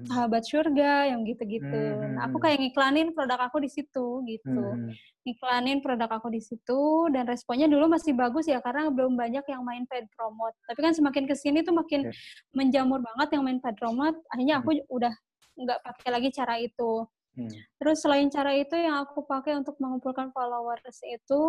Sahabat 0.05 0.43
surga 0.43 1.09
yang 1.15 1.23
gitu-gitu 1.23 1.65
Hmm, 1.65 2.19
nah, 2.19 2.27
aku 2.27 2.37
hmm, 2.37 2.43
kayak 2.43 2.57
ngiklanin 2.59 3.07
produk 3.15 3.39
aku 3.47 3.63
di 3.63 3.69
situ 3.71 4.21
gitu 4.27 4.65
Hmm. 4.75 4.91
iklanin 5.25 5.81
produk 5.81 6.11
aku 6.21 6.29
di 6.29 6.43
situ 6.43 7.09
dan 7.09 7.25
responnya 7.25 7.65
dulu 7.65 7.89
masih 7.89 8.13
bagus 8.13 8.45
ya 8.45 8.61
karena 8.61 8.93
belum 8.93 9.17
banyak 9.17 9.41
yang 9.49 9.65
main 9.65 9.89
paid 9.89 10.05
promote. 10.13 10.53
Tapi 10.69 10.79
kan 10.85 10.93
semakin 10.93 11.25
ke 11.25 11.33
sini 11.33 11.65
tuh 11.65 11.73
makin 11.73 12.05
Oke. 12.05 12.13
menjamur 12.53 13.01
banget 13.01 13.33
yang 13.33 13.41
main 13.41 13.57
paid 13.57 13.73
promote. 13.73 14.13
Akhirnya 14.29 14.61
aku 14.61 14.77
udah 14.85 15.13
nggak 15.57 15.79
pakai 15.81 16.09
lagi 16.13 16.29
cara 16.29 16.61
itu. 16.61 17.09
Hmm. 17.33 17.49
Terus 17.81 17.97
selain 18.05 18.29
cara 18.29 18.53
itu 18.53 18.77
yang 18.77 19.01
aku 19.01 19.25
pakai 19.25 19.57
untuk 19.57 19.73
mengumpulkan 19.81 20.29
followers 20.29 21.01
itu 21.01 21.41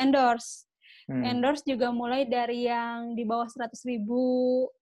endorse. 0.00 0.64
Hmm. 1.08 1.24
Endorse 1.24 1.64
juga 1.64 1.88
mulai 1.88 2.28
dari 2.28 2.68
yang 2.68 3.16
di 3.16 3.24
bawah 3.24 3.48
100 3.48 3.80
ribu 3.88 4.20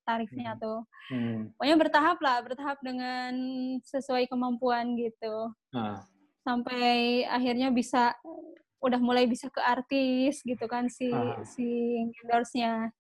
tarifnya 0.03 0.59
Hmm. 0.59 0.61
tuh. 0.61 0.81
Hmm. 1.07 1.41
Pokoknya 1.55 1.77
bertahap 1.79 2.19
lah, 2.19 2.37
bertahap 2.43 2.79
dengan 2.83 3.33
sesuai 3.87 4.27
kemampuan 4.27 4.99
gitu 4.99 5.55
Nah. 5.71 6.03
sampai 6.43 7.23
akhirnya 7.25 7.71
bisa 7.71 8.11
udah 8.83 8.99
mulai 8.99 9.27
bisa 9.27 9.47
ke 9.47 9.63
artis 9.63 10.43
gitu 10.43 10.67
kan 10.67 10.91
si 10.91 11.15
Ah. 11.15 11.39
si 11.47 11.95
endorse-nya. 12.23 12.91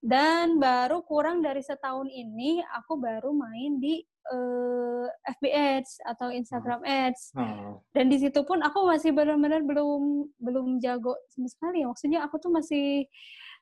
Dan 0.00 0.58
baru 0.58 1.04
kurang 1.04 1.44
dari 1.44 1.60
setahun 1.60 2.08
ini 2.08 2.58
aku 2.64 2.96
baru 2.96 3.30
main 3.30 3.78
di 3.78 4.00
eh, 4.30 5.06
FB 5.32 5.44
Ads 5.46 5.90
atau 6.04 6.30
Instagram 6.30 6.80
Ads. 6.80 7.34
Oh. 7.34 7.82
Dan 7.90 8.06
di 8.06 8.16
situ 8.16 8.40
pun 8.42 8.58
aku 8.58 8.84
masih 8.84 9.10
benar-benar 9.10 9.60
belum 9.60 10.02
belum 10.36 10.66
jago 10.78 11.14
sama 11.28 11.46
sekali. 11.46 11.82
Maksudnya 11.82 12.22
aku 12.22 12.38
tuh 12.38 12.48
masih 12.48 13.04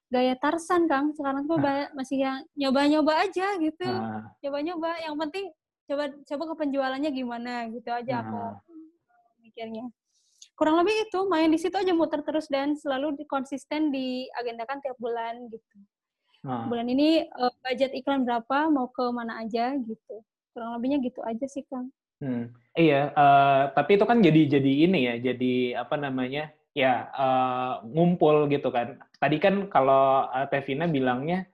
gaya 0.09 0.33
Tarsan 0.35 0.85
Kang 0.85 1.13
sekarang 1.13 1.45
tuh 1.45 1.57
ba- 1.57 1.93
masih 1.93 2.17
yang 2.19 2.41
nyoba-nyoba 2.55 3.29
aja 3.29 3.57
gitu 3.57 3.85
Ah, 3.85 4.25
nyoba-nyoba 4.41 5.05
yang 5.05 5.13
penting 5.19 5.53
coba 5.85 6.09
coba 6.25 6.43
ke 6.45 6.55
penjualannya 6.59 7.11
gimana 7.13 7.69
gitu 7.69 7.93
aja 7.93 8.25
aku 8.25 8.33
Ah. 8.33 8.57
mikirnya 9.39 9.85
kurang 10.57 10.81
lebih 10.81 11.07
itu 11.07 11.21
main 11.29 11.47
di 11.47 11.61
situ 11.61 11.77
aja 11.77 11.93
muter 11.93 12.25
terus 12.25 12.49
dan 12.49 12.73
selalu 12.73 13.15
di- 13.15 13.29
konsisten 13.29 13.93
diagendakan 13.93 14.81
tiap 14.81 14.97
bulan 14.97 15.45
gitu 15.47 15.77
ah. 16.43 16.65
bulan 16.65 16.89
ini 16.89 17.23
eh, 17.23 17.53
budget 17.61 17.93
iklan 17.93 18.25
berapa 18.25 18.73
mau 18.73 18.89
ke 18.89 19.05
mana 19.13 19.45
aja 19.45 19.77
gitu 19.77 20.25
kurang 20.59 20.75
lebihnya 20.75 20.99
gitu 20.99 21.23
aja 21.23 21.47
sih 21.47 21.63
Kang 21.71 21.95
Hmm, 22.19 22.51
iya, 22.75 23.15
eh, 23.15 23.63
tapi 23.79 23.95
itu 23.95 24.03
kan 24.03 24.19
jadi 24.19 24.59
jadi 24.59 24.73
ini 24.91 25.07
ya, 25.07 25.15
jadi 25.31 25.87
apa 25.87 25.95
namanya? 25.95 26.51
Ya 26.75 27.07
eh, 27.15 27.73
ngumpul 27.95 28.51
gitu 28.51 28.75
kan. 28.75 28.99
Tadi 29.23 29.39
kan 29.39 29.71
kalau 29.71 30.27
eh, 30.35 30.51
Tevina 30.51 30.91
bilangnya 30.91 31.47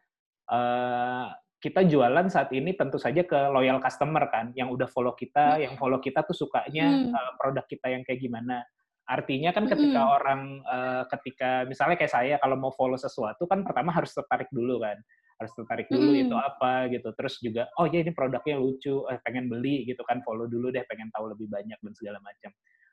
eh, 0.48 1.26
kita 1.60 1.84
jualan 1.84 2.32
saat 2.32 2.48
ini 2.56 2.72
tentu 2.72 2.96
saja 2.96 3.28
ke 3.28 3.36
loyal 3.52 3.76
customer 3.76 4.24
kan, 4.32 4.56
yang 4.56 4.72
udah 4.72 4.88
follow 4.88 5.12
kita, 5.12 5.60
yang 5.60 5.76
follow 5.76 6.00
kita 6.00 6.24
tuh 6.24 6.32
sukanya 6.32 7.12
Hmm. 7.12 7.12
eh, 7.12 7.32
produk 7.36 7.64
kita 7.68 7.86
yang 7.92 8.00
kayak 8.00 8.24
gimana. 8.24 8.64
Artinya 9.04 9.52
kan 9.52 9.68
ketika 9.68 10.00
Mm-mm. 10.00 10.16
orang 10.16 10.40
eh, 10.64 11.02
ketika 11.12 11.68
misalnya 11.68 12.00
kayak 12.00 12.08
saya 12.16 12.34
kalau 12.40 12.56
mau 12.56 12.72
follow 12.72 12.96
sesuatu 12.96 13.44
kan 13.44 13.60
pertama 13.68 13.92
harus 13.92 14.16
tertarik 14.16 14.48
dulu 14.48 14.80
kan. 14.80 14.96
Harus 15.34 15.52
tertarik 15.58 15.90
dulu 15.90 16.14
Mm-mm. 16.14 16.24
itu 16.28 16.36
apa 16.38 16.86
gitu. 16.90 17.08
Terus 17.14 17.34
juga 17.42 17.62
oh 17.78 17.86
ya 17.90 18.02
ini 18.02 18.14
produknya 18.14 18.56
lucu, 18.58 19.04
eh, 19.10 19.18
pengen 19.22 19.50
beli 19.50 19.84
gitu 19.88 20.02
kan, 20.06 20.22
follow 20.22 20.46
dulu 20.46 20.70
deh, 20.70 20.84
pengen 20.86 21.10
tahu 21.10 21.32
lebih 21.34 21.50
banyak 21.50 21.78
dan 21.78 21.92
segala 21.96 22.18
macam. 22.22 22.50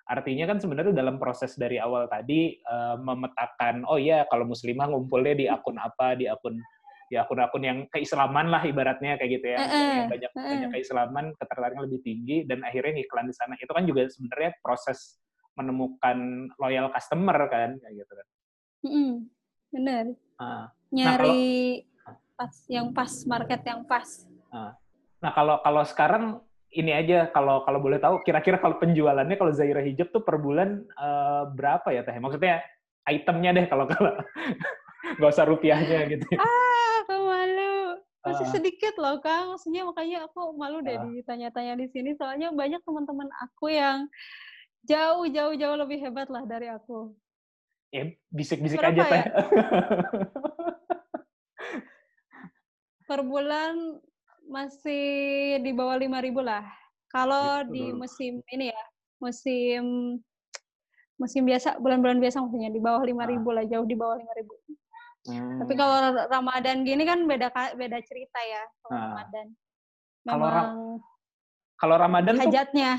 Artinya 0.10 0.50
kan 0.50 0.58
sebenarnya 0.60 0.92
dalam 0.98 1.22
proses 1.22 1.56
dari 1.56 1.78
awal 1.78 2.10
tadi 2.10 2.58
eh, 2.58 2.96
memetakan 2.98 3.86
oh 3.86 4.02
ya 4.02 4.26
kalau 4.28 4.50
muslimah 4.50 4.90
ngumpulnya 4.90 5.34
di 5.38 5.46
akun 5.48 5.78
apa, 5.78 6.18
di 6.18 6.26
akun 6.26 6.58
di 7.12 7.20
akun-akun 7.20 7.60
yang 7.60 7.80
keislaman 7.92 8.48
lah 8.48 8.64
ibaratnya 8.64 9.20
kayak 9.20 9.32
gitu 9.36 9.48
ya. 9.52 9.58
Eh, 9.60 9.68
eh, 9.68 9.92
Yang 10.00 10.08
banyak 10.16 10.32
eh, 10.32 10.48
banyak 10.48 10.70
keislaman, 10.80 11.26
ketertarikan 11.36 11.84
lebih 11.84 12.00
tinggi 12.08 12.48
dan 12.48 12.64
akhirnya 12.64 13.04
iklan 13.04 13.28
di 13.28 13.36
sana. 13.36 13.60
Itu 13.60 13.76
kan 13.76 13.84
juga 13.84 14.08
sebenarnya 14.08 14.56
proses 14.64 15.20
menemukan 15.60 16.48
loyal 16.56 16.88
customer 16.96 17.36
kan 17.52 17.76
kayak 17.84 17.94
gitu 18.00 18.14
kan. 18.16 18.28
Mm-mm, 18.88 19.12
bener 19.76 20.06
Ah. 20.40 20.72
nyari 20.88 21.84
pas 22.42 22.54
yang 22.74 22.90
pas 22.90 23.12
market 23.30 23.62
yang 23.62 23.86
pas 23.86 24.10
Nah 25.22 25.30
kalau 25.38 25.62
kalau 25.62 25.86
sekarang 25.86 26.24
ini 26.74 26.90
aja 26.90 27.30
kalau 27.30 27.62
kalau 27.62 27.78
boleh 27.78 28.02
tahu 28.02 28.26
kira-kira 28.26 28.58
kalau 28.58 28.82
penjualannya 28.82 29.38
kalau 29.38 29.54
Zaira 29.54 29.86
Hijab 29.86 30.10
tuh 30.10 30.26
per 30.26 30.42
bulan 30.42 30.82
eh, 30.90 31.44
berapa 31.54 31.86
ya 31.94 32.02
teh? 32.02 32.18
Maksudnya 32.18 32.66
itemnya 33.06 33.54
deh 33.54 33.66
kalau 33.70 33.86
kalau 33.86 34.18
nggak 35.22 35.30
usah 35.30 35.46
rupiahnya 35.46 36.10
gitu. 36.10 36.26
ah 36.42 37.06
aku 37.06 37.14
malu 37.22 37.74
masih 38.22 38.46
Ah. 38.48 38.52
sedikit 38.54 38.94
loh 38.98 39.18
kang 39.20 39.54
maksudnya 39.54 39.82
makanya 39.86 40.26
aku 40.26 40.54
malu 40.58 40.82
deh 40.82 40.98
Ah. 40.98 41.06
ditanya-tanya 41.06 41.78
di 41.78 41.86
sini 41.94 42.18
soalnya 42.18 42.50
banyak 42.50 42.82
teman-teman 42.82 43.30
aku 43.38 43.70
yang 43.70 44.10
jauh 44.86 45.30
jauh 45.30 45.54
jauh 45.54 45.78
lebih 45.78 46.02
hebat 46.02 46.34
lah 46.34 46.42
dari 46.46 46.66
aku 46.66 47.14
Ya 47.92 48.08
bisik-bisik 48.32 48.80
aja 48.80 49.04
teh. 49.04 49.24
per 53.12 53.28
bulan 53.28 54.00
masih 54.48 55.04
di 55.60 55.76
bawah 55.76 56.00
5000 56.00 56.40
lah 56.40 56.64
kalau 57.12 57.60
Gitu 57.68 57.76
di 57.76 57.84
musim 57.92 58.40
ini 58.48 58.72
ya 58.72 58.84
musim 59.20 59.84
musim 61.20 61.44
biasa 61.44 61.76
bulan-bulan 61.84 62.24
biasa 62.24 62.40
maksudnya 62.40 62.72
di 62.72 62.80
bawah 62.80 63.04
5000 63.04 63.52
lah 63.52 63.64
jauh 63.68 63.84
di 63.84 64.00
bawah 64.00 64.16
5000 64.16 64.56
Hmm. 65.22 65.62
Tapi 65.62 65.78
kalau 65.78 66.18
Ramadan 66.34 66.82
gini 66.82 67.06
kan 67.06 67.30
beda 67.30 67.54
beda 67.78 68.02
cerita 68.02 68.42
ya 68.42 68.66
kalau 68.82 68.90
Ah. 68.90 69.02
Ramadan. 69.06 69.48
Kalau 70.26 70.48
Ra- 70.50 70.50
Memang 70.50 70.74
kalau 71.78 71.96
Ramadan 72.02 72.34
tuh 72.34 72.42
hajatnya. 72.50 72.92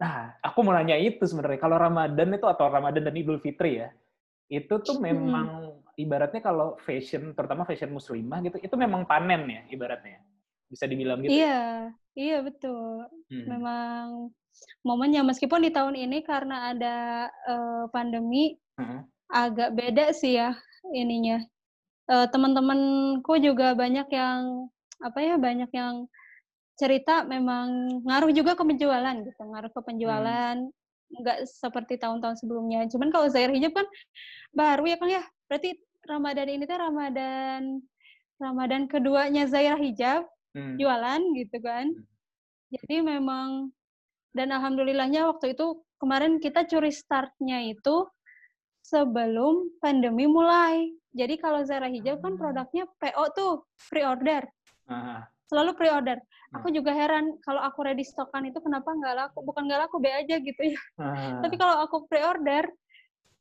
Nah, 0.00 0.40
aku 0.40 0.64
mau 0.64 0.72
nanya 0.72 0.96
itu 0.96 1.20
sebenarnya. 1.20 1.60
Kalau 1.60 1.76
Ramadan 1.76 2.32
itu 2.32 2.48
atau 2.48 2.64
Ramadan 2.72 3.04
dan 3.04 3.12
Idul 3.12 3.44
Fitri 3.44 3.76
ya, 3.76 3.92
itu 4.48 4.72
tuh 4.80 4.96
memang 5.04 5.83
ibaratnya 5.96 6.40
kalau 6.42 6.76
fashion, 6.82 7.32
terutama 7.36 7.62
fashion 7.68 7.90
muslimah 7.94 8.38
gitu, 8.44 8.56
itu 8.62 8.74
memang 8.74 9.06
panen 9.06 9.42
ya 9.48 9.62
ibaratnya. 9.70 10.20
Bisa 10.68 10.84
dibilang 10.90 11.22
gitu. 11.22 11.34
ya? 11.34 11.38
Iya, 11.38 11.60
iya 12.18 12.36
betul. 12.42 13.06
Hmm. 13.30 13.46
Memang 13.46 14.04
momennya 14.86 15.22
meskipun 15.26 15.60
di 15.66 15.70
tahun 15.74 15.94
ini 15.98 16.22
karena 16.26 16.74
ada 16.74 16.96
eh, 17.48 17.84
pandemi 17.94 18.58
Hmm. 18.74 19.06
agak 19.30 19.70
beda 19.78 20.10
sih 20.10 20.34
ya 20.34 20.58
ininya. 20.90 21.38
Eh, 22.10 22.26
teman-temanku 22.32 23.38
juga 23.40 23.72
banyak 23.72 24.08
yang 24.12 24.68
apa 25.02 25.18
ya 25.22 25.34
banyak 25.40 25.70
yang 25.74 26.06
cerita 26.74 27.22
memang 27.22 28.02
ngaruh 28.02 28.34
juga 28.34 28.58
ke 28.58 28.64
penjualan 28.66 29.14
gitu, 29.22 29.42
ngaruh 29.46 29.70
ke 29.70 29.80
penjualan 29.86 30.56
nggak 31.14 31.38
seperti 31.46 31.94
tahun-tahun 32.02 32.42
sebelumnya. 32.42 32.82
Cuman 32.90 33.08
kalau 33.14 33.30
Zair 33.30 33.50
Hijab 33.54 33.72
kan 33.78 33.86
baru 34.54 34.84
ya 34.90 34.96
Kang 34.98 35.12
ya. 35.12 35.22
Berarti 35.46 35.70
Ramadan 36.04 36.48
ini 36.48 36.64
tuh 36.64 36.78
Ramadan 36.78 37.62
Ramadan 38.36 38.82
keduanya 38.86 39.44
Zaira 39.46 39.76
Hijab 39.76 40.26
Hmm. 40.54 40.78
jualan 40.78 41.18
gitu 41.34 41.58
kan. 41.58 41.90
Hmm. 41.90 42.06
Jadi 42.70 43.02
memang 43.02 43.74
dan 44.30 44.50
alhamdulillahnya 44.50 45.26
waktu 45.26 45.54
itu 45.54 45.82
kemarin 45.98 46.38
kita 46.38 46.62
curi 46.62 46.94
startnya 46.94 47.58
itu 47.66 48.06
sebelum 48.80 49.66
pandemi 49.82 50.26
mulai. 50.26 50.94
Jadi 51.10 51.38
kalau 51.38 51.62
Zara 51.62 51.86
Hijab 51.86 52.22
kan 52.22 52.34
Ah. 52.34 52.38
produknya 52.38 52.84
PO 52.98 53.24
tuh, 53.34 53.52
pre-order. 53.86 54.46
Ah, 54.86 55.26
Selalu 55.46 55.74
pre-order. 55.74 56.18
Aku 56.54 56.70
juga 56.70 56.94
heran 56.94 57.34
kalau 57.42 57.58
aku 57.58 57.82
ready 57.82 58.02
stockan 58.02 58.46
itu 58.46 58.58
kenapa 58.58 58.90
nggak 58.90 59.14
laku. 59.14 59.42
Bukan 59.42 59.66
nggak 59.66 59.86
laku, 59.86 59.98
be 59.98 60.10
aja 60.10 60.38
gitu 60.38 60.62
ya. 60.70 60.80
ah. 60.98 61.42
Tapi 61.42 61.54
kalau 61.58 61.82
aku 61.82 62.06
pre-order, 62.06 62.66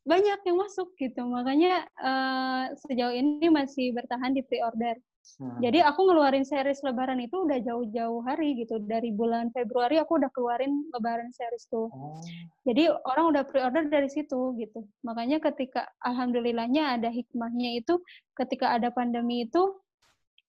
banyak 0.03 0.39
yang 0.43 0.57
masuk 0.59 0.91
gitu. 0.99 1.23
Makanya 1.23 1.87
eh, 1.87 2.65
sejauh 2.87 3.15
ini 3.15 3.47
masih 3.47 3.95
bertahan 3.95 4.35
di 4.35 4.43
pre-order. 4.43 4.99
Hmm. 5.39 5.55
Jadi 5.63 5.79
aku 5.79 6.03
ngeluarin 6.03 6.43
series 6.43 6.83
lebaran 6.83 7.23
itu 7.23 7.47
udah 7.47 7.55
jauh-jauh 7.63 8.19
hari 8.27 8.59
gitu. 8.59 8.75
Dari 8.83 9.15
bulan 9.15 9.55
Februari 9.55 9.95
aku 9.95 10.19
udah 10.19 10.27
keluarin 10.35 10.83
lebaran 10.91 11.31
series 11.31 11.71
tuh. 11.71 11.87
Oh. 11.87 12.19
Jadi 12.67 12.91
orang 12.91 13.31
udah 13.31 13.43
pre-order 13.47 13.87
dari 13.87 14.11
situ 14.11 14.51
gitu. 14.59 14.83
Makanya 15.07 15.39
ketika 15.39 15.87
alhamdulillahnya 16.03 16.99
ada 16.99 17.07
hikmahnya 17.07 17.79
itu 17.79 18.03
ketika 18.35 18.75
ada 18.75 18.91
pandemi 18.91 19.47
itu 19.47 19.79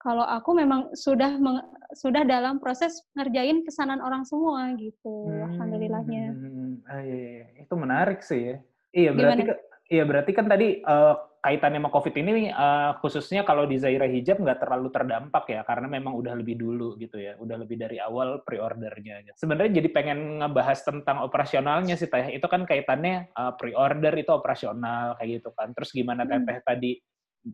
kalau 0.02 0.26
aku 0.26 0.52
memang 0.52 0.92
sudah 0.92 1.38
meng- 1.40 1.64
sudah 1.96 2.26
dalam 2.28 2.60
proses 2.60 3.00
ngerjain 3.16 3.64
pesanan 3.64 4.02
orang 4.02 4.26
semua 4.26 4.74
gitu. 4.76 5.30
Alhamdulillahnya. 5.54 6.24
Hmm, 6.34 6.84
ah, 6.90 7.00
iya, 7.00 7.14
iya, 7.14 7.30
iya. 7.54 7.62
Itu 7.64 7.74
menarik 7.78 8.20
sih 8.20 8.52
ya. 8.52 8.58
Iya 8.94 9.10
berarti 9.10 9.42
Gimana? 9.42 9.50
ke- 9.50 9.60
iya 9.90 10.04
berarti 10.06 10.30
kan 10.32 10.46
tadi 10.46 10.68
eh, 10.80 11.14
kaitannya 11.44 11.76
sama 11.82 11.90
COVID 11.92 12.14
ini 12.14 12.48
eh, 12.48 12.90
khususnya 13.02 13.42
kalau 13.44 13.66
di 13.66 13.76
Zaira 13.76 14.06
Hijab 14.08 14.40
nggak 14.40 14.62
terlalu 14.64 14.88
terdampak 14.94 15.44
ya 15.50 15.60
karena 15.66 15.90
memang 15.90 16.14
udah 16.16 16.32
lebih 16.38 16.56
dulu 16.56 16.94
gitu 16.96 17.18
ya, 17.20 17.34
udah 17.36 17.58
lebih 17.60 17.76
dari 17.76 17.98
awal 18.00 18.40
pre-ordernya. 18.46 19.26
gitu. 19.28 19.36
Sebenarnya 19.44 19.82
jadi 19.82 19.88
pengen 19.92 20.40
ngebahas 20.40 20.78
tentang 20.86 21.20
operasionalnya 21.26 21.98
sih 21.98 22.08
Teh. 22.08 22.32
Itu 22.32 22.46
kan 22.46 22.64
kaitannya 22.64 23.34
eh, 23.34 23.52
pre-order 23.58 24.14
itu 24.14 24.30
operasional 24.32 25.18
kayak 25.18 25.42
gitu 25.42 25.50
kan. 25.52 25.74
Terus 25.74 25.90
gimana 25.92 26.22
Hmm. 26.24 26.46
Teteh 26.46 26.58
tadi 26.64 26.92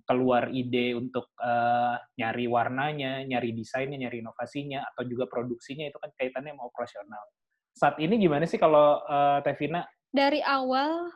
keluar 0.06 0.54
ide 0.54 0.94
untuk 0.94 1.34
eh, 1.40 1.96
nyari 2.20 2.46
warnanya, 2.46 3.26
nyari 3.26 3.50
desainnya, 3.56 4.06
nyari 4.06 4.22
inovasinya, 4.22 4.86
atau 4.94 5.02
juga 5.08 5.26
produksinya 5.26 5.88
itu 5.88 5.98
kan 5.98 6.12
kaitannya 6.14 6.54
sama 6.54 6.68
operasional. 6.68 7.24
Saat 7.74 7.96
ini 7.98 8.20
gimana 8.22 8.46
sih 8.46 8.60
kalau 8.60 9.02
eh, 9.02 9.38
Teh 9.42 9.56
Vina? 9.58 9.82
Dari 10.10 10.42
awal 10.42 11.10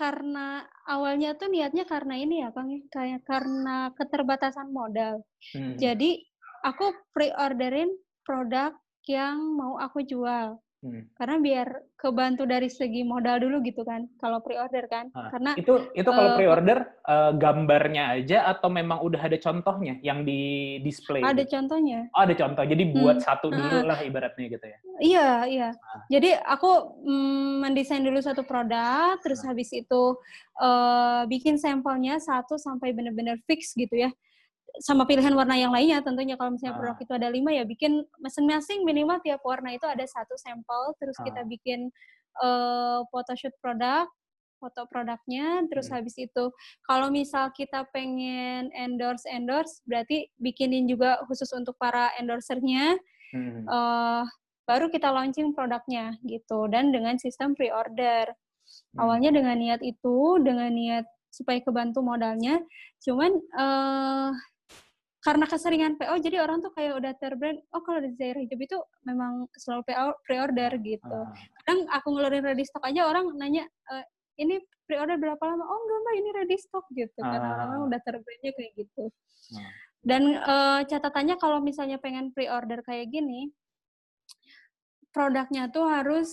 karena 0.00 0.64
awalnya 0.88 1.36
tuh 1.36 1.52
niatnya 1.52 1.84
karena 1.84 2.16
ini 2.16 2.40
ya 2.40 2.48
Kang 2.56 2.72
ya, 2.72 2.80
kayak 2.88 3.20
karena 3.28 3.92
keterbatasan 3.92 4.72
modal. 4.72 5.20
Hmm. 5.52 5.76
Jadi 5.76 6.24
aku 6.64 6.96
pre-orderin 7.12 7.92
produk 8.24 8.72
yang 9.04 9.36
mau 9.60 9.76
aku 9.76 10.00
jual. 10.00 10.56
Hmm. 10.80 11.04
Karena 11.12 11.36
biar 11.36 11.68
kebantu 11.92 12.48
dari 12.48 12.72
segi 12.72 13.04
modal 13.04 13.36
dulu 13.44 13.60
gitu 13.60 13.84
kan, 13.84 14.08
kalau 14.16 14.40
pre-order 14.40 14.88
kan. 14.88 15.12
Ah, 15.12 15.28
Karena 15.28 15.52
itu 15.52 15.92
itu 15.92 16.08
kalau 16.08 16.32
eh, 16.32 16.36
pre-order 16.40 16.78
eh, 17.04 17.32
gambarnya 17.36 18.16
aja 18.16 18.48
atau 18.48 18.72
memang 18.72 19.04
udah 19.04 19.20
ada 19.20 19.36
contohnya 19.36 20.00
yang 20.00 20.24
di 20.24 20.80
display? 20.80 21.20
ada 21.20 21.44
gitu? 21.44 21.52
contohnya. 21.60 22.08
Oh, 22.16 22.24
ada 22.24 22.32
contoh. 22.32 22.64
Jadi 22.64 22.82
buat 22.96 23.20
Hmm, 23.20 23.26
satu 23.28 23.52
dulu 23.52 23.76
ah. 23.76 23.92
lah 23.92 23.98
ibaratnya 24.00 24.46
gitu 24.48 24.66
ya. 24.72 24.78
Iya, 25.04 25.28
iya. 25.52 25.68
Ah. 25.76 26.00
Jadi 26.08 26.32
aku 26.32 26.70
mm, 27.04 27.52
mendesain 27.60 28.00
dulu 28.00 28.16
satu 28.24 28.40
produk, 28.48 29.20
terus 29.20 29.44
Ah. 29.44 29.52
habis 29.52 29.68
itu 29.76 30.02
eh, 30.64 31.22
bikin 31.28 31.60
sampelnya 31.60 32.16
satu 32.16 32.56
sampai 32.56 32.96
benar-benar 32.96 33.36
fix 33.44 33.76
gitu 33.76 34.00
ya. 34.00 34.08
Sama 34.78 35.02
pilihan 35.04 35.34
warna 35.34 35.58
yang 35.58 35.74
lainnya 35.74 35.98
tentunya 36.00 36.38
kalau 36.38 36.54
misalnya 36.54 36.78
Ah. 36.78 36.80
produk 36.80 36.98
itu 37.02 37.12
ada 37.18 37.28
lima 37.28 37.50
ya 37.50 37.66
bikin 37.66 38.06
masing-masing 38.22 38.86
minimal 38.86 39.18
tiap 39.26 39.42
warna 39.42 39.74
itu 39.74 39.84
ada 39.90 40.06
satu 40.06 40.38
sampel, 40.38 40.94
terus 41.02 41.18
kita 41.26 41.42
Ah. 41.42 41.48
bikin 41.48 41.90
eh, 42.40 43.00
photoshoot 43.10 43.52
produk, 43.58 44.06
foto 44.62 44.86
produknya, 44.86 45.66
terus 45.66 45.90
Hmm. 45.90 45.98
habis 45.98 46.14
itu 46.16 46.54
kalau 46.86 47.10
misal 47.10 47.50
kita 47.50 47.84
pengen 47.90 48.70
endorse 48.72 49.26
endorse, 49.26 49.82
berarti 49.84 50.30
bikinin 50.38 50.86
juga 50.86 51.18
khusus 51.26 51.50
untuk 51.52 51.74
para 51.82 52.14
endorsernya, 52.22 52.94
Hmm. 53.34 53.66
eh 53.66 54.24
baru 54.70 54.86
kita 54.94 55.10
launching 55.10 55.50
produknya 55.58 56.14
gitu 56.22 56.70
dan 56.70 56.94
dengan 56.94 57.18
sistem 57.18 57.58
pre-order. 57.58 58.30
Hmm. 58.94 58.98
Awalnya 59.02 59.34
dengan 59.34 59.58
niat 59.58 59.82
itu, 59.82 60.38
dengan 60.46 60.70
niat 60.70 61.04
supaya 61.34 61.58
kebantu 61.66 62.00
modalnya, 62.06 62.62
cuman 63.02 63.32
eh 63.58 64.30
karena 65.20 65.44
keseringan 65.44 66.00
PO 66.00 66.16
jadi 66.24 66.40
orang 66.40 66.64
tuh 66.64 66.72
kayak 66.72 66.96
udah 66.96 67.12
terbrand, 67.20 67.60
oh 67.76 67.82
kalau 67.84 68.00
di 68.00 68.16
Zaira 68.16 68.40
Hijab 68.40 68.56
itu 68.56 68.78
memang 69.04 69.44
selalu 69.52 69.84
PO 69.84 70.06
pre-order 70.24 70.70
gitu. 70.80 71.18
Ah. 71.28 71.28
Kadang 71.64 71.80
aku 71.92 72.06
ngeluarin 72.16 72.44
ready 72.44 72.64
stock 72.64 72.80
aja 72.88 73.04
orang 73.04 73.28
nanya, 73.36 73.68
"Eh, 73.92 74.04
ini 74.40 74.56
pre-order 74.88 75.20
berapa 75.20 75.40
lama? 75.44 75.60
Oh 75.60 75.78
enggak 75.84 75.98
mbak, 76.00 76.14
ini 76.16 76.28
ready 76.32 76.56
stock 76.56 76.84
gitu. 76.96 77.20
Karena 77.20 77.50
Ah. 77.52 77.62
orang 77.68 77.80
udah 77.92 78.00
terbrandnya 78.00 78.50
kayak 78.56 78.72
gitu. 78.80 79.04
Ah. 79.60 79.70
Dan 80.00 80.22
eh, 80.40 80.80
catatannya 80.88 81.36
kalau 81.36 81.60
misalnya 81.60 82.00
pengen 82.00 82.32
pre-order 82.32 82.80
kayak 82.80 83.12
gini, 83.12 83.52
produknya 85.12 85.68
tuh 85.68 85.84
harus 85.84 86.32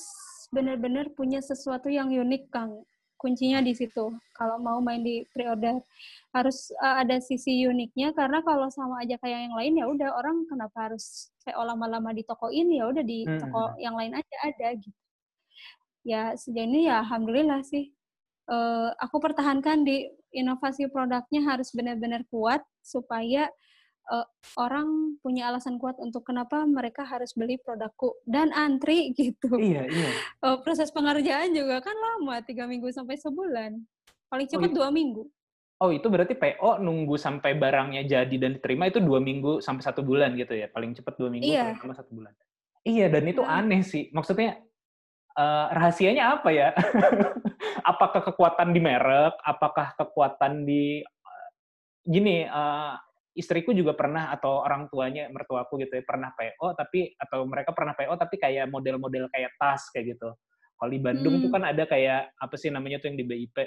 benar-benar 0.55 1.11
punya 1.11 1.43
sesuatu 1.43 1.91
yang 1.91 2.07
unik, 2.07 2.47
Kang. 2.47 2.87
Kuncinya 3.17 3.59
di 3.65 3.73
situ. 3.73 4.13
Kalau 4.37 4.61
mau 4.61 4.77
main 4.77 5.01
di 5.01 5.25
pre-order 5.33 5.81
harus 6.31 6.69
uh, 6.77 7.01
ada 7.01 7.17
sisi 7.17 7.65
uniknya 7.65 8.13
karena 8.13 8.45
kalau 8.45 8.69
sama 8.69 9.01
aja 9.01 9.17
kayak 9.17 9.49
yang 9.49 9.55
lain 9.57 9.73
ya 9.81 9.85
udah 9.89 10.09
orang 10.13 10.45
kenapa 10.45 10.89
harus 10.89 11.33
PO 11.41 11.61
lama-lama 11.65 12.13
di 12.13 12.21
toko 12.21 12.53
ini 12.53 12.77
ya 12.77 12.85
udah 12.87 13.01
di 13.01 13.25
Hmm. 13.25 13.41
toko 13.41 13.73
yang 13.81 13.97
lain 13.97 14.13
aja 14.13 14.35
ada 14.45 14.67
gitu. 14.77 14.99
Ya 16.05 16.37
sejauh 16.37 16.63
ini 16.69 16.87
ya 16.87 17.01
alhamdulillah 17.03 17.65
sih. 17.65 17.91
Eh, 18.47 18.89
aku 19.01 19.19
pertahankan 19.19 19.83
di 19.83 20.07
inovasi 20.31 20.87
produknya 20.87 21.43
harus 21.43 21.73
benar-benar 21.75 22.23
kuat 22.31 22.63
supaya 22.79 23.51
eh, 24.07 24.27
orang 24.55 25.19
punya 25.19 25.51
alasan 25.51 25.75
kuat 25.75 25.99
untuk 25.99 26.23
kenapa 26.23 26.63
mereka 26.63 27.03
harus 27.03 27.35
beli 27.35 27.59
produkku 27.59 28.15
dan 28.23 28.49
antri 28.51 29.11
gitu. 29.19 29.51
Iya, 29.55 29.83
iya. 29.87 30.09
Eh, 30.43 30.57
proses 30.63 30.89
pengerjaan 30.89 31.51
juga 31.51 31.79
kan 31.79 31.95
lama 31.95 32.39
tiga 32.43 32.65
minggu 32.65 32.87
sampai 32.89 33.19
sebulan. 33.19 33.77
Paling 34.27 34.47
cepat 34.47 34.69
itu- 34.71 34.77
dua 34.79 34.89
minggu. 34.91 35.23
Oh, 35.77 35.93
itu 35.93 36.09
berarti 36.09 36.33
PO 36.33 36.81
nunggu 36.81 37.21
sampai 37.21 37.53
barangnya 37.53 38.01
jadi 38.01 38.33
dan 38.41 38.57
diterima 38.57 38.89
itu 38.89 38.97
dua 38.97 39.21
minggu 39.21 39.61
sampai 39.61 39.85
satu 39.85 40.01
bulan 40.01 40.33
gitu 40.33 40.57
ya? 40.57 40.65
Paling 40.73 40.97
cepat 40.97 41.13
dua 41.21 41.29
minggu, 41.29 41.53
Iya. 41.53 41.77
lama 41.77 41.93
satu 41.93 42.17
bulan. 42.17 42.33
Iya, 42.81 43.13
dan 43.13 43.23
itu 43.29 43.45
Nah. 43.45 43.61
aneh 43.61 43.85
sih. 43.85 44.09
Maksudnya, 44.09 44.57
eh, 45.37 45.65
rahasianya 45.69 46.33
apa 46.33 46.49
ya? 46.49 46.73
apakah 47.93 48.25
kekuatan 48.25 48.73
di 48.73 48.81
merek? 48.81 49.37
Apakah 49.45 49.93
kekuatan 49.93 50.65
di... 50.65 51.05
gini, 52.01 52.41
eh, 52.41 52.93
istriku 53.37 53.71
juga 53.71 53.93
pernah, 53.93 54.33
atau 54.33 54.65
orang 54.65 54.89
tuanya, 54.89 55.29
mertuaku 55.29 55.77
gitu 55.85 56.01
ya, 56.01 56.03
pernah 56.03 56.33
PO, 56.33 56.73
tapi 56.73 57.13
atau 57.15 57.45
mereka 57.45 57.71
pernah 57.71 57.93
PO, 57.93 58.17
tapi 58.17 58.35
kayak 58.41 58.65
model-model 58.73 59.29
kayak 59.29 59.53
tas, 59.61 59.87
kayak 59.93 60.17
gitu. 60.17 60.33
Kalau 60.77 60.89
di 60.89 61.01
Bandung 61.01 61.37
tuh 61.41 61.49
Hmm. 61.49 61.61
kan 61.61 61.63
ada 61.69 61.83
kayak, 61.85 62.33
apa 62.37 62.55
sih 62.57 62.73
namanya 62.73 62.97
tuh 62.97 63.13
yang 63.13 63.17
di 63.21 63.25
BIP? 63.25 63.57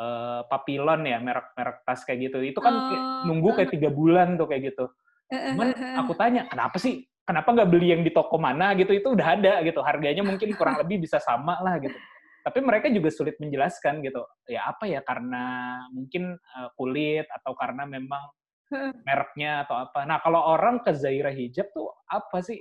eh 0.00 0.40
Papillon 0.48 1.04
ya 1.04 1.20
merek-merek 1.20 1.84
tas 1.84 2.00
kayak 2.08 2.30
gitu. 2.30 2.38
Itu 2.40 2.60
kan 2.64 2.72
Oh, 2.72 3.28
nunggu 3.28 3.52
kayak 3.52 3.74
tiga 3.74 3.92
bulan 3.92 4.40
tuh 4.40 4.48
kayak 4.48 4.72
gitu. 4.72 4.88
Cuman 5.28 5.76
aku 6.00 6.16
tanya 6.16 6.48
kenapa 6.48 6.80
sih? 6.80 7.04
Kenapa 7.26 7.52
nggak 7.52 7.68
beli 7.68 7.92
yang 7.92 8.02
di 8.02 8.08
toko 8.08 8.40
mana? 8.40 8.72
Gitu 8.74 8.96
itu 8.96 9.12
udah 9.12 9.36
ada 9.36 9.60
gitu. 9.60 9.84
Harganya 9.84 10.24
mungkin 10.24 10.56
kurang 10.56 10.80
lebih 10.80 11.04
bisa 11.04 11.20
sama 11.20 11.60
lah 11.60 11.76
gitu. 11.84 11.94
Tapi 12.40 12.58
mereka 12.64 12.88
juga 12.88 13.12
sulit 13.12 13.36
menjelaskan 13.36 14.00
gitu. 14.00 14.24
Ya 14.48 14.64
apa 14.72 14.88
ya 14.88 15.04
karena 15.04 15.76
mungkin 15.92 16.38
eh, 16.40 16.70
kulit 16.80 17.28
atau 17.28 17.52
karena 17.52 17.84
memang 17.84 18.24
mereknya 19.06 19.66
atau 19.66 19.76
apa 19.84 20.06
nah 20.06 20.18
kalau 20.22 20.40
orang 20.42 20.80
ke 20.82 20.94
Zaira 20.94 21.30
Hijab 21.34 21.70
tuh 21.74 21.90
apa 22.06 22.40
sih 22.42 22.58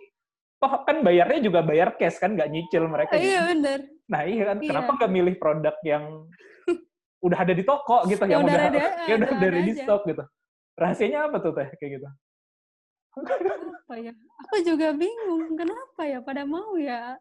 toh 0.59 0.83
kan 0.83 0.99
bayarnya 1.01 1.39
juga 1.39 1.63
bayar 1.63 1.95
cash 1.95 2.19
kan 2.19 2.35
nggak 2.35 2.51
nyicil 2.51 2.83
mereka 2.91 3.15
gitu. 3.15 3.31
Iya 3.31 3.41
bener. 3.47 3.79
Nah 4.11 4.21
iya 4.27 4.43
kan, 4.51 4.57
Iya. 4.59 4.67
kenapa 4.67 4.91
nggak 4.99 5.11
milih 5.15 5.35
produk 5.39 5.75
yang 5.87 6.03
udah 7.25 7.37
ada 7.47 7.53
di 7.55 7.63
toko 7.63 8.03
gitu, 8.11 8.27
Ya 8.27 8.35
yang 8.35 8.43
udah 8.43 8.67
ada, 8.67 8.79
ya 9.07 9.13
udah 9.15 9.29
dari 9.39 9.59
di 9.63 9.73
stok 9.79 10.03
gitu. 10.11 10.23
Rahasianya 10.75 11.31
apa 11.31 11.39
tuh 11.39 11.55
teh 11.55 11.67
kayak 11.79 11.91
gitu? 11.95 12.07
Apa 13.23 13.95
ya? 14.03 14.11
Aku 14.47 14.55
juga 14.67 14.91
bingung 14.91 15.55
kenapa 15.55 16.01
ya 16.03 16.19
pada 16.19 16.43
mau 16.43 16.75
ya. 16.75 17.15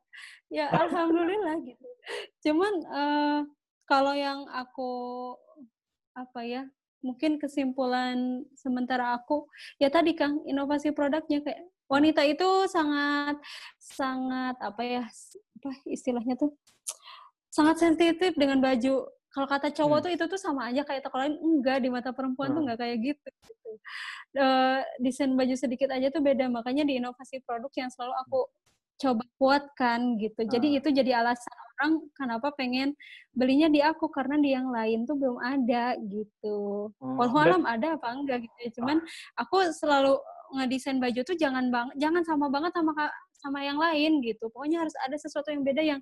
Ya 0.51 0.74
alhamdulillah 0.74 1.62
gitu. 1.62 1.87
Cuman 2.42 2.74
eh, 2.90 3.40
kalau 3.87 4.18
yang 4.18 4.51
aku 4.51 4.90
apa 6.18 6.40
ya? 6.42 6.62
Mungkin 6.98 7.38
kesimpulan 7.38 8.42
sementara 8.58 9.14
aku 9.14 9.46
ya 9.78 9.87
tadi 9.87 10.18
Kang 10.18 10.42
inovasi 10.42 10.90
produknya 10.90 11.38
kayak 11.46 11.62
wanita 11.87 12.26
itu 12.26 12.48
sangat 12.66 13.38
sangat 13.78 14.58
apa 14.58 14.82
ya? 14.82 15.04
Apa 15.62 15.70
istilahnya 15.87 16.34
tuh? 16.34 16.52
Sangat 17.48 17.78
sensitif 17.80 18.34
dengan 18.34 18.58
baju. 18.58 19.06
Kalau 19.28 19.46
kata 19.46 19.70
cowok 19.70 19.98
Hmm. 20.00 20.04
tuh 20.08 20.12
itu 20.18 20.24
tuh 20.26 20.40
sama 20.40 20.72
aja 20.72 20.82
kayak 20.82 21.04
toko 21.06 21.20
lain 21.22 21.38
enggak 21.38 21.84
di 21.84 21.88
mata 21.92 22.11
perempuan 22.11 22.50
tuh 22.50 22.54
Hmm. 22.58 22.64
enggak 22.66 22.78
kayak 22.82 22.96
gitu. 23.14 23.28
gitu. 23.46 23.70
Eh, 24.37 24.80
desain 25.00 25.30
baju 25.32 25.54
sedikit 25.54 25.88
aja 25.94 26.11
tuh 26.11 26.20
beda 26.20 26.50
makanya 26.50 26.82
di 26.84 26.98
inovasi 27.00 27.40
produk 27.46 27.70
yang 27.78 27.88
selalu 27.88 28.14
aku 28.26 28.40
coba 28.98 29.22
kuatkan 29.38 30.18
gitu 30.18 30.42
jadi 30.44 30.66
Ah. 30.68 30.76
itu 30.82 30.88
jadi 30.90 31.11
alasan 31.22 31.54
orang 31.78 31.92
kenapa 32.12 32.50
pengen 32.50 32.98
belinya 33.30 33.70
di 33.70 33.78
aku 33.78 34.11
karena 34.11 34.34
di 34.37 34.50
yang 34.50 34.68
lain 34.68 35.06
tuh 35.06 35.14
belum 35.14 35.38
ada 35.38 35.94
gitu 36.02 36.90
Oh, 36.98 37.14
walau 37.14 37.38
dan- 37.38 37.46
alam 37.46 37.64
ada 37.64 37.88
apa 37.94 38.08
enggak 38.11 38.38
gitu 38.42 38.56
ya 38.58 38.70
cuman 38.74 38.96
aku 39.34 39.70
selalu 39.70 40.18
ngedesain 40.48 40.98
baju 40.98 41.20
tuh 41.22 41.38
jangan 41.38 41.70
bang 41.70 41.88
jangan 41.94 42.26
sama 42.26 42.50
banget 42.50 42.74
sama 42.74 42.90
sama 43.32 43.62
yang 43.62 43.78
lain 43.78 44.18
gitu 44.18 44.50
pokoknya 44.50 44.82
harus 44.82 44.96
ada 44.98 45.14
sesuatu 45.14 45.54
yang 45.54 45.62
beda 45.62 45.78
yang 45.80 46.00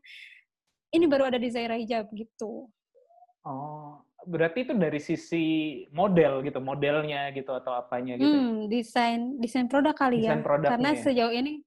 ini 0.88 1.04
baru 1.04 1.28
ada 1.28 1.37
di 1.37 1.52
Zaira 1.52 1.76
Hijab 1.76 2.09
gitu 2.11 2.72
Oh, 3.44 4.02
berarti 4.26 4.66
itu 4.66 4.74
dari 4.74 4.98
sisi 4.98 5.44
model 5.94 6.42
gitu, 6.42 6.59
modelnya 6.59 7.30
gitu 7.30 7.54
atau 7.54 7.78
apanya 7.78 8.18
gitu. 8.18 8.26
ya? 8.26 8.42
Hmm, 8.42 8.66
desain 8.66 9.20
desain 9.38 9.70
produk 9.70 9.94
kali 9.94 10.18
Desain 10.18 10.42
ya. 10.42 10.66
Karena 10.66 10.90
ya. 10.90 10.98
sejauh 10.98 11.30
ini 11.30 11.62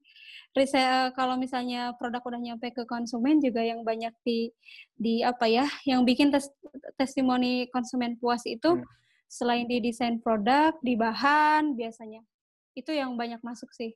riset 0.53 1.13
kalau 1.13 1.37
misalnya 1.37 1.93
produk 1.95 2.25
udah 2.25 2.41
nyampe 2.41 2.73
ke 2.73 2.83
konsumen 2.83 3.37
juga 3.37 3.61
yang 3.61 3.85
banyak 3.85 4.11
di 4.25 4.49
di 4.97 5.21
apa 5.21 5.45
ya, 5.45 5.65
yang 5.85 6.01
bikin 6.03 6.33
tes, 6.33 6.49
testimoni 6.97 7.69
konsumen 7.69 8.17
puas 8.17 8.43
itu 8.43 8.75
Hmm. 8.75 8.85
selain 9.29 9.69
di 9.69 9.77
desain 9.77 10.17
produk, 10.17 10.73
di 10.81 10.97
bahan 10.97 11.77
biasanya. 11.77 12.25
Itu 12.73 12.89
yang 12.89 13.13
banyak 13.13 13.45
masuk 13.45 13.69
sih. 13.71 13.93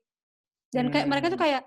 Dan 0.69 0.93
kayak 0.93 1.09
mereka 1.09 1.33
tuh 1.33 1.41
Hmm. 1.41 1.45
kayak 1.49 1.63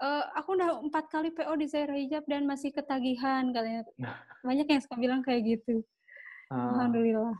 "Eh, 0.00 0.24
aku 0.32 0.56
udah 0.56 0.80
empat 0.80 1.04
kali 1.10 1.28
PO 1.30 1.52
di 1.54 1.66
Zaira 1.66 1.92
Hijab 1.92 2.24
dan 2.24 2.46
masih 2.46 2.70
ketagihan 2.70 3.50
katanya. 3.50 3.82
Banyak 4.46 4.64
yang 4.64 4.80
suka 4.80 4.96
bilang 4.96 5.20
kayak 5.20 5.42
gitu. 5.44 5.82
Ah. 6.48 6.72
Alhamdulillah. 6.72 7.34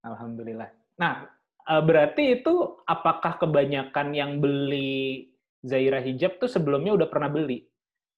Alhamdulillah. 0.00 0.70
Nah, 0.96 1.26
eh, 1.66 1.82
berarti 1.82 2.40
itu 2.40 2.54
apakah 2.86 3.36
kebanyakan 3.36 4.14
yang 4.14 4.38
beli 4.38 5.28
Zaira 5.66 5.98
Hijab 5.98 6.38
tuh 6.38 6.46
sebelumnya 6.46 6.94
udah 6.94 7.10
pernah 7.10 7.26
beli? 7.26 7.66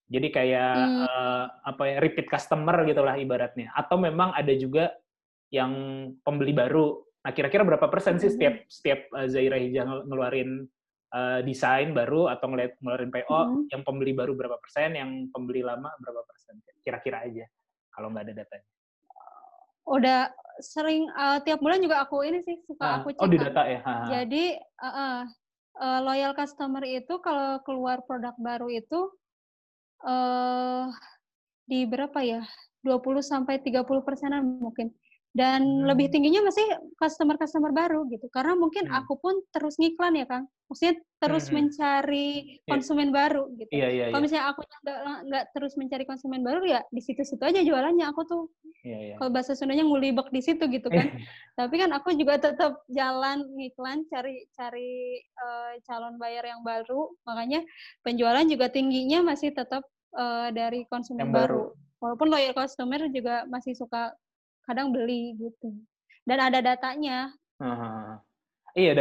Jadi 0.08 0.28
kayak 0.28 0.72
Hmm. 0.78 1.04
eh, 1.04 1.44
apa 1.64 1.82
ya 1.84 1.96
repeat 1.98 2.28
customer 2.28 2.84
gitulah 2.84 3.16
ibaratnya. 3.16 3.72
Atau 3.72 3.96
memang 3.96 4.32
ada 4.32 4.52
juga 4.52 4.92
yang 5.48 5.72
pembeli 6.20 6.52
baru. 6.52 7.00
Nah, 7.24 7.32
kira-kira 7.32 7.64
berapa 7.64 7.88
persen 7.88 8.16
sih 8.16 8.28
Hmm. 8.28 8.36
setiap 8.36 8.54
setiap 8.68 9.00
eh, 9.16 9.28
Zaira 9.28 9.56
Hijab 9.56 9.84
ngel- 9.84 10.04
ngeluarin 10.06 10.50
eh, 11.08 11.40
desain 11.40 11.96
baru 11.96 12.28
atau 12.28 12.52
ngeliat 12.52 12.76
ngeluarin 12.84 13.08
PO, 13.08 13.32
Hmm. 13.40 13.64
yang 13.72 13.80
pembeli 13.80 14.12
baru 14.12 14.36
berapa 14.36 14.60
persen, 14.60 14.92
yang 14.92 15.32
pembeli 15.32 15.64
lama 15.64 15.88
berapa 15.96 16.20
persen? 16.24 16.60
Kira-kira 16.84 17.24
aja 17.24 17.48
kalau 17.88 18.12
nggak 18.12 18.28
ada 18.28 18.34
datanya. 18.44 18.68
Udah 19.88 20.20
sering 20.60 21.08
eh, 21.08 21.38
tiap 21.44 21.64
bulan 21.64 21.80
juga 21.80 22.04
aku 22.04 22.20
ini 22.24 22.44
sih 22.44 22.60
suka 22.60 22.84
Ah, 22.84 22.94
aku 23.00 23.16
cek. 23.16 23.24
oh, 23.24 23.28
di 23.28 23.38
data 23.40 23.62
ya? 23.64 23.80
Ha, 23.80 23.92
ha. 23.92 24.04
Jadi 24.04 24.44
eh, 24.60 24.84
eh, 24.84 25.20
eh, 25.80 26.00
loyal 26.04 26.32
customer 26.34 26.82
itu 26.84 27.14
kalau 27.22 27.62
keluar 27.66 28.02
produk 28.06 28.34
baru 28.38 28.68
itu 28.70 29.00
eh 30.06 30.86
di 31.68 31.84
berapa 31.84 32.18
ya? 32.24 32.42
20 32.80 33.20
sampai 33.24 33.60
30 33.60 34.02
persenan 34.06 34.42
mungkin. 34.62 34.94
Dan 35.28 35.84
Hmm. 35.84 35.86
lebih 35.92 36.08
tingginya 36.08 36.40
masih 36.40 36.64
customer-customer 36.96 37.70
baru 37.70 38.08
gitu. 38.08 38.26
Karena 38.32 38.56
mungkin 38.56 38.88
Hmm. 38.88 39.04
aku 39.04 39.20
pun 39.20 39.36
terus 39.52 39.76
ngiklan 39.76 40.16
ya, 40.16 40.24
Kang. 40.24 40.48
Maksudnya 40.66 40.94
terus 41.20 41.48
Hmm. 41.48 41.54
mencari 41.60 42.28
Iya. 42.58 42.68
konsumen 42.68 43.08
baru 43.12 43.48
gitu. 43.54 43.68
Iya, 43.72 43.88
iya, 43.92 44.04
Kalau 44.08 44.20
iya. 44.20 44.24
misalnya 44.24 44.46
aku 44.50 44.60
nggak 44.64 44.98
nggak 45.28 45.44
terus 45.52 45.72
mencari 45.76 46.04
konsumen 46.04 46.40
baru 46.40 46.64
ya 46.64 46.80
di 46.88 47.00
situ-situ 47.00 47.40
aja 47.40 47.60
jualannya 47.60 48.04
aku 48.08 48.20
tuh. 48.24 48.42
Iya, 48.84 48.98
iya. 48.98 49.14
Kalau 49.20 49.30
bahasa 49.30 49.52
Sundanya 49.52 49.84
ngulibek 49.84 50.32
di 50.32 50.40
situ 50.40 50.64
gitu 50.64 50.88
kan. 50.88 51.06
Tapi 51.60 51.74
kan 51.76 51.90
aku 51.92 52.16
juga 52.16 52.40
tetap 52.40 52.84
jalan 52.88 53.44
ngiklan 53.52 54.08
cari 54.08 54.48
cari 54.52 55.20
eh, 55.20 55.72
calon 55.84 56.16
bayar 56.16 56.44
yang 56.46 56.64
baru. 56.64 57.12
Makanya 57.24 57.64
penjualan 58.00 58.44
juga 58.48 58.72
tingginya 58.72 59.20
masih 59.22 59.52
tetap 59.52 59.84
eh, 60.08 60.48
dari 60.52 60.88
konsumen 60.88 61.28
Yang 61.28 61.32
baru. 61.36 61.62
baru. 61.68 61.76
Walaupun 61.98 62.28
loyal 62.30 62.54
customer 62.54 63.00
juga 63.10 63.44
masih 63.44 63.74
suka 63.74 64.14
kadang 64.68 64.92
beli 64.92 65.32
gitu. 65.40 65.72
Dan 66.28 66.38
ada 66.44 66.60
datanya. 66.60 67.32
Heeh. 67.56 68.08
Iya, 68.76 68.92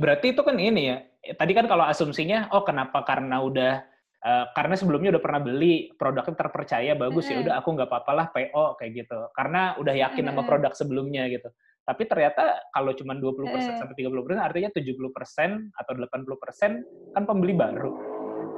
berarti 0.00 0.32
itu 0.32 0.40
kan 0.40 0.56
ini 0.56 0.82
ya. 0.88 0.96
Tadi 1.36 1.52
kan 1.52 1.68
kalau 1.68 1.84
asumsinya, 1.84 2.48
oh 2.56 2.64
kenapa 2.64 3.04
karena 3.04 3.44
udah 3.44 3.84
eh, 4.24 4.46
karena 4.56 4.74
sebelumnya 4.80 5.12
udah 5.12 5.22
pernah 5.22 5.40
beli 5.44 5.92
produknya 5.92 6.32
terpercaya 6.32 6.92
bagus 6.96 7.28
ya 7.28 7.44
udah 7.44 7.60
aku 7.60 7.68
nggak 7.76 7.88
apa-apalah 7.88 8.26
PO 8.32 8.80
kayak 8.80 9.04
gitu 9.04 9.18
karena 9.36 9.76
udah 9.76 9.94
yakin 9.96 10.24
sama 10.28 10.40
Mm-mm. 10.40 10.48
produk 10.48 10.72
sebelumnya 10.76 11.24
gitu 11.32 11.48
tapi 11.88 12.04
ternyata 12.04 12.60
kalau 12.68 12.92
cuma 12.92 13.16
20% 13.16 13.48
Mm-mm. 13.48 13.76
sampai 13.80 13.96
30% 13.96 14.36
artinya 14.36 14.70
70% 14.76 15.72
atau 15.72 15.92
80% 15.96 17.16
kan 17.16 17.22
pembeli 17.24 17.56
baru 17.56 17.92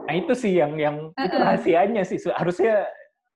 nah 0.02 0.14
itu 0.18 0.34
sih 0.34 0.58
yang 0.58 0.74
yang 0.74 1.14
itu 1.14 1.36
rahasianya 1.38 2.02
sih 2.02 2.18
harusnya 2.34 2.90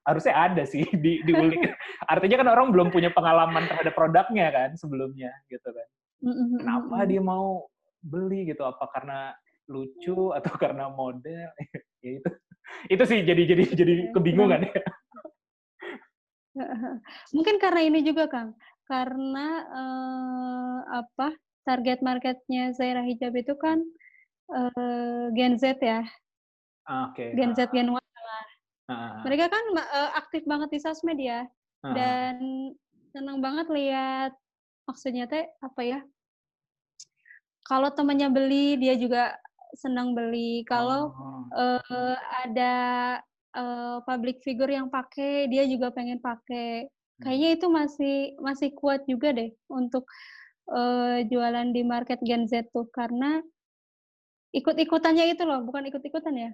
harusnya 0.07 0.35
ada 0.38 0.62
sih 0.62 0.87
di 1.05 1.21
diulik. 1.27 1.75
Artinya 2.07 2.37
kan 2.40 2.49
orang 2.49 2.66
belum 2.71 2.88
punya 2.95 3.11
pengalaman 3.11 3.66
terhadap 3.66 3.92
produknya 3.99 4.47
kan 4.55 4.71
sebelumnya 4.79 5.35
gitu 5.51 5.66
kan. 5.66 5.88
Kenapa 6.62 7.05
dia 7.05 7.21
mau 7.21 7.66
beli 8.01 8.47
gitu? 8.49 8.62
Apa 8.62 8.87
karena 8.95 9.35
lucu 9.66 10.31
atau 10.33 10.53
karena 10.57 10.87
model? 10.88 11.51
Ya 12.05 12.23
itu. 12.23 12.31
Itu 12.87 13.03
sih 13.03 13.19
jadi 13.27 13.42
jadi 13.51 13.64
jadi 13.73 13.95
Iya, 13.99 14.12
kebingungan 14.14 14.62
ya. 14.62 14.79
Mungkin 17.35 17.59
karena 17.59 17.81
ini 17.83 18.07
juga, 18.07 18.31
Kang. 18.31 18.55
Karena 18.87 19.66
eh, 19.66 20.79
apa? 21.03 21.35
Target 21.66 21.99
marketnya 21.99 22.71
Zaira 22.79 23.03
Hijab 23.03 23.35
itu 23.35 23.59
kan 23.59 23.83
eh, 24.55 25.25
Gen 25.35 25.59
Z 25.59 25.83
ya, 25.83 26.07
oke. 26.87 27.35
Gen 27.35 27.59
Z 27.59 27.75
Gen 27.75 27.90
Y. 27.90 28.06
Mereka 29.27 29.46
kan 29.51 29.64
eh, 29.83 30.11
aktif 30.14 30.42
banget 30.46 30.68
di 30.70 30.79
sosmed 30.79 31.18
ya, 31.18 31.42
ah. 31.83 31.94
dan 31.94 32.38
senang 33.11 33.42
banget 33.42 33.66
lihat 33.72 34.33
maksudnya 34.87 35.27
teh 35.27 35.44
apa 35.59 35.83
ya? 35.83 36.01
Kalau 37.66 37.90
temannya 37.90 38.31
beli, 38.31 38.79
dia 38.79 38.94
juga 38.94 39.35
senang 39.75 40.14
beli. 40.14 40.62
Kalau 40.62 41.11
Oh, 41.57 41.83
eh, 41.90 42.18
ada 42.46 42.75
eh, 43.57 43.99
public 44.07 44.42
figure 44.46 44.70
yang 44.70 44.87
pakai, 44.92 45.49
dia 45.51 45.64
juga 45.66 45.90
pengen 45.90 46.22
pakai. 46.22 46.87
Kayaknya 47.16 47.49
itu 47.57 47.66
masih 47.72 48.16
masih 48.44 48.70
kuat 48.77 49.03
juga 49.09 49.33
deh 49.33 49.51
untuk 49.72 50.05
eh, 50.70 51.25
jualan 51.27 51.72
di 51.72 51.83
market 51.83 52.20
Gen 52.22 52.44
Z 52.46 52.70
tuh 52.70 52.87
karena 52.92 53.40
ikut-ikutannya 54.53 55.33
itu 55.33 55.42
loh, 55.44 55.64
bukan 55.64 55.88
ikut-ikutan 55.90 56.35
ya. 56.37 56.51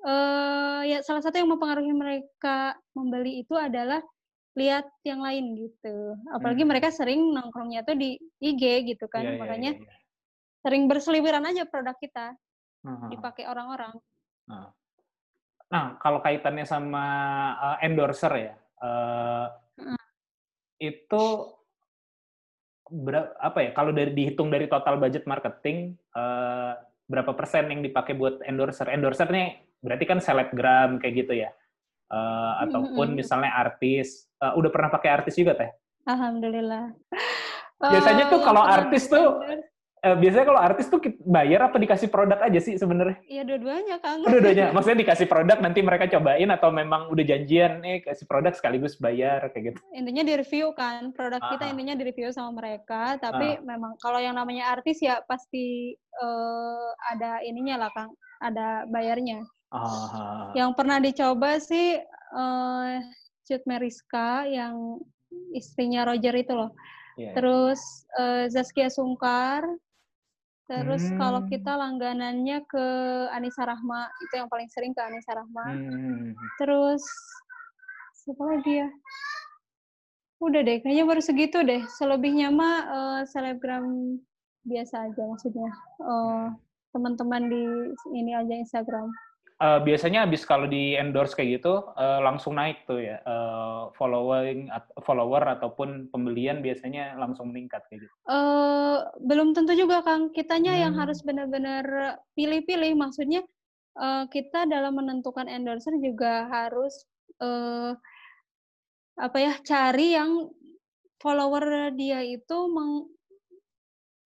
Eh 0.00 0.80
ya 0.88 0.98
salah 1.04 1.20
satu 1.20 1.36
yang 1.36 1.52
mempengaruhi 1.52 1.92
mereka 1.92 2.72
membeli 2.96 3.44
itu 3.44 3.52
adalah 3.52 4.00
lihat 4.56 4.88
yang 5.06 5.20
lain 5.22 5.54
gitu. 5.54 6.16
Apalagi 6.32 6.64
Hmm. 6.64 6.70
mereka 6.72 6.88
sering 6.90 7.20
nongkrongnya 7.30 7.86
tuh 7.86 7.94
di 7.94 8.18
IG 8.42 8.96
gitu 8.96 9.06
kan, 9.06 9.22
iya, 9.22 9.32
iya, 9.36 9.38
makanya 9.38 9.70
iya, 9.78 9.84
iya. 9.86 9.98
sering 10.64 10.82
berseliweran 10.90 11.46
aja 11.46 11.62
produk 11.70 11.94
kita 12.00 12.34
ah. 12.88 13.08
dipakai 13.12 13.46
orang-orang. 13.46 13.94
Nah, 15.70 15.94
kalau 16.02 16.18
kaitannya 16.18 16.66
sama 16.66 17.06
uh, 17.54 17.76
endorser 17.78 18.32
ya, 18.34 18.54
uh, 18.82 19.46
Heeh. 19.78 20.02
itu 20.82 21.24
berapa 22.90 23.30
apa 23.38 23.58
ya? 23.62 23.70
Kalau 23.70 23.94
dari 23.94 24.10
dihitung 24.10 24.50
dari 24.50 24.66
total 24.66 24.98
budget 24.98 25.30
marketing, 25.30 25.94
uh, 26.18 26.74
berapa 27.06 27.38
persen 27.38 27.70
yang 27.70 27.86
dipakai 27.86 28.18
buat 28.18 28.42
endorser? 28.42 28.90
Endorser 28.90 29.30
nih 29.30 29.69
berarti 29.80 30.04
kan 30.04 30.18
selebgram 30.20 31.00
kayak 31.00 31.14
gitu 31.26 31.34
ya, 31.40 31.50
Uh, 32.10 32.66
ataupun 32.66 33.14
Mm-mm. 33.14 33.22
misalnya 33.22 33.54
artis. 33.54 34.26
Uh, 34.42 34.50
udah 34.58 34.70
pernah 34.74 34.90
pakai 34.90 35.22
artis 35.22 35.38
juga 35.38 35.54
teh? 35.54 35.70
Alhamdulillah. 36.10 36.90
Biasanya 37.78 38.26
Eh, 38.26 38.30
tuh 38.34 38.38
yang 38.42 38.46
kalau 38.50 38.62
artis 38.66 39.06
tuh 39.06 39.26
Eh, 40.00 40.16
biasanya 40.16 40.46
kalau 40.48 40.56
artis 40.64 40.88
tuh 40.88 40.96
bayar 41.28 41.68
apa 41.68 41.76
dikasih 41.76 42.08
produk 42.08 42.40
aja 42.40 42.56
sih 42.56 42.72
sebenarnya? 42.74 43.20
ya 43.28 43.44
dua-duanya 43.44 44.00
Kang. 44.00 44.24
Dua-duanya. 44.24 44.72
Maksudnya 44.72 45.04
dikasih 45.04 45.28
produk 45.28 45.60
nanti 45.60 45.84
mereka 45.84 46.08
cobain 46.08 46.48
atau 46.48 46.72
memang 46.72 47.12
udah 47.12 47.20
janjian 47.20 47.84
nih 47.84 48.00
kasih 48.08 48.24
produk 48.24 48.56
sekaligus 48.56 48.96
bayar 48.96 49.52
kayak 49.52 49.76
gitu. 49.76 49.78
Intinya 49.92 50.24
di 50.24 50.34
review 50.40 50.72
kan, 50.72 51.12
produk 51.12 51.44
kita 51.52 51.68
Ah. 51.68 51.72
intinya 51.76 51.92
di 51.92 52.04
review 52.08 52.32
sama 52.32 52.58
mereka, 52.58 53.20
tapi 53.20 53.60
memang 53.60 54.00
kalau 54.00 54.16
yang 54.16 54.32
namanya 54.34 54.72
artis 54.72 55.04
ya 55.04 55.20
pasti 55.28 55.92
eh, 55.94 56.86
ada 57.12 57.44
ininya 57.44 57.84
lah 57.84 57.90
Kang, 57.92 58.10
ada 58.40 58.88
bayarnya. 58.88 59.44
Ah, 59.70 60.50
Yang 60.52 60.70
pernah 60.74 60.98
dicoba 60.98 61.58
sih 61.58 61.98
eh 62.02 62.94
Cut 63.46 63.62
Meriska 63.66 64.46
yang 64.46 64.98
istrinya 65.54 66.06
Roger 66.06 66.34
itu 66.34 66.54
loh. 66.54 66.70
iya. 67.14 67.34
Terus 67.34 67.78
eh, 68.14 68.46
Zaskia 68.50 68.90
Sungkar. 68.90 69.62
Terus 70.66 71.02
kalau 71.18 71.42
Hmm. 71.42 71.50
kita 71.50 71.74
langganannya 71.74 72.62
ke 72.62 72.86
Anissa 73.34 73.66
Rahma, 73.66 74.06
itu 74.22 74.38
yang 74.38 74.46
paling 74.46 74.70
sering 74.70 74.94
ke 74.94 75.02
Anissa 75.02 75.34
Rahma. 75.34 75.66
Hmm. 75.66 76.30
Terus 76.62 77.02
siapa 78.22 78.38
lagi 78.46 78.78
ya? 78.78 78.88
Udah 80.38 80.62
deh, 80.62 80.78
kayaknya 80.78 81.04
baru 81.04 81.18
segitu 81.18 81.60
deh. 81.60 81.82
Selebihnya 81.98 82.54
mah 82.54 82.76
eh, 82.86 83.20
selebgram 83.26 84.14
biasa 84.62 85.10
aja 85.10 85.22
maksudnya. 85.26 85.70
Eh, 86.00 86.46
teman-teman 86.90 87.50
di 87.50 87.62
ini 88.14 88.30
aja 88.32 88.54
Instagram. 88.54 89.10
Eh, 89.60 89.80
biasanya 89.84 90.24
habis 90.24 90.48
kalau 90.48 90.64
di 90.64 90.96
endorse 90.96 91.36
kayak 91.36 91.60
gitu 91.60 91.84
eh, 92.00 92.20
langsung 92.24 92.56
naik 92.56 92.88
tuh 92.88 92.96
ya 92.96 93.20
eh, 93.20 93.82
following 93.92 94.72
follower 95.04 95.44
ataupun 95.60 96.08
pembelian 96.08 96.64
biasanya 96.64 97.12
langsung 97.20 97.52
meningkat 97.52 97.84
kayak 97.92 98.08
gitu. 98.08 98.16
eh 98.24 98.96
belum 99.20 99.52
tentu 99.52 99.76
juga 99.76 100.00
Kang, 100.00 100.32
kitanya 100.32 100.72
yang 100.80 100.92
Hmm. 100.96 101.00
harus 101.04 101.20
benar-benar 101.20 101.84
pilih-pilih. 102.32 102.96
Maksudnya 102.96 103.44
eh, 104.00 104.24
kita 104.32 104.64
dalam 104.64 104.96
menentukan 104.96 105.44
endorser 105.44 105.92
juga 106.00 106.48
harus 106.48 107.04
eh, 107.44 107.92
apa 109.20 109.38
ya 109.44 109.52
cari 109.60 110.16
yang 110.16 110.48
follower 111.20 111.92
dia 112.00 112.24
itu 112.24 112.56
meng- 112.72 113.12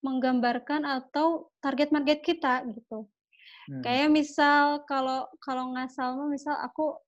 menggambarkan 0.06 0.86
atau 0.86 1.50
target 1.58 1.90
market 1.90 2.22
kita 2.22 2.62
gitu. 2.70 3.10
Hmm. 3.64 3.80
Kayak 3.80 4.08
misal 4.12 4.84
kalau 4.84 5.24
kalau 5.40 5.72
nggak 5.72 5.88
salah 5.88 6.28
misal 6.28 6.52
aku 6.60 7.00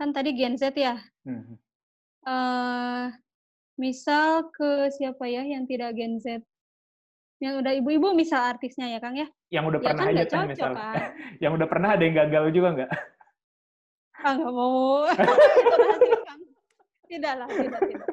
kan 0.00 0.12
tadi 0.12 0.32
Gen 0.32 0.56
Z 0.56 0.72
ya. 0.72 0.96
Hmm. 1.26 1.56
eh 2.28 3.06
misal 3.78 4.50
ke 4.52 4.90
siapa 4.90 5.24
ya 5.28 5.44
yang 5.44 5.64
tidak 5.64 5.92
Gen 5.96 6.16
Z? 6.18 6.40
Yang 7.38 7.54
udah 7.62 7.72
ibu-ibu 7.78 8.08
misal 8.16 8.42
artisnya 8.56 8.90
ya 8.90 8.98
Kang 8.98 9.14
ya? 9.14 9.28
Yang 9.48 9.64
udah 9.70 9.78
Ya 9.78 9.86
pernah 9.94 10.04
kan 10.04 10.12
aja 10.16 10.24
kan 10.26 10.46
misalnya. 10.50 10.80
kan? 10.82 11.10
Yang 11.42 11.52
udah 11.54 11.68
pernah 11.70 11.88
ada 11.94 12.02
yang 12.02 12.16
gagal 12.18 12.44
juga 12.50 12.68
nggak? 12.74 12.90
Ah 14.18 14.32
nggak 14.34 14.52
mau. 14.52 15.06
Itu 15.06 15.74
rahasia, 15.78 16.18
Kang. 16.26 16.40
Tidak 17.08 17.34
lah, 17.38 17.48
tidak, 17.48 17.80
tidak. 17.88 18.08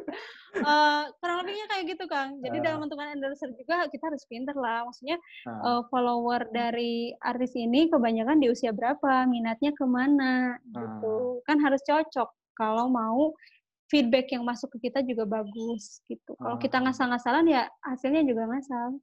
Eh, 0.56 1.04
kurang 1.20 1.38
lebihnya 1.44 1.68
kayak 1.68 1.84
gitu 1.92 2.06
Kang. 2.08 2.40
Jadi 2.40 2.58
Ah. 2.60 2.64
dalam 2.64 2.78
menentukan 2.80 3.12
endorser 3.12 3.52
juga 3.52 3.92
kita 3.92 4.08
harus 4.08 4.24
pinter 4.24 4.56
lah. 4.56 4.88
Maksudnya 4.88 5.20
Nah, 5.44 5.60
eh, 5.60 5.82
follower 5.92 6.42
dari 6.50 6.94
artis 7.20 7.52
ini 7.54 7.92
kebanyakan 7.92 8.40
di 8.40 8.48
usia 8.48 8.72
berapa, 8.72 9.28
minatnya 9.28 9.76
ke 9.76 9.84
mana, 9.84 10.56
gitu. 10.66 11.44
Kan 11.44 11.60
harus 11.60 11.84
cocok 11.84 12.30
kalau 12.56 12.88
mau 12.88 13.36
feedback 13.86 14.32
yang 14.32 14.42
masuk 14.42 14.72
ke 14.80 14.90
kita 14.90 15.04
juga 15.04 15.28
bagus, 15.28 16.00
gitu. 16.08 16.34
Kalau 16.36 16.56
kita 16.58 16.80
Ah. 16.80 16.84
ngasal-ngasalan 16.88 17.46
ya 17.46 17.62
hasilnya 17.84 18.24
juga 18.24 18.48
ngasal, 18.48 18.98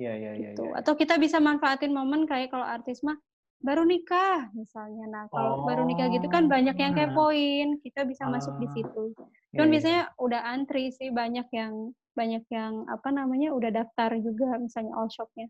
Iya, 0.00 0.12
iya, 0.16 0.30
iya. 0.34 0.50
gitu. 0.50 0.64
iya. 0.64 0.80
Atau 0.80 0.96
kita 0.96 1.20
bisa 1.20 1.36
manfaatin 1.38 1.92
momen 1.92 2.24
kayak 2.24 2.50
kalau 2.50 2.64
artis 2.64 3.04
mah 3.04 3.20
baru 3.60 3.84
nikah 3.84 4.48
misalnya. 4.56 5.04
Nah, 5.06 5.24
kalau 5.28 5.68
baru 5.68 5.84
nikah 5.84 6.08
gitu 6.08 6.26
kan 6.32 6.48
banyak 6.48 6.76
yang 6.76 6.92
Oh. 6.96 6.98
kepoin, 6.98 7.68
kita 7.84 8.08
bisa 8.08 8.24
masuk 8.26 8.56
di 8.56 8.66
Ah. 8.66 8.72
situ. 8.72 9.02
Iya, 9.12 9.56
Cuman 9.56 9.68
iya. 9.68 9.72
biasanya 9.76 10.02
udah 10.16 10.40
antri 10.48 10.84
sih 10.96 11.08
banyak 11.12 11.46
yang 11.52 11.92
banyak 12.16 12.44
yang 12.50 12.84
apa 12.90 13.08
namanya 13.14 13.54
udah 13.54 13.70
daftar 13.70 14.16
juga 14.18 14.58
misalnya 14.58 14.92
all 14.96 15.08
shopnya. 15.12 15.46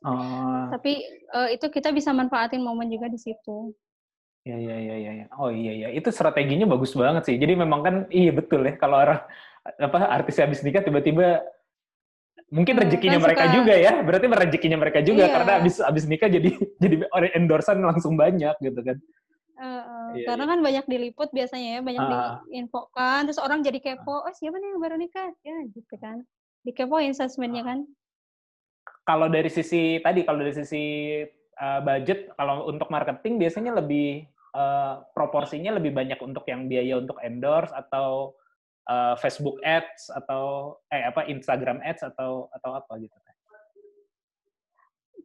Oh, 0.00 0.72
Tapi 0.72 1.04
eh, 1.06 1.48
itu 1.60 1.66
kita 1.68 1.92
bisa 1.92 2.10
manfaatin 2.16 2.64
momen 2.64 2.88
juga 2.88 3.06
di 3.12 3.20
situ. 3.20 3.76
Iya, 4.48 4.56
iya, 4.56 4.76
iya, 4.80 4.94
iya. 4.96 5.10
iya. 5.20 5.26
Oh 5.36 5.52
iya, 5.52 5.72
iya. 5.76 5.88
Itu 5.92 6.08
strateginya 6.08 6.64
bagus 6.64 6.96
banget 6.96 7.28
sih. 7.28 7.36
Jadi 7.36 7.52
memang 7.60 7.84
kan, 7.84 7.94
iya 8.08 8.32
betul 8.32 8.64
ya, 8.64 8.72
kalau 8.80 8.96
orang, 8.96 9.20
apa, 9.76 9.98
artis 10.08 10.40
habis 10.40 10.64
nikah 10.64 10.80
tiba-tiba, 10.80 11.44
mungkin 12.50 12.74
Hmm, 12.76 12.82
rezekinya 12.84 13.18
kan 13.18 13.24
mereka 13.30 13.44
suka- 13.46 13.56
juga 13.56 13.74
ya. 13.74 13.92
Berarti 14.02 14.26
rezekinya 14.26 14.78
mereka 14.78 15.00
juga, 15.00 15.24
Iya. 15.24 15.32
karena 15.32 15.52
habis 15.62 15.74
habis 15.78 16.04
nikah 16.04 16.28
jadi 16.28 16.50
jadi 16.82 16.94
orang 17.10 17.32
endorsan 17.34 17.78
langsung 17.80 18.14
banyak 18.18 18.54
gitu 18.60 18.80
kan. 18.82 18.98
Eh, 19.60 19.82
Iya, 20.10 20.26
karena 20.26 20.44
kan 20.50 20.58
banyak 20.58 20.84
diliput 20.90 21.30
biasanya 21.30 21.78
ya, 21.78 21.80
banyak 21.80 22.02
Ah. 22.02 22.42
diinfokan, 22.50 23.30
terus 23.30 23.38
orang 23.38 23.62
jadi 23.62 23.78
kepo, 23.78 24.26
oh 24.26 24.34
siapa 24.34 24.58
nih 24.58 24.74
yang 24.74 24.82
baru 24.82 24.96
nikah? 24.98 25.30
Ya 25.46 25.54
gitu 25.70 25.94
kan. 26.02 26.26
Dikepoin 26.66 27.14
sosmednya 27.14 27.62
kan. 27.62 27.86
Kalau 29.06 29.30
dari 29.30 29.46
sisi, 29.46 30.02
tadi, 30.02 30.26
kalau 30.26 30.42
dari 30.42 30.50
sisi 30.50 30.82
uh, 31.56 31.80
budget, 31.80 32.32
kalau 32.34 32.66
untuk 32.66 32.90
marketing 32.90 33.38
biasanya 33.38 33.78
lebih 33.78 34.24
eh, 34.50 34.94
proporsinya 35.14 35.78
lebih 35.78 35.94
banyak 35.94 36.18
untuk 36.18 36.42
yang 36.50 36.66
biaya 36.66 36.98
untuk 36.98 37.22
endorse 37.22 37.70
atau 37.70 38.34
eh, 38.88 39.14
Facebook 39.20 39.60
Ads 39.66 40.08
atau 40.14 40.76
eh 40.88 41.04
apa 41.04 41.28
Instagram 41.28 41.82
Ads 41.84 42.06
atau 42.14 42.48
atau 42.54 42.70
apa 42.72 42.92
gitu? 42.96 43.12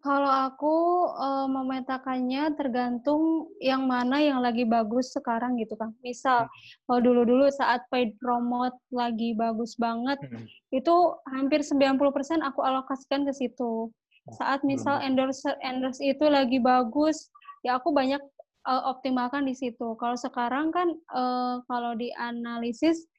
Kalau 0.05 0.29
aku 0.29 0.75
eh, 1.17 1.47
memetakannya 1.49 2.53
tergantung 2.53 3.49
yang 3.57 3.89
mana 3.89 4.21
yang 4.21 4.37
lagi 4.37 4.61
bagus 4.61 5.09
sekarang 5.09 5.57
gitu 5.57 5.73
kan. 5.73 5.97
Misal 6.05 6.45
kalau 6.85 7.01
dulu-dulu 7.01 7.49
saat 7.49 7.81
paid 7.89 8.13
promote 8.21 8.77
lagi 8.93 9.33
bagus 9.33 9.73
banget, 9.81 10.21
Hmm. 10.21 10.45
itu 10.69 10.95
hampir 11.33 11.65
90% 11.65 12.45
aku 12.45 12.61
alokasikan 12.61 13.25
ke 13.25 13.33
situ. 13.33 13.89
Saat 14.37 14.61
misal 14.61 15.01
belum. 15.01 15.07
endorse 15.09 15.49
endorse 15.61 16.01
itu 16.01 16.25
lagi 16.29 16.57
bagus, 16.61 17.33
ya 17.65 17.81
aku 17.81 17.89
banyak 17.89 18.21
eh, 18.65 18.83
optimalkan 18.85 19.45
di 19.49 19.57
situ. 19.57 19.97
Kalau 19.97 20.17
sekarang 20.17 20.69
kan 20.69 20.93
eh, 20.93 21.55
kalau 21.65 21.97
dianalisis 21.97 23.09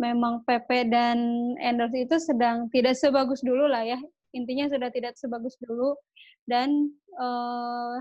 memang 0.00 0.42
PP 0.42 0.90
dan 0.90 1.18
endorse 1.62 1.94
itu 1.94 2.16
sedang 2.18 2.66
tidak 2.74 2.98
sebagus 2.98 3.40
dulu 3.42 3.70
lah 3.70 3.86
ya. 3.86 3.98
Intinya 4.34 4.66
sudah 4.66 4.90
tidak 4.90 5.14
sebagus 5.14 5.54
dulu 5.62 5.94
dan 6.50 6.90
eh, 7.18 7.96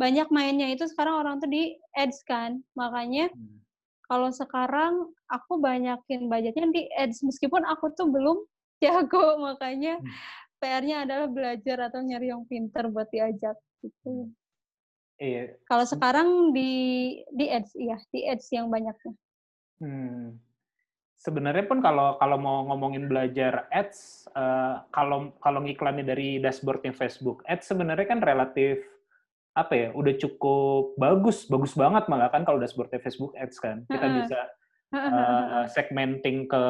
banyak 0.00 0.28
mainnya 0.32 0.68
itu 0.72 0.88
sekarang 0.88 1.20
orang 1.20 1.34
tuh 1.40 1.48
di 1.48 1.76
ads 1.96 2.24
kan. 2.24 2.60
Makanya 2.76 3.28
Hmm. 3.32 3.60
kalau 4.08 4.28
sekarang 4.32 5.12
aku 5.30 5.60
banyakin 5.60 6.26
budgetnya 6.28 6.66
di 6.72 6.82
ads 6.96 7.22
meskipun 7.24 7.62
aku 7.68 7.92
tuh 7.96 8.08
belum 8.08 8.44
jago 8.84 9.40
makanya 9.40 10.00
Hmm. 10.00 10.12
PR-nya 10.60 11.08
adalah 11.08 11.28
belajar 11.32 11.88
atau 11.88 12.04
nyari 12.04 12.28
yang 12.28 12.44
pinter 12.44 12.84
buat 12.92 13.08
diajak 13.08 13.56
gitu. 13.80 14.28
Iya. 15.16 15.56
Kalau 15.64 15.84
sekarang 15.88 16.52
di 16.52 16.72
di 17.32 17.48
ads 17.48 17.72
iya, 17.80 17.96
di 18.12 18.28
ads 18.28 18.48
yang 18.52 18.68
banyaknya. 18.68 19.12
Hmm. 19.80 20.36
Sebenarnya 21.20 21.68
pun 21.68 21.84
kalau 21.84 22.16
kalau 22.16 22.40
mau 22.40 22.64
ngomongin 22.72 23.04
belajar 23.04 23.68
ads, 23.68 24.24
eh, 24.32 24.80
kalau 24.88 25.36
kalau 25.44 25.60
ngiklannya 25.60 26.00
dari 26.00 26.40
dashboardnya 26.40 26.96
Facebook 26.96 27.44
ads 27.44 27.68
sebenarnya 27.68 28.08
kan 28.08 28.24
relatif 28.24 28.80
apa 29.52 29.74
ya, 29.76 29.88
udah 29.92 30.14
cukup 30.16 30.96
bagus, 30.96 31.44
bagus 31.44 31.76
banget 31.76 32.08
malah 32.08 32.32
kan 32.32 32.48
kalau 32.48 32.56
dashboardnya 32.56 33.04
Facebook 33.04 33.36
ads 33.36 33.60
kan. 33.60 33.84
Kita 33.84 34.06
bisa 34.16 34.40
eh, 34.96 35.64
segmenting 35.68 36.48
ke 36.48 36.64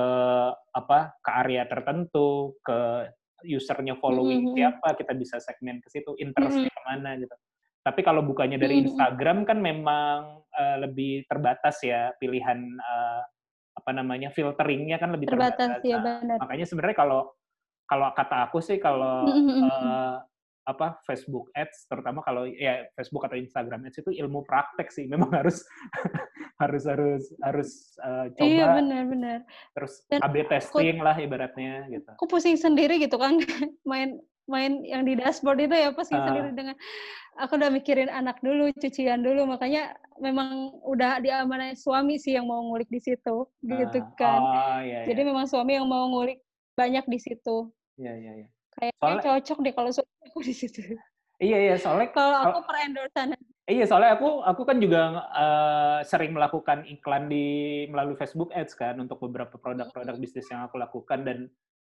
apa 0.75 1.15
ke 1.23 1.31
area 1.47 1.63
tertentu, 1.71 2.59
ke 2.67 3.07
usernya 3.47 3.97
following 4.03 4.51
siapa, 4.53 4.99
kita 4.99 5.15
bisa 5.15 5.39
segmen 5.39 5.79
ke 5.79 5.89
situ, 5.95 6.19
interestnya 6.19 6.75
ke 6.75 6.83
mana 6.91 7.15
gitu. 7.23 7.39
Tapi 7.81 8.01
kalau 8.03 8.27
bukannya 8.27 8.59
dari. 8.61 8.83
Instagram 8.83 9.47
kan 9.47 9.63
memang 9.63 10.43
eh, 10.59 10.77
lebih 10.83 11.25
terbatas 11.31 11.81
ya 11.87 12.11
pilihan 12.19 12.59
eh, 12.67 13.23
apa 13.91 13.99
namanya 13.99 14.31
filteringnya 14.31 15.03
kan 15.03 15.11
lebih 15.11 15.27
Terbatas 15.27 15.83
terbatas. 15.83 15.83
ya 15.83 15.99
Nah, 15.99 16.23
benar. 16.23 16.37
makanya 16.39 16.63
sebenarnya 16.63 16.95
kalau 16.95 17.21
kalau 17.91 18.07
kata 18.15 18.47
aku 18.47 18.63
sih 18.63 18.79
kalau 18.79 19.27
eh, 19.27 20.15
apa 20.63 21.03
Facebook 21.03 21.51
Ads 21.59 21.91
terutama 21.91 22.23
kalau 22.23 22.47
ya 22.47 22.87
Facebook 22.95 23.27
atau 23.27 23.35
Instagram 23.35 23.91
Ads 23.91 24.07
itu 24.07 24.15
ilmu 24.15 24.47
praktek 24.47 24.95
sih 24.95 25.11
memang 25.11 25.35
harus 25.35 25.67
harus 26.63 26.87
harus 26.87 27.35
harus 27.43 27.71
eh, 27.99 28.27
coba 28.31 28.47
Iya 28.47 28.65
benar 28.79 29.03
benar. 29.11 29.39
terus 29.75 30.07
Dan 30.07 30.23
A/B 30.23 30.47
testing 30.47 31.03
lah 31.03 31.19
ibaratnya 31.19 31.91
gitu. 31.91 32.15
Aku 32.15 32.31
pusing 32.31 32.55
sendiri 32.55 33.03
gitu 33.03 33.19
kan 33.19 33.43
main 33.91 34.23
main 34.51 34.83
yang 34.83 35.07
di 35.07 35.15
dashboard 35.15 35.63
itu 35.63 35.73
ya 35.73 35.95
pusing 35.95 36.19
Ah. 36.19 36.27
sendiri 36.27 36.51
dengan 36.53 36.75
aku 37.39 37.55
udah 37.55 37.71
mikirin 37.71 38.11
anak 38.11 38.43
dulu, 38.43 38.69
cucian 38.75 39.23
dulu, 39.23 39.47
makanya 39.47 39.95
memang 40.19 40.75
udah 40.85 41.23
diamanai 41.23 41.73
suami 41.73 42.19
sih 42.19 42.35
yang 42.35 42.45
mau 42.45 42.61
ngulik 42.61 42.91
di 42.91 42.99
situ 42.99 43.47
gitu 43.63 43.99
Ah, 44.03 44.11
kan. 44.19 44.41
Oh 44.43 44.79
iya 44.83 45.07
Jadi 45.07 45.21
iya. 45.23 45.29
memang 45.31 45.47
suami 45.47 45.79
yang 45.79 45.87
mau 45.87 46.11
ngulik 46.11 46.43
banyak 46.75 47.07
di 47.07 47.19
situ. 47.19 47.71
Iya 47.97 48.13
iya 48.19 48.33
iya. 48.45 48.49
Kayaknya 48.73 48.99
Soalnya 48.99 49.23
cocok 49.25 49.59
deh 49.63 49.73
kalau 49.73 49.91
suami 49.91 50.13
aku 50.27 50.41
di 50.43 50.55
situ. 50.55 50.81
iya 51.39 51.57
iya 51.57 51.75
soalnya 51.79 52.11
Kalau 52.19 52.39
aku 52.45 52.59
per 52.67 52.77
endorsean. 52.85 53.33
Iya, 53.65 53.87
soalnya 53.87 54.19
aku 54.19 54.43
aku 54.43 54.63
kan 54.67 54.83
juga 54.83 55.01
eh, 55.31 55.99
sering 56.03 56.35
melakukan 56.35 56.83
iklan 56.91 57.31
di 57.31 57.47
melalui 57.87 58.19
Facebook 58.19 58.51
Ads 58.51 58.75
kan 58.75 58.99
untuk 58.99 59.23
beberapa 59.23 59.55
produk-produk 59.57 60.19
bisnis 60.19 60.51
yang 60.51 60.67
aku 60.67 60.75
lakukan 60.75 61.23
dan 61.23 61.39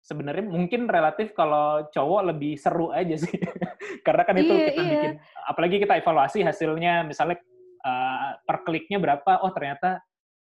sebenarnya 0.02 0.45
mungkin 0.49 0.89
relatif 0.89 1.32
kalau 1.38 1.86
cowok 1.93 2.34
lebih 2.34 2.58
seru 2.58 2.89
aja 2.89 3.16
sih. 3.16 3.38
Karena 4.06 4.26
kan 4.26 4.36
itu 4.38 4.49
Iya, 4.52 4.66
kita 4.74 4.82
iya. 4.82 4.89
bikin 4.97 5.12
apalagi 5.45 5.76
kita 5.78 5.93
evaluasi 6.02 6.39
hasilnya 6.41 7.06
misalnya 7.06 7.38
eh, 7.86 8.30
per 8.43 8.58
kliknya 8.66 8.97
berapa, 8.97 9.41
oh 9.45 9.54
ternyata 9.54 10.02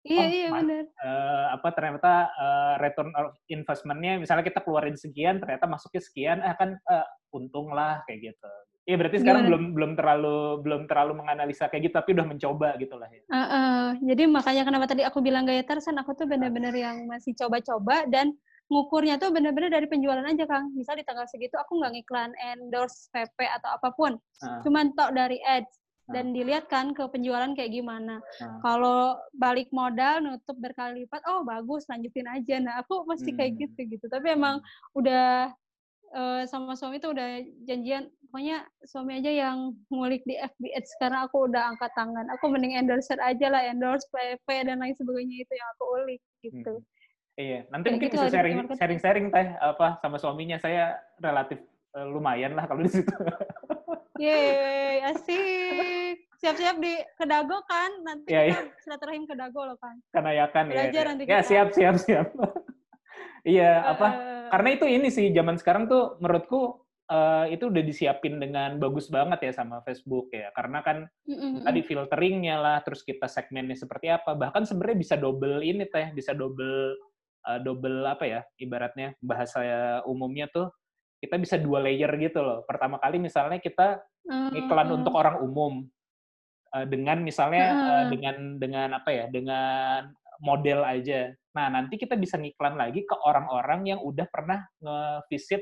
Iya 0.03 0.19
Oh, 0.19 0.27
iya 0.27 0.49
benar. 0.51 0.83
eh, 0.83 1.45
apa 1.55 1.67
ternyata 1.71 2.27
eh, 2.35 2.73
return 2.83 3.15
of 3.15 3.39
investment-nya 3.47 4.19
misalnya 4.19 4.43
kita 4.43 4.59
keluarin 4.59 4.99
sekian 4.99 5.39
ternyata 5.39 5.63
masuknya 5.63 6.03
sekian 6.03 6.37
eh 6.43 6.51
kan 6.59 6.75
eh, 6.75 7.07
untung 7.31 7.71
lah 7.71 8.03
kayak 8.03 8.35
gitu. 8.35 8.51
Iya 8.83 8.99
berarti 8.99 9.23
sekarang 9.23 9.47
Gimana? 9.47 9.51
belum 9.55 9.63
belum 9.79 9.91
terlalu 9.95 10.37
belum 10.59 10.81
terlalu 10.91 11.13
menganalisa 11.23 11.71
kayak 11.71 11.87
gitu 11.87 11.95
tapi 11.95 12.19
udah 12.19 12.27
mencoba 12.27 12.75
gitu 12.83 12.99
lah 12.99 13.07
ya. 13.07 13.23
Heeh, 13.31 13.83
jadi 14.11 14.23
makanya 14.27 14.63
kenapa 14.67 14.85
tadi 14.91 15.07
aku 15.07 15.23
bilang 15.23 15.47
gaya 15.47 15.63
Tarsan, 15.63 15.95
aku 15.95 16.11
tuh 16.19 16.27
bener-bener 16.27 16.75
yang 16.75 17.07
masih 17.07 17.31
coba-coba 17.39 18.03
dan 18.11 18.35
ngukurnya 18.73 19.21
tuh 19.21 19.29
bener-bener 19.29 19.69
dari 19.69 19.85
penjualan 19.85 20.25
aja 20.25 20.49
Kang. 20.49 20.73
Misal 20.73 20.97
di 20.97 21.05
tanggal 21.05 21.29
segitu 21.29 21.53
aku 21.55 21.77
nggak 21.77 21.93
ngiklan 21.93 22.33
endorse 22.41 23.07
PP 23.13 23.37
atau 23.45 23.69
apa 23.77 23.93
pun, 23.93 24.17
Ah, 24.41 24.59
cuman 24.65 24.91
tok 24.97 25.13
dari 25.13 25.37
ads 25.45 25.77
Ah. 26.03 26.19
dan 26.19 26.35
dilihat 26.35 26.67
kan 26.67 26.91
ke 26.91 26.99
penjualan 27.07 27.47
kayak 27.55 27.71
gimana. 27.71 28.19
Ah. 28.41 28.59
Kalau 28.59 29.15
balik 29.31 29.71
modal 29.71 30.19
nutup 30.19 30.57
berkali 30.59 31.05
lipat, 31.05 31.23
oh 31.31 31.45
bagus 31.47 31.87
lanjutin 31.87 32.27
aja. 32.27 32.59
Nah 32.59 32.83
aku 32.83 33.07
kayak 33.07 33.55
Hmm. 33.55 33.61
gitu 33.63 33.79
gitu. 33.87 34.05
Tapi 34.09 34.33
emang 34.33 34.59
udah 34.97 35.53
eh, 36.13 36.43
sama 36.45 36.77
suami 36.77 37.01
tuh 37.01 37.09
udah 37.17 37.41
janjian, 37.65 38.05
pokoknya 38.29 38.61
suami 38.85 39.17
aja 39.17 39.33
yang 39.33 39.73
ngulik 39.89 40.21
di 40.29 40.37
FB 40.37 40.69
Ads 40.77 40.93
karena 41.01 41.25
aku 41.25 41.49
udah 41.49 41.73
angkat 41.73 41.89
tangan. 41.97 42.29
Aku 42.37 42.53
mending 42.53 42.77
endorser 42.77 43.17
aja 43.17 43.49
lah, 43.49 43.65
endorse 43.65 44.05
PP 44.13 44.45
dan 44.69 44.77
lain 44.77 44.93
sebagainya 44.93 45.41
itu 45.41 45.53
yang 45.57 45.69
aku 45.73 45.83
ulik 45.97 46.21
gitu. 46.45 46.73
Hmm. 46.77 46.92
Iya, 47.33 47.65
nanti 47.67 47.89
Kayak 47.89 47.93
mungkin 47.97 48.09
gitu 48.09 48.15
bisa 48.21 48.29
sharing 48.29 48.55
marketing. 48.55 48.77
sharing-sharing 48.77 49.27
teh 49.29 49.47
apa 49.57 49.87
sama 49.99 50.17
suaminya 50.21 50.57
saya 50.57 50.83
relatif 51.17 51.57
eh, 51.91 52.05
lumayan 52.05 52.53
lah 52.53 52.69
kalau 52.69 52.85
di 52.85 52.91
situ. 52.93 53.09
Yeay, 54.21 55.01
asik. 55.09 56.15
Siap-siap 56.37 56.77
di 56.77 56.93
Kedago 57.17 57.57
kan? 57.65 57.91
Nanti 58.05 58.29
Iya, 58.29 58.41
iya. 58.45 58.53
kita 58.61 58.77
silaturahim 58.85 59.23
Kedago 59.25 59.61
loh 59.65 59.77
kan. 59.81 59.95
Kanayakan 60.13 60.69
ya. 60.69 60.73
Belajar 60.77 61.03
ya. 61.03 61.09
nanti 61.09 61.23
Ya 61.23 61.39
kita. 61.41 61.47
siap 61.49 61.67
siap 61.73 61.95
siap. 61.97 62.27
Iya 63.43 63.83
apa? 63.83 64.07
Eh, 64.07 64.47
Karena 64.55 64.69
itu 64.71 64.85
ini 64.87 65.11
sih 65.11 65.27
zaman 65.35 65.59
sekarang 65.59 65.91
tuh 65.91 66.15
menurutku 66.23 66.79
eh, 67.03 67.51
itu 67.51 67.67
udah 67.67 67.83
disiapin 67.83 68.39
dengan 68.39 68.79
bagus 68.79 69.11
banget 69.11 69.43
ya 69.43 69.51
sama 69.51 69.83
Facebook 69.83 70.31
ya. 70.31 70.47
Karena 70.55 70.79
kan 70.79 71.11
mm, 71.27 71.33
mm, 71.33 71.49
mm. 71.59 71.63
tadi 71.67 71.81
filteringnya 71.83 72.55
lah, 72.55 72.77
terus 72.87 73.03
kita 73.03 73.27
segmennya 73.27 73.75
seperti 73.75 74.07
apa. 74.07 74.31
Bahkan 74.31 74.63
sebenarnya 74.63 74.95
bisa 74.95 75.15
double 75.19 75.59
ini 75.59 75.83
teh, 75.91 76.15
bisa 76.15 76.31
double 76.31 76.95
eh, 77.47 77.59
double 77.61 78.03
apa 78.07 78.23
ya? 78.25 78.41
Ibaratnya 78.55 79.15
bahasa 79.19 79.59
umumnya 80.07 80.47
tuh 80.51 80.71
kita 81.23 81.39
bisa 81.39 81.55
dua 81.55 81.79
layer 81.79 82.11
gitu 82.19 82.43
loh. 82.43 82.67
Pertama 82.67 82.99
kali 82.99 83.15
misalnya 83.19 83.59
kita 83.59 84.03
iklan 84.55 84.87
Eh, 84.91 84.95
untuk 84.99 85.13
orang 85.15 85.39
umum 85.39 85.83
Eh, 86.73 86.89
dengan 86.89 87.21
misalnya 87.21 87.65
eh, 87.69 87.77
Heeh. 87.77 88.03
dengan 88.09 88.35
dengan 88.57 88.89
apa 88.97 89.09
ya? 89.13 89.25
Dengan 89.29 90.09
model 90.41 90.81
aja. 90.81 91.29
Nah, 91.53 91.69
nanti 91.69 92.01
kita 92.01 92.17
bisa 92.17 92.41
ngiklan 92.41 92.73
lagi 92.73 93.05
ke 93.05 93.13
orang-orang 93.13 93.93
yang 93.93 93.99
udah 94.01 94.25
pernah 94.25 94.65
nge-visit 94.81 95.61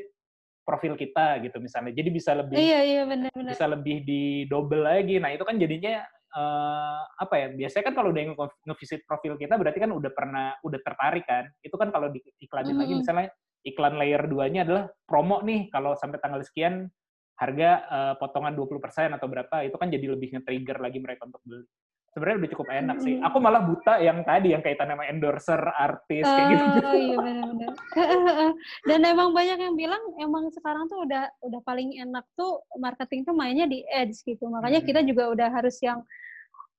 profil 0.63 0.95
kita 0.95 1.43
gitu 1.43 1.59
misalnya. 1.59 1.91
Jadi 1.91 2.09
bisa 2.15 2.31
lebih 2.31 2.55
Iya 2.55 2.79
iya 2.87 3.01
benar-benar. 3.03 3.51
bisa 3.51 3.67
lebih 3.67 4.07
di 4.07 4.47
double 4.47 4.87
lagi. 4.87 5.19
Nah, 5.19 5.35
itu 5.35 5.43
kan 5.43 5.59
jadinya 5.59 5.99
eh, 6.31 7.01
apa 7.19 7.35
ya? 7.37 7.47
Biasanya 7.51 7.83
kan 7.91 7.95
kalau 7.95 8.09
udah 8.15 8.23
nge- 8.31 8.59
nge-visit 8.67 9.01
profil 9.05 9.35
kita 9.35 9.55
berarti 9.59 9.79
kan 9.83 9.91
udah 9.91 10.11
pernah 10.15 10.47
udah 10.63 10.79
tertarik 10.83 11.25
kan. 11.27 11.45
Itu 11.63 11.75
kan 11.75 11.91
kalau 11.91 12.11
diiklanin 12.11 12.75
lagi 12.79 12.93
Mhm. 12.95 12.99
misalnya 13.03 13.27
iklan 13.61 13.95
layer 14.01 14.23
2-nya 14.25 14.65
adalah 14.65 14.89
promo 15.05 15.43
nih 15.45 15.69
kalau 15.69 15.93
sampai 15.93 16.17
tanggal 16.17 16.41
sekian 16.41 16.89
harga 17.37 17.69
eh, 17.89 18.13
potongan 18.21 18.53
20% 18.53 19.17
atau 19.17 19.25
berapa, 19.25 19.65
itu 19.65 19.73
kan 19.77 19.89
jadi 19.89 20.13
lebih 20.13 20.37
nge-trigger 20.37 20.77
lagi 20.77 20.99
mereka 21.01 21.25
untuk 21.25 21.41
beli. 21.45 21.65
Sebenarnya 22.11 22.43
udah 22.43 22.51
cukup 22.51 22.67
enak 22.67 22.97
sih. 22.99 23.15
Aku 23.23 23.39
malah 23.39 23.63
buta 23.63 23.95
yang 24.03 24.19
tadi 24.27 24.51
yang 24.51 24.59
kaitan 24.59 24.91
sama 24.91 25.07
endorser, 25.07 25.63
artis 25.63 26.27
kayak 26.27 26.47
gitu. 26.51 26.65
Oh 26.83 26.95
iya 26.99 27.15
benar-benar. 27.15 27.71
Dan 28.89 28.99
emang 29.07 29.31
banyak 29.31 29.55
yang 29.55 29.75
bilang 29.79 30.03
emang 30.19 30.51
sekarang 30.51 30.91
tuh 30.91 31.07
udah 31.07 31.31
udah 31.39 31.61
paling 31.63 31.95
enak 31.95 32.27
tuh 32.35 32.59
marketing 32.75 33.23
tuh 33.23 33.31
mainnya 33.31 33.63
di 33.63 33.87
ads 33.87 34.27
gitu. 34.27 34.43
Makanya 34.51 34.83
Mhm. 34.83 34.87
kita 34.91 35.01
juga 35.07 35.31
udah 35.31 35.47
harus 35.49 35.79
yang 35.79 36.03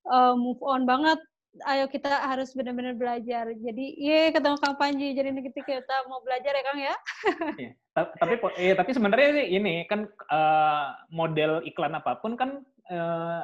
eh, 0.04 0.34
move 0.36 0.60
on 0.60 0.84
banget. 0.84 1.16
Ayo 1.64 1.88
kita 1.88 2.08
harus 2.08 2.52
benar-benar 2.52 2.96
belajar. 2.96 3.44
Jadi, 3.52 3.84
ye 4.00 4.32
ketemu 4.32 4.56
Kang 4.56 4.76
Panji. 4.76 5.12
Jadi 5.12 5.32
nanti 5.32 5.52
kita 5.52 5.96
mau 6.08 6.20
belajar 6.20 6.52
ya 6.52 6.62
Kang 6.64 6.80
ya. 6.80 6.94
Iya. 7.60 7.72
Ta- 7.92 8.12
tapi 8.16 8.36
eh, 8.56 8.72
tapi 8.72 8.90
sebenarnya 8.92 9.28
sih 9.40 9.46
ini 9.56 9.84
kan 9.88 10.04
eh, 10.08 10.86
model 11.08 11.64
iklan 11.64 11.96
apa 11.96 12.20
pun 12.20 12.36
kan 12.36 12.60
eh, 12.88 13.42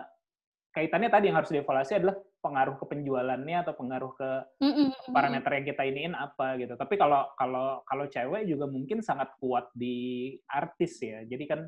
kaitannya 0.78 1.10
tadi 1.10 1.26
yang 1.26 1.42
harus 1.42 1.50
dievaluasi 1.50 1.98
adalah 1.98 2.14
pengaruh 2.38 2.78
ke 2.78 2.84
penjualannya 2.86 3.56
atau 3.66 3.74
pengaruh 3.74 4.14
ke 4.14 4.30
Mm, 4.58 4.90
parameter 5.14 5.50
yang 5.58 5.66
kita 5.70 5.82
iniin 5.86 6.14
apa 6.14 6.54
gitu. 6.58 6.74
Tapi 6.78 6.94
kalau 6.98 7.26
kalau 7.34 7.82
kalau 7.82 8.04
cewek 8.06 8.46
juga 8.46 8.66
mungkin 8.70 9.02
sangat 9.02 9.34
kuat 9.42 9.70
di 9.74 10.34
artis 10.46 10.98
ya. 11.02 11.22
Jadi 11.26 11.44
kan 11.46 11.66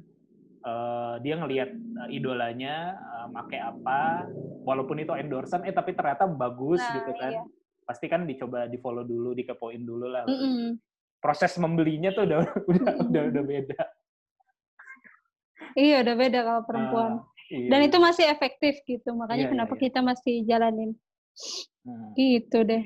eh, 0.62 1.14
dia 1.22 1.34
ngelihat 1.38 1.70
eh, 1.70 2.08
idolanya 2.14 2.94
eh, 2.98 3.26
make 3.30 3.58
apa, 3.58 4.26
walaupun 4.66 5.02
itu 5.02 5.14
endorsean, 5.14 5.66
eh 5.66 5.74
tapi 5.74 5.94
ternyata 5.94 6.26
bagus 6.30 6.82
Nah, 6.82 6.94
gitu 6.98 7.10
kan. 7.18 7.32
iya. 7.34 7.42
Pasti 7.86 8.06
kan 8.06 8.22
dicoba 8.26 8.70
di 8.70 8.78
follow 8.78 9.02
dulu, 9.02 9.34
dikepoin 9.34 9.82
dulu 9.82 10.06
lah. 10.06 10.26
mm, 10.26 10.34
mm. 10.34 10.70
Proses 11.18 11.54
membelinya 11.58 12.14
tuh 12.14 12.26
udah 12.26 12.38
udah 12.70 12.94
udah, 13.10 13.22
udah 13.34 13.42
beda. 13.42 13.82
Iya 15.78 16.02
udah 16.02 16.14
beda 16.18 16.38
kalau 16.42 16.62
perempuan. 16.66 17.10
Ah, 17.22 17.39
iya. 17.50 17.68
Dan 17.70 17.80
itu 17.86 17.96
masih 17.98 18.24
efektif 18.30 18.74
gitu, 18.86 19.10
makanya 19.14 19.34
Iya, 19.34 19.46
iya, 19.46 19.52
kenapa 19.52 19.74
iya. 19.76 19.82
kita 19.84 20.00
masih 20.00 20.34
jalanin. 20.46 20.90
Hmm. 21.84 22.12
Gitu 22.16 22.58
deh. 22.64 22.82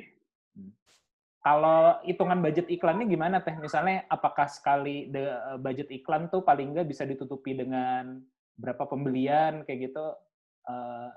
Kalau 1.45 2.01
hitungan 2.09 2.41
budget 2.41 2.73
iklannya 2.73 3.05
gimana 3.05 3.45
teh? 3.45 3.53
Misalnya 3.61 4.09
apakah 4.09 4.49
sekali 4.49 5.13
de, 5.13 5.29
budget 5.61 5.93
iklan 5.93 6.33
tuh 6.33 6.41
paling 6.41 6.73
nggak 6.73 6.89
bisa 6.89 7.05
ditutupi 7.05 7.53
dengan 7.53 8.25
berapa 8.57 8.89
pembelian 8.89 9.61
kayak 9.69 9.93
gitu? 9.93 10.05
eh, 10.65 11.09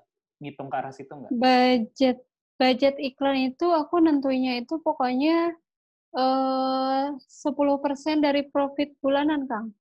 ngitung 0.43 0.68
ke 0.68 0.76
arah 0.76 0.91
situ 0.91 1.08
nggak? 1.16 1.32
Budget 1.32 2.18
budget 2.60 2.95
iklan 3.00 3.56
itu 3.56 3.72
aku 3.72 4.04
nentuinya 4.04 4.60
itu 4.60 4.76
pokoknya 4.84 5.56
eh 6.18 7.06
10% 7.16 8.20
dari 8.20 8.43
profit 8.52 9.00
bulanan, 9.00 9.48
Kang. 9.48 9.72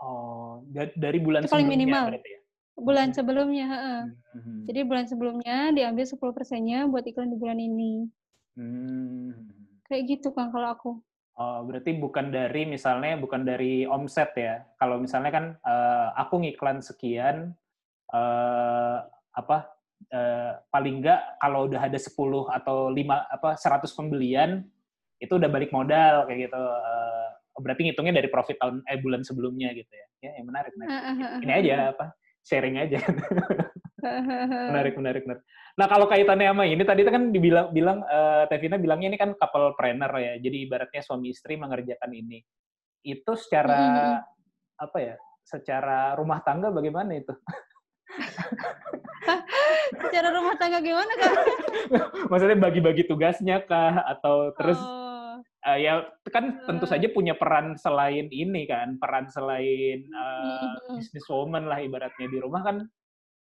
Oh, 0.00 0.64
da- 0.72 0.96
dari 0.96 1.20
bulan 1.20 1.44
Itu 1.44 1.52
paling 1.52 1.68
minimal. 1.68 2.16
berarti 2.16 2.30
ya? 2.32 2.39
Bulan 2.80 3.12
Hmm. 3.12 3.16
sebelumnya, 3.16 3.66
heeh. 3.68 4.00
Hmm. 4.40 4.60
Jadi 4.64 4.80
bulan 4.88 5.04
sebelumnya 5.04 5.70
diambil 5.76 6.04
10%-nya 6.08 6.88
buat 6.88 7.04
iklan 7.04 7.28
di 7.28 7.38
bulan 7.38 7.60
ini. 7.60 8.08
Hmm. 8.56 9.36
Kayak 9.84 10.02
gitu, 10.18 10.32
Kang, 10.32 10.48
kalau 10.50 10.68
aku. 10.72 10.92
Oh, 11.40 11.64
berarti 11.64 11.96
bukan 11.96 12.28
dari 12.28 12.68
misalnya 12.68 13.16
bukan 13.16 13.48
dari 13.48 13.88
omset 13.88 14.36
ya. 14.36 14.60
Kalau 14.76 15.00
misalnya 15.00 15.32
kan 15.32 15.44
eh, 15.56 16.08
aku 16.20 16.36
ngiklan 16.44 16.84
sekian 16.84 17.56
eh 18.12 18.98
apa 19.32 19.58
eh, 20.12 20.52
paling 20.68 21.00
enggak 21.00 21.40
kalau 21.40 21.64
udah 21.64 21.80
ada 21.88 21.96
10 21.96 22.44
atau 22.52 22.92
5 22.92 23.24
apa 23.24 23.56
100 23.56 23.88
pembelian 23.96 24.60
itu 25.16 25.32
udah 25.32 25.48
balik 25.48 25.72
modal 25.72 26.28
kayak 26.28 26.52
gitu. 26.52 26.60
Eh, 26.60 27.28
berarti 27.56 27.80
ngitungnya 27.88 28.20
dari 28.20 28.28
profit 28.28 28.60
tahun 28.60 28.84
eh 28.84 29.00
bulan 29.00 29.24
sebelumnya 29.24 29.72
gitu 29.72 29.92
ya. 29.96 30.06
Ya, 30.20 30.30
yang 30.36 30.46
menarik, 30.52 30.76
menarik. 30.76 31.40
Ini 31.40 31.52
aja 31.56 31.76
apa? 31.96 32.06
Sharing 32.44 32.76
aja. 32.80 32.98
menarik, 34.72 34.94
menarik, 35.00 35.22
menarik. 35.28 35.44
Nah, 35.78 35.86
kalau 35.86 36.06
kaitannya 36.10 36.50
sama 36.50 36.64
ini 36.66 36.82
tadi 36.84 37.04
kan 37.06 37.32
dibilang 37.32 37.72
bilang 37.72 38.02
eh, 38.04 38.44
Tevina 38.50 38.76
bilangnya 38.76 39.14
ini 39.14 39.18
kan 39.20 39.32
couple 39.36 39.76
planner 39.76 40.12
ya. 40.18 40.32
Jadi 40.40 40.56
ibaratnya 40.66 41.00
suami 41.04 41.30
istri 41.32 41.56
mengerjakan 41.56 42.10
ini. 42.12 42.40
Itu 43.00 43.36
secara 43.36 43.80
Mm-mm. 43.80 44.84
apa 44.84 44.98
ya? 45.00 45.14
Secara 45.44 46.14
rumah 46.16 46.44
tangga 46.44 46.68
bagaimana 46.68 47.16
itu? 47.16 47.32
Secara 49.90 50.28
rumah 50.34 50.54
tangga 50.58 50.82
gimana, 50.82 51.12
Kang? 51.14 51.36
Maksudnya 52.30 52.58
bagi-bagi 52.58 53.06
tugasnya 53.06 53.62
kah 53.62 54.02
atau 54.06 54.50
terus 54.58 54.78
Oh. 54.78 54.99
Eh, 55.66 55.78
ya 55.84 55.92
kan 56.28 56.64
tentu 56.64 56.84
Eh. 56.86 56.90
saja 56.90 57.06
punya 57.12 57.34
peran 57.36 57.76
selain 57.76 58.28
ini 58.32 58.64
kan, 58.64 58.96
peran 58.96 59.28
selain 59.28 60.00
eh, 60.04 60.64
Mm-mm. 60.64 60.96
businesswoman 60.96 61.68
lah 61.68 61.80
ibaratnya 61.80 62.26
di 62.28 62.38
rumah 62.40 62.62
kan 62.62 62.76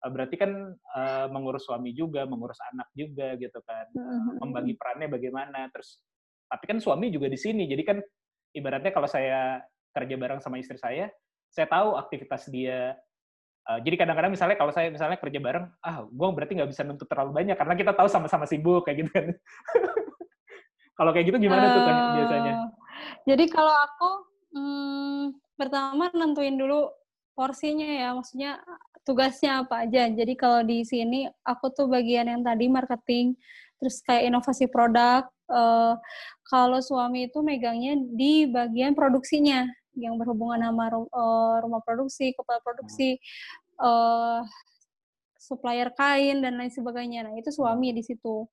eh, 0.04 0.10
berarti 0.12 0.36
kan 0.36 0.52
eh, 0.76 1.26
mengurus 1.32 1.64
suami 1.68 1.96
juga, 1.96 2.24
mengurus 2.28 2.60
anak 2.74 2.88
juga 2.94 3.36
gitu 3.36 3.60
kan. 3.64 3.88
Mm-mm. 3.96 4.40
membagi 4.44 4.74
perannya 4.76 5.08
bagaimana 5.08 5.68
terus 5.72 6.00
tapi 6.50 6.66
kan 6.66 6.78
suami 6.82 7.14
juga 7.14 7.30
di 7.30 7.38
sini 7.38 7.70
jadi 7.70 7.84
kan 7.86 7.98
ibaratnya 8.58 8.90
kalau 8.90 9.06
saya 9.06 9.62
kerja 9.94 10.16
bareng 10.18 10.42
sama 10.42 10.58
istri 10.58 10.82
saya 10.82 11.14
saya 11.50 11.70
tahu 11.70 11.94
aktivitas 11.98 12.50
dia 12.50 12.98
Eh, 13.70 13.80
jadi 13.86 14.02
kadang-kadang 14.02 14.34
misalnya 14.34 14.58
kalau 14.58 14.74
saya 14.74 14.90
misalnya 14.90 15.22
kerja 15.22 15.38
bareng 15.38 15.70
ah 15.86 16.02
gue 16.02 16.28
berarti 16.34 16.58
nggak 16.58 16.72
bisa 16.74 16.82
nuntut 16.82 17.06
terlalu 17.06 17.38
banyak 17.38 17.54
karena 17.54 17.78
kita 17.78 17.94
tahu 17.94 18.10
sama-sama 18.10 18.50
sibuk 18.50 18.82
kayak 18.82 19.06
gitu 19.06 19.12
kan 19.14 19.26
kalau 21.00 21.16
kayak 21.16 21.32
gitu 21.32 21.38
gimana 21.40 21.72
tuh 21.72 21.82
Teh, 21.88 21.96
biasanya 22.20 22.54
Eh, 22.60 22.68
Jadi 23.32 23.46
kalau 23.48 23.72
aku 23.72 24.10
hmm, 24.52 25.22
pertama 25.56 26.12
nentuin 26.12 26.60
dulu 26.60 26.92
porsinya 27.32 27.88
ya, 27.88 28.12
maksudnya 28.12 28.60
tugasnya 29.08 29.64
apa 29.64 29.88
aja. 29.88 30.12
Jadi 30.12 30.36
kalau 30.36 30.60
di 30.68 30.84
sini 30.84 31.24
aku 31.48 31.72
tuh 31.72 31.88
bagian 31.88 32.28
yang 32.28 32.44
tadi 32.44 32.68
marketing, 32.68 33.40
terus 33.80 34.04
kayak 34.04 34.28
inovasi 34.28 34.68
produk. 34.68 35.24
eh, 35.50 35.96
kalau 36.46 36.78
suami 36.78 37.26
itu 37.26 37.42
megangnya 37.42 37.98
di 38.14 38.46
bagian 38.46 38.94
produksinya 38.94 39.66
yang 39.98 40.20
berhubungan 40.20 40.62
sama 40.62 40.86
eh, 41.00 41.56
rumah 41.64 41.82
produksi, 41.82 42.36
kepala 42.36 42.60
produksi, 42.62 43.18
eh, 43.80 44.40
supplier 45.50 45.90
kain 45.98 46.46
dan 46.46 46.62
lain 46.62 46.70
sebagainya. 46.70 47.26
Nah 47.26 47.34
itu 47.34 47.50
suami 47.50 47.90
di 47.90 48.06
situ, 48.06 48.46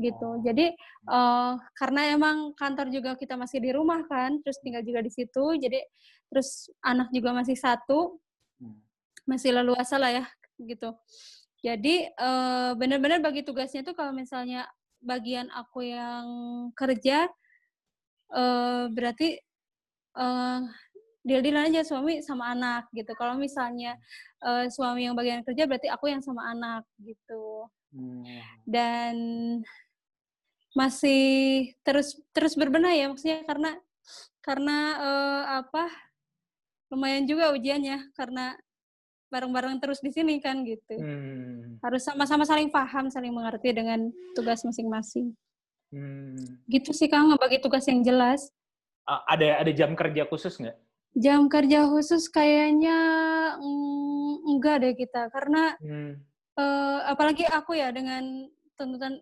gitu. 0.00 0.28
Oh. 0.32 0.40
Jadi 0.40 0.72
eh, 1.04 1.52
karena 1.76 2.00
emang 2.16 2.56
kantor 2.56 2.88
juga 2.88 3.12
kita 3.20 3.36
masih 3.36 3.60
di 3.60 3.70
rumah 3.76 4.00
kan, 4.08 4.40
terus 4.40 4.56
tinggal 4.64 4.80
juga 4.80 5.04
di 5.04 5.12
situ, 5.12 5.44
jadi 5.60 5.84
terus 6.32 6.72
anak 6.80 7.12
juga 7.12 7.36
masih 7.36 7.60
satu, 7.60 8.16
Hmm. 8.60 8.76
masih 9.24 9.56
leluasa 9.56 9.96
lah 9.96 10.12
ya, 10.12 10.24
gitu. 10.60 10.92
Jadi 11.60 12.08
eh, 12.08 12.70
benar-benar 12.76 13.20
bagi 13.20 13.44
tugasnya 13.44 13.84
tuh 13.84 13.92
kalau 13.96 14.12
misalnya 14.12 14.68
bagian 15.00 15.48
aku 15.52 15.84
yang 15.84 16.24
kerja, 16.76 17.28
eh, 18.32 18.84
berarti 18.92 19.40
eh 21.20 21.28
deal-dealan 21.28 21.68
aja 21.68 21.84
suami 21.84 22.24
sama 22.24 22.56
anak 22.56 22.88
gitu. 22.96 23.12
Kalau 23.12 23.36
misalnya 23.36 23.96
eh, 24.40 24.66
suami 24.72 25.04
yang 25.04 25.12
bagian 25.12 25.44
kerja, 25.44 25.68
berarti 25.68 25.88
aku 25.92 26.08
yang 26.08 26.24
sama 26.24 26.48
anak 26.48 26.84
gitu 27.00 27.68
Hmm. 27.90 28.22
dan 28.70 29.16
masih 30.78 31.74
terus 31.82 32.14
terus 32.30 32.54
berbenah 32.54 32.94
ya 32.94 33.10
maksudnya 33.10 33.42
karena 33.42 33.74
karena 34.38 34.78
eh, 35.02 35.44
apa 35.58 35.90
lumayan 36.94 37.26
juga 37.26 37.50
ujiannya 37.50 38.14
karena 38.14 38.54
bareng-bareng 39.26 39.82
terus 39.82 39.98
di 39.98 40.14
sini 40.14 40.38
kan 40.38 40.62
gitu 40.62 41.02
Hmm. 41.02 41.82
harus 41.82 42.06
sama-sama 42.06 42.46
saling 42.46 42.70
paham 42.70 43.10
saling 43.10 43.34
mengerti 43.34 43.74
dengan 43.74 44.06
tugas 44.38 44.62
masing-masing 44.62 45.34
Hmm. 45.90 46.62
gitu 46.70 46.94
sih 46.94 47.10
kang 47.10 47.34
ngebagi 47.34 47.58
tugas 47.58 47.90
yang 47.90 48.06
jelas 48.06 48.54
ada 49.26 49.66
ada 49.66 49.72
jam 49.74 49.98
kerja 49.98 50.22
khusus 50.30 50.54
nggak 50.54 50.78
jam 51.14 51.50
kerja 51.50 51.90
khusus 51.90 52.30
kayaknya 52.30 52.98
mm, 53.58 54.32
enggak 54.46 54.76
deh 54.82 54.94
kita 54.94 55.26
karena 55.34 55.74
Hmm. 55.80 56.22
eh, 56.56 56.98
apalagi 57.08 57.44
aku 57.48 57.74
ya 57.74 57.90
dengan 57.90 58.46
tuntutan 58.76 59.18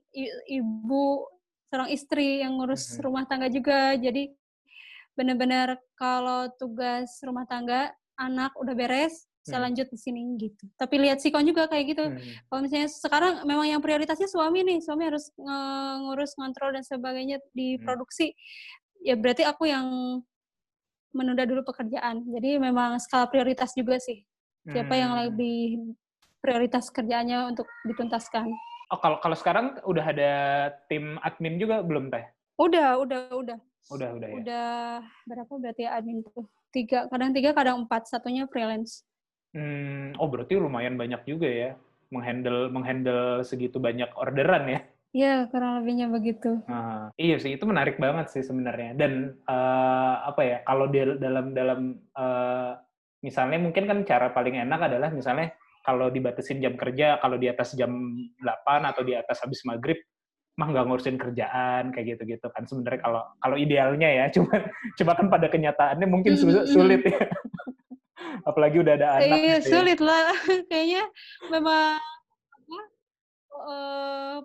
ibu 0.47 1.24
seorang 1.68 1.91
istri 1.93 2.41
yang 2.43 2.57
ngurus 2.59 2.97
Mhm. 2.97 3.01
rumah 3.05 3.24
tangga 3.24 3.49
juga 3.49 3.95
jadi 3.95 4.32
benar-benar 5.14 5.76
kalau 5.95 6.47
tugas 6.57 7.18
rumah 7.22 7.43
tangga 7.45 7.91
anak 8.16 8.55
udah 8.55 8.74
beres 8.74 9.26
saya 9.43 9.64
Hmm. 9.64 9.72
lanjut 9.72 9.89
di 9.89 9.99
sini 9.99 10.20
gitu 10.36 10.66
tapi 10.76 10.95
lihat 11.01 11.18
sikon 11.24 11.43
juga 11.43 11.66
kayak 11.66 11.84
gitu 11.97 12.05
Hmm. 12.07 12.20
kalau 12.51 12.61
misalnya 12.62 12.89
sekarang 12.91 13.34
memang 13.49 13.66
yang 13.66 13.80
prioritasnya 13.82 14.28
suami 14.28 14.61
nih 14.62 14.78
suami 14.84 15.09
harus 15.09 15.32
ngurus 16.05 16.36
ngontrol 16.36 16.74
dan 16.76 16.84
sebagainya 16.84 17.41
di 17.51 17.76
Hmm. 17.78 17.82
produksi 17.86 18.34
ya 19.01 19.14
berarti 19.16 19.43
aku 19.43 19.66
yang 19.66 19.86
menunda 21.13 21.45
dulu 21.45 21.65
pekerjaan 21.65 22.25
jadi 22.29 22.61
memang 22.61 23.01
skala 23.01 23.29
prioritas 23.29 23.73
juga 23.73 23.97
sih 23.99 24.25
siapa 24.69 24.93
yang 24.95 25.13
Hmm. 25.17 25.23
lebih 25.33 25.59
prioritas 26.39 26.93
kerjaannya 26.93 27.53
untuk 27.55 27.67
dituntaskan 27.89 28.49
Oh, 28.89 28.97
kalau 28.97 29.21
kalau 29.21 29.37
sekarang 29.37 29.77
udah 29.85 30.01
ada 30.01 30.33
tim 30.89 31.21
admin 31.21 31.61
juga 31.61 31.85
belum 31.85 32.09
teh? 32.09 32.25
udah 32.57 32.97
udah 33.05 33.21
udah 33.37 33.59
Udah, 33.93 34.09
udah 34.17 34.29
ya. 34.29 34.35
udah 34.37 34.69
berapa 35.29 35.53
berarti 35.61 35.83
ya 35.85 35.91
admin 35.97 36.25
tuh 36.25 36.49
tiga 36.73 37.05
kadang 37.09 37.33
tiga 37.33 37.53
kadang 37.53 37.85
empat 37.85 38.09
satunya 38.09 38.49
freelance 38.49 39.05
Hmm, 39.57 40.13
oh 40.21 40.29
berarti 40.29 40.61
lumayan 40.61 41.01
banyak 41.01 41.25
juga 41.25 41.49
ya 41.49 41.71
menghandle 42.13 42.69
menghandle 42.69 43.41
segitu 43.45 43.81
banyak 43.81 44.09
orderan 44.13 44.65
ya. 44.69 44.81
Ya 45.13 45.49
kurang 45.49 45.81
lebihnya 45.81 46.13
begitu 46.13 46.61
Nah, 46.69 47.09
iya 47.17 47.41
sih 47.41 47.57
itu 47.57 47.65
menarik 47.65 47.97
banget 47.97 48.29
sih 48.29 48.45
sebenarnya. 48.45 48.93
Dan 48.93 49.41
eh, 49.49 50.15
apa 50.21 50.41
ya 50.45 50.59
kalau 50.69 50.87
di 50.93 51.01
dalam 51.17 51.57
dalam 51.57 51.97
eh, 51.97 52.73
misalnya 53.25 53.59
mungkin 53.59 53.85
kan 53.89 53.99
cara 54.05 54.31
paling 54.31 54.61
enak 54.61 54.81
adalah 54.93 55.11
misalnya 55.11 55.51
kalau 55.83 56.13
dibatasin 56.13 56.61
jam 56.61 56.77
kerja 56.77 57.17
kalau 57.19 57.41
di 57.41 57.49
atas 57.49 57.73
jam 57.75 57.91
8 58.45 58.85
atau 58.85 59.03
di 59.03 59.17
atas 59.17 59.41
habis 59.41 59.65
maghrib 59.65 59.99
mah 60.59 60.69
nggak 60.75 60.85
ngurusin 60.91 61.17
kerjaan 61.17 61.95
kayak 61.95 62.19
gitu-gitu 62.19 62.51
kan 62.51 62.67
sebenarnya 62.67 63.01
kalau 63.01 63.23
kalau 63.39 63.57
idealnya 63.57 64.11
ya 64.11 64.25
cuma 64.35 64.55
cuma 64.99 65.13
kan 65.15 65.27
pada 65.31 65.47
kenyataannya 65.49 66.07
mungkin 66.11 66.35
sul- 66.35 66.67
mm. 66.67 66.71
sulit 66.71 67.03
ya 67.07 67.19
apalagi 68.49 68.83
udah 68.83 68.95
ada 68.99 69.09
anak 69.19 69.39
iya 69.39 69.57
gitu 69.63 69.67
ya. 69.67 69.73
sulit 69.73 69.99
lah 70.03 70.27
kayaknya 70.71 71.05
memang 71.47 71.99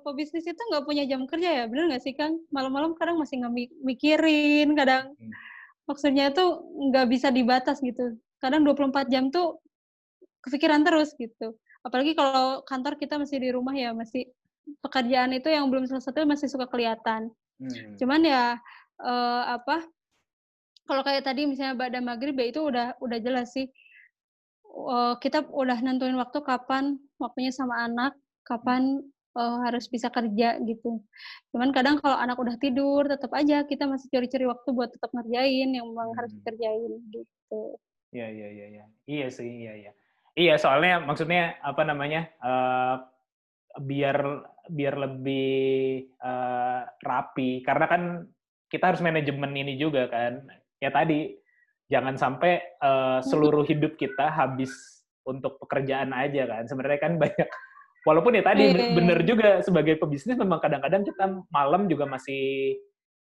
pebisnis 0.03 0.43
itu 0.43 0.57
nggak 0.57 0.83
punya 0.87 1.03
jam 1.05 1.23
kerja 1.27 1.63
ya, 1.63 1.65
bener 1.69 1.91
nggak 1.91 2.03
sih 2.03 2.13
Kang? 2.15 2.39
Malam-malam 2.49 2.95
kadang 2.97 3.19
masih 3.19 3.39
nggak 3.43 3.53
mi- 3.53 3.75
mikirin, 3.83 4.73
kadang 4.73 5.13
Hmm. 5.15 5.31
maksudnya 5.85 6.31
tuh 6.31 6.63
nggak 6.91 7.07
bisa 7.11 7.27
dibatas 7.29 7.79
gitu. 7.79 8.17
Kadang 8.39 8.63
24 8.67 9.07
jam 9.07 9.29
tuh 9.31 9.59
kepikiran 10.43 10.83
terus 10.83 11.15
gitu. 11.15 11.55
Apalagi 11.83 12.15
kalau 12.15 12.63
kantor 12.63 12.95
kita 12.99 13.19
masih 13.19 13.39
di 13.39 13.49
rumah 13.51 13.75
ya, 13.75 13.91
masih 13.91 14.27
pekerjaan 14.79 15.35
itu 15.35 15.51
yang 15.51 15.67
belum 15.67 15.83
selesai 15.87 16.23
masih 16.23 16.47
suka 16.47 16.67
kelihatan. 16.67 17.31
Hmm. 17.59 17.95
Cuman 17.99 18.23
ya 18.23 18.57
eh, 19.03 19.43
apa? 19.59 19.83
Kalau 20.83 20.99
kayak 20.99 21.23
tadi 21.23 21.47
misalnya 21.47 21.79
Ba'da 21.79 22.03
Maghrib 22.03 22.35
ya 22.35 22.45
itu 22.51 22.59
udah 22.59 22.99
udah 22.99 23.19
jelas 23.23 23.55
sih. 23.55 23.67
Eh, 24.73 25.13
kita 25.23 25.47
udah 25.47 25.79
nentuin 25.79 26.15
waktu 26.19 26.39
kapan 26.43 26.99
waktunya 27.21 27.51
sama 27.55 27.87
anak, 27.87 28.15
kapan 28.45 29.01
eh, 29.33 29.57
harus 29.65 29.89
bisa 29.89 30.13
kerja 30.13 30.61
gitu. 30.61 31.01
Cuman 31.49 31.73
kadang 31.73 31.97
kalau 31.97 32.15
anak 32.19 32.37
udah 32.37 32.55
tidur, 32.61 33.09
tetap 33.09 33.33
aja 33.33 33.65
kita 33.65 33.89
masih 33.89 34.07
cari-cari 34.13 34.45
waktu 34.45 34.69
buat 34.71 34.93
tetap 34.93 35.09
ngerjain 35.15 35.73
yang 35.73 35.89
memang 35.89 36.13
harus 36.13 36.31
Hmm. 36.31 36.39
dikerjain 36.43 36.93
gitu. 37.09 37.61
Iya, 38.13 38.27
iya, 38.29 38.47
iya, 38.53 38.65
iya. 38.69 38.85
Iya 39.09 39.27
sih, 39.33 39.49
iya, 39.49 39.73
iya. 39.73 39.91
Iya, 40.33 40.53
soalnya 40.61 41.01
maksudnya 41.01 41.57
apa 41.65 41.81
namanya? 41.81 42.29
eh, 42.41 42.95
biar 43.73 44.17
biar 44.69 44.93
lebih 45.01 45.49
eh, 46.13 46.81
rapi 47.01 47.65
karena 47.65 47.85
kan 47.89 48.01
kita 48.69 48.93
harus 48.93 49.01
manajemen 49.01 49.49
ini 49.53 49.77
juga 49.81 50.05
kan. 50.09 50.45
Ya 50.77 50.93
tadi 50.93 51.33
jangan 51.89 52.17
sampai 52.21 52.61
eh, 52.61 53.19
seluruh 53.25 53.65
hidup 53.65 53.97
kita 53.97 54.29
habis 54.29 54.69
untuk 55.25 55.57
pekerjaan 55.57 56.13
aja 56.13 56.45
kan. 56.45 56.63
Sebenarnya 56.69 57.01
kan 57.01 57.13
banyak 57.23 57.49
walaupun 58.03 58.35
ya 58.35 58.43
tadi 58.43 58.71
Iya. 58.71 58.93
bener 58.93 59.19
juga 59.23 59.49
sebagai 59.63 59.95
pebisnis 59.97 60.35
memang 60.35 60.59
kadang-kadang 60.59 61.03
kita 61.03 61.23
malam 61.49 61.87
juga 61.87 62.03
masih 62.05 62.75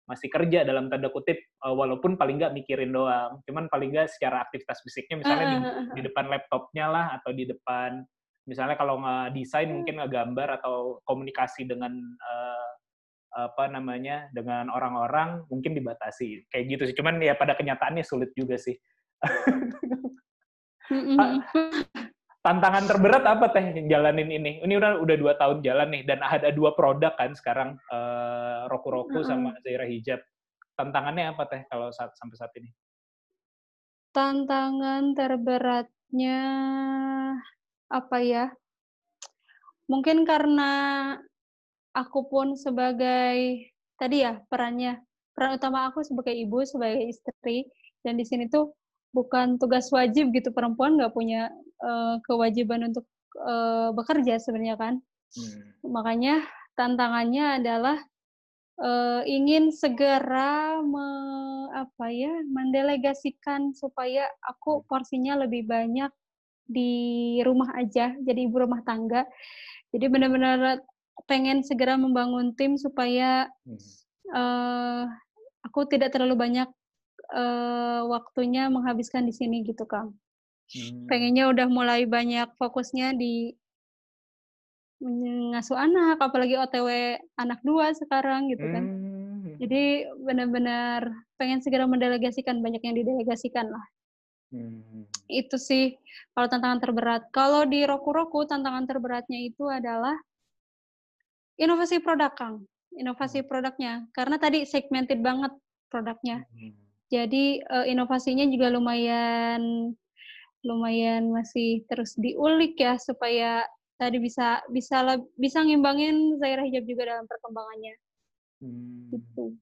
masih 0.10 0.26
kerja 0.26 0.66
dalam 0.66 0.90
tanda 0.90 1.14
kutip 1.14 1.38
eh, 1.38 1.76
walaupun 1.76 2.18
paling 2.18 2.42
nggak 2.42 2.56
mikirin 2.58 2.90
doang. 2.90 3.38
Cuman 3.46 3.70
paling 3.70 3.94
nggak 3.94 4.10
secara 4.10 4.42
aktivitas 4.42 4.82
fisiknya 4.82 5.22
misalnya 5.22 5.46
di, 5.46 5.58
di 5.94 6.02
depan 6.10 6.26
laptopnya 6.26 6.90
lah 6.90 7.06
atau 7.22 7.30
di 7.30 7.46
depan 7.46 8.02
misalnya 8.50 8.74
kalau 8.74 8.98
nggak 8.98 9.38
desain 9.38 9.70
Hmm. 9.70 9.76
mungkin 9.86 10.02
ngegambar 10.02 10.58
atau 10.58 10.98
komunikasi 11.06 11.70
dengan 11.70 11.94
eh, 12.18 12.70
apa 13.30 13.70
namanya 13.70 14.26
dengan 14.34 14.74
orang-orang 14.74 15.46
mungkin 15.54 15.78
dibatasi. 15.78 16.50
Kayak 16.50 16.66
gitu 16.74 16.84
sih. 16.90 16.96
Cuman 16.98 17.22
ya 17.22 17.38
pada 17.38 17.54
kenyataannya 17.54 18.02
sulit 18.02 18.34
juga 18.34 18.58
sih 18.58 18.74
tantangan 22.50 22.90
terberat 22.90 23.24
apa 23.30 23.54
teh 23.54 23.62
yang 23.62 23.86
jalanin 23.86 24.34
ini? 24.34 24.58
Ini 24.66 24.74
udah 24.82 24.98
udah 25.06 25.16
dua 25.22 25.38
tahun 25.38 25.62
jalan 25.62 25.94
nih 25.94 26.04
dan 26.10 26.26
ada 26.26 26.50
dua 26.50 26.74
produk 26.74 27.14
kan 27.14 27.38
sekarang 27.38 27.78
eh, 27.78 28.66
Roku 28.66 28.90
Roku 28.90 29.22
sama 29.22 29.54
Zaira 29.62 29.86
Hijab. 29.86 30.18
Tantangannya 30.74 31.30
apa 31.30 31.46
teh 31.46 31.62
kalau 31.70 31.94
saat 31.94 32.18
sampai 32.18 32.38
saat 32.42 32.50
ini? 32.58 32.74
Tantangan 34.18 35.14
terberatnya 35.14 36.42
apa 37.86 38.18
ya? 38.26 38.50
Mungkin 39.86 40.26
karena 40.26 40.72
aku 41.94 42.34
pun 42.34 42.58
sebagai 42.58 43.62
tadi 44.02 44.26
ya 44.26 44.42
perannya 44.50 44.98
peran 45.38 45.62
utama 45.62 45.86
aku 45.94 46.02
sebagai 46.02 46.34
ibu, 46.34 46.66
sebagai 46.66 47.14
istri 47.14 47.70
dan 48.02 48.18
di 48.18 48.26
sini 48.26 48.50
tuh 48.50 48.74
bukan 49.14 49.62
tugas 49.62 49.94
wajib 49.94 50.34
gitu 50.34 50.50
perempuan 50.50 50.98
nggak 50.98 51.14
punya 51.14 51.54
eh, 51.80 52.16
kewajiban 52.28 52.88
untuk 52.92 53.06
eh, 53.40 53.90
bekerja 53.96 54.40
sebenarnya 54.40 54.76
kan. 54.80 54.94
Hmm. 55.36 55.60
Makanya 55.86 56.44
tantangannya 56.76 57.60
adalah 57.62 57.98
eh, 58.80 59.22
ingin 59.28 59.70
segera 59.76 60.80
me- 60.80 61.70
apa 61.70 62.10
ya 62.10 62.34
mendelegasikan 62.50 63.78
supaya 63.78 64.26
aku 64.42 64.82
porsinya 64.90 65.38
lebih 65.38 65.70
banyak 65.70 66.10
di 66.70 67.38
rumah 67.46 67.74
aja 67.78 68.14
jadi 68.26 68.46
ibu 68.46 68.62
rumah 68.62 68.82
tangga 68.86 69.26
jadi 69.90 70.06
benar-benar 70.10 70.82
pengen 71.26 71.62
segera 71.66 71.98
membangun 71.98 72.54
tim 72.58 72.78
supaya 72.78 73.50
Hmm. 73.66 73.78
eh, 74.34 75.04
aku 75.66 75.86
tidak 75.90 76.14
terlalu 76.14 76.38
banyak 76.38 76.70
eh, 77.34 78.02
waktunya 78.10 78.66
menghabiskan 78.70 79.26
di 79.30 79.34
sini 79.34 79.62
gitu 79.66 79.86
kang 79.86 80.14
Hmm. 80.70 81.10
pengennya 81.10 81.50
udah 81.50 81.66
mulai 81.66 82.06
banyak 82.06 82.46
fokusnya 82.62 83.18
di 83.18 83.58
mengasuh 85.02 85.80
anak 85.80 86.22
apalagi 86.22 86.60
OTW 86.60 87.18
anak 87.40 87.58
dua 87.66 87.96
sekarang 87.96 88.54
gitu 88.54 88.68
kan 88.70 88.86
Hmm. 89.40 89.56
Jadi 89.60 90.08
benar-benar 90.20 91.10
pengen 91.40 91.64
segera 91.64 91.88
mendelegasikan 91.88 92.60
banyak 92.60 92.84
yang 92.84 92.96
didelegasikan 92.96 93.72
lah. 93.72 93.86
Hmm. 94.52 95.08
Itu 95.32 95.56
sih 95.56 95.96
kalau 96.36 96.48
tantangan 96.52 96.80
terberat. 96.84 97.22
Kalau 97.32 97.64
di 97.64 97.84
Roku-Roku 97.88 98.46
tantangan 98.50 98.86
terberatnya 98.86 99.40
itu 99.40 99.68
adalah 99.68 100.16
inovasi 101.60 102.04
produk, 102.04 102.34
Kang. 102.36 102.68
Inovasi 102.96 103.46
produknya. 103.46 104.08
Karena 104.12 104.36
tadi 104.42 104.68
segmented 104.68 105.22
banget 105.24 105.54
produknya. 105.88 106.44
Hmm. 106.56 106.74
Jadi 107.10 107.64
eh, 107.64 107.86
inovasinya 107.90 108.46
juga 108.48 108.70
lumayan 108.70 109.94
lumayan 110.64 111.32
masih 111.32 111.88
terus 111.88 112.16
diulik 112.20 112.76
ya 112.76 113.00
supaya 113.00 113.64
tadi 114.00 114.20
bisa 114.20 114.64
bisa 114.72 115.20
bisa 115.36 115.60
ngimbangin 115.64 116.40
Zaira 116.40 116.64
Hijab 116.64 116.88
juga 116.88 117.16
dalam 117.16 117.28
perkembangannya 117.28 117.96
Hmm. 118.60 119.08
gitu. 119.16 119.56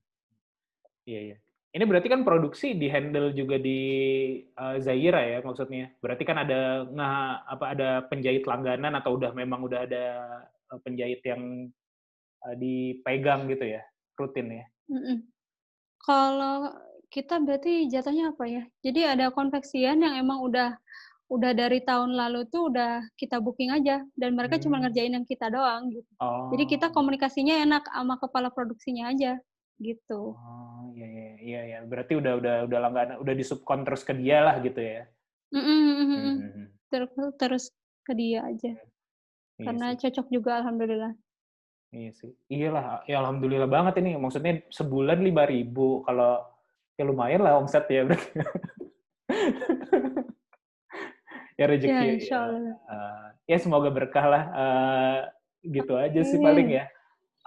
Iya, 1.05 1.19
iya. 1.33 1.37
Ini 1.69 1.83
berarti 1.85 2.09
kan 2.09 2.25
produksi 2.25 2.73
di 2.73 2.89
handle 2.89 3.29
juga 3.37 3.61
di 3.61 3.79
eh, 4.41 4.77
Zaira 4.81 5.21
ya 5.21 5.45
maksudnya. 5.45 5.93
Berarti 6.01 6.23
kan 6.25 6.41
ada 6.41 6.89
nggak 6.89 7.29
apa 7.45 7.65
ada 7.77 7.89
penjahit 8.09 8.49
langganan 8.49 8.97
atau 8.97 9.13
udah 9.13 9.31
memang 9.37 9.61
udah 9.61 9.85
ada 9.85 10.05
eh, 10.73 10.79
penjahit 10.81 11.21
yang 11.21 11.69
eh, 12.49 12.55
dipegang 12.57 13.45
gitu 13.53 13.69
ya, 13.77 13.85
rutin 14.17 14.65
ya. 14.65 14.65
Mm-mm. 14.89 15.29
Kalau 16.01 16.73
kita 17.07 17.39
berarti 17.39 17.87
jatuhnya 17.87 18.35
apa 18.35 18.43
ya? 18.45 18.63
Jadi 18.83 19.01
ada 19.03 19.31
konveksian 19.31 20.03
yang 20.03 20.15
emang 20.15 20.43
udah 20.43 20.75
udah 21.27 21.51
dari 21.51 21.83
tahun 21.83 22.15
lalu 22.15 22.47
tuh 22.47 22.71
udah 22.71 23.03
kita 23.19 23.43
booking 23.43 23.67
aja 23.67 23.99
dan 24.15 24.31
mereka 24.31 24.55
cuma 24.57 24.79
Hmm. 24.79 24.87
ngerjain 24.87 25.11
yang 25.11 25.27
kita 25.27 25.51
doang 25.51 25.91
gitu. 25.91 26.07
Oh. 26.23 26.47
Jadi 26.55 26.63
kita 26.67 26.87
komunikasinya 26.89 27.67
enak 27.67 27.83
sama 27.83 28.15
kepala 28.15 28.47
produksinya 28.47 29.11
aja 29.11 29.35
gitu. 29.77 30.33
Oh, 30.33 30.87
iya 30.95 31.07
iya 31.07 31.29
iya 31.37 31.61
iya. 31.67 31.77
Berarti 31.83 32.15
udah 32.15 32.33
udah 32.39 32.55
udah 32.65 32.79
langganan, 32.79 33.17
udah 33.19 33.33
disubkon 33.35 33.83
terus 33.83 34.07
ke 34.07 34.15
dia 34.15 34.39
lah 34.39 34.55
gitu 34.63 34.79
ya. 34.79 35.03
Mm-mm. 35.51 35.79
Hmm, 35.83 36.07
hmm, 36.07 36.35
hmm. 36.39 36.67
Ter- 36.87 37.35
terus 37.35 37.71
ke 38.03 38.15
dia 38.15 38.47
aja 38.47 38.71
Iya 39.59 39.65
karena 39.67 39.87
sih. 39.95 40.07
cocok 40.07 40.27
juga 40.31 40.63
alhamdulillah. 40.63 41.11
Iya 41.91 42.11
sih. 42.15 42.31
Iyalah, 42.47 43.03
ya 43.03 43.19
alhamdulillah 43.19 43.67
banget 43.67 43.99
ini. 43.99 44.15
Maksudnya 44.15 44.63
sebulan 44.71 45.19
5000 45.19 46.03
kalau 46.03 46.39
ya 46.97 47.03
lumayan 47.05 47.45
lah 47.45 47.61
omset 47.61 47.85
ya 47.87 48.01
berarti. 48.03 48.29
ya 51.55 51.65
rezeki. 51.65 51.93
Ya 51.93 52.13
ya, 52.17 52.41
eh, 52.73 53.25
ya 53.47 53.57
semoga 53.61 53.89
berkah 53.89 54.25
lah. 54.25 54.43
eh, 54.49 55.19
gitu 55.67 55.93
aja 55.93 56.21
sih 56.23 56.41
paling 56.41 56.73
ya. 56.73 56.85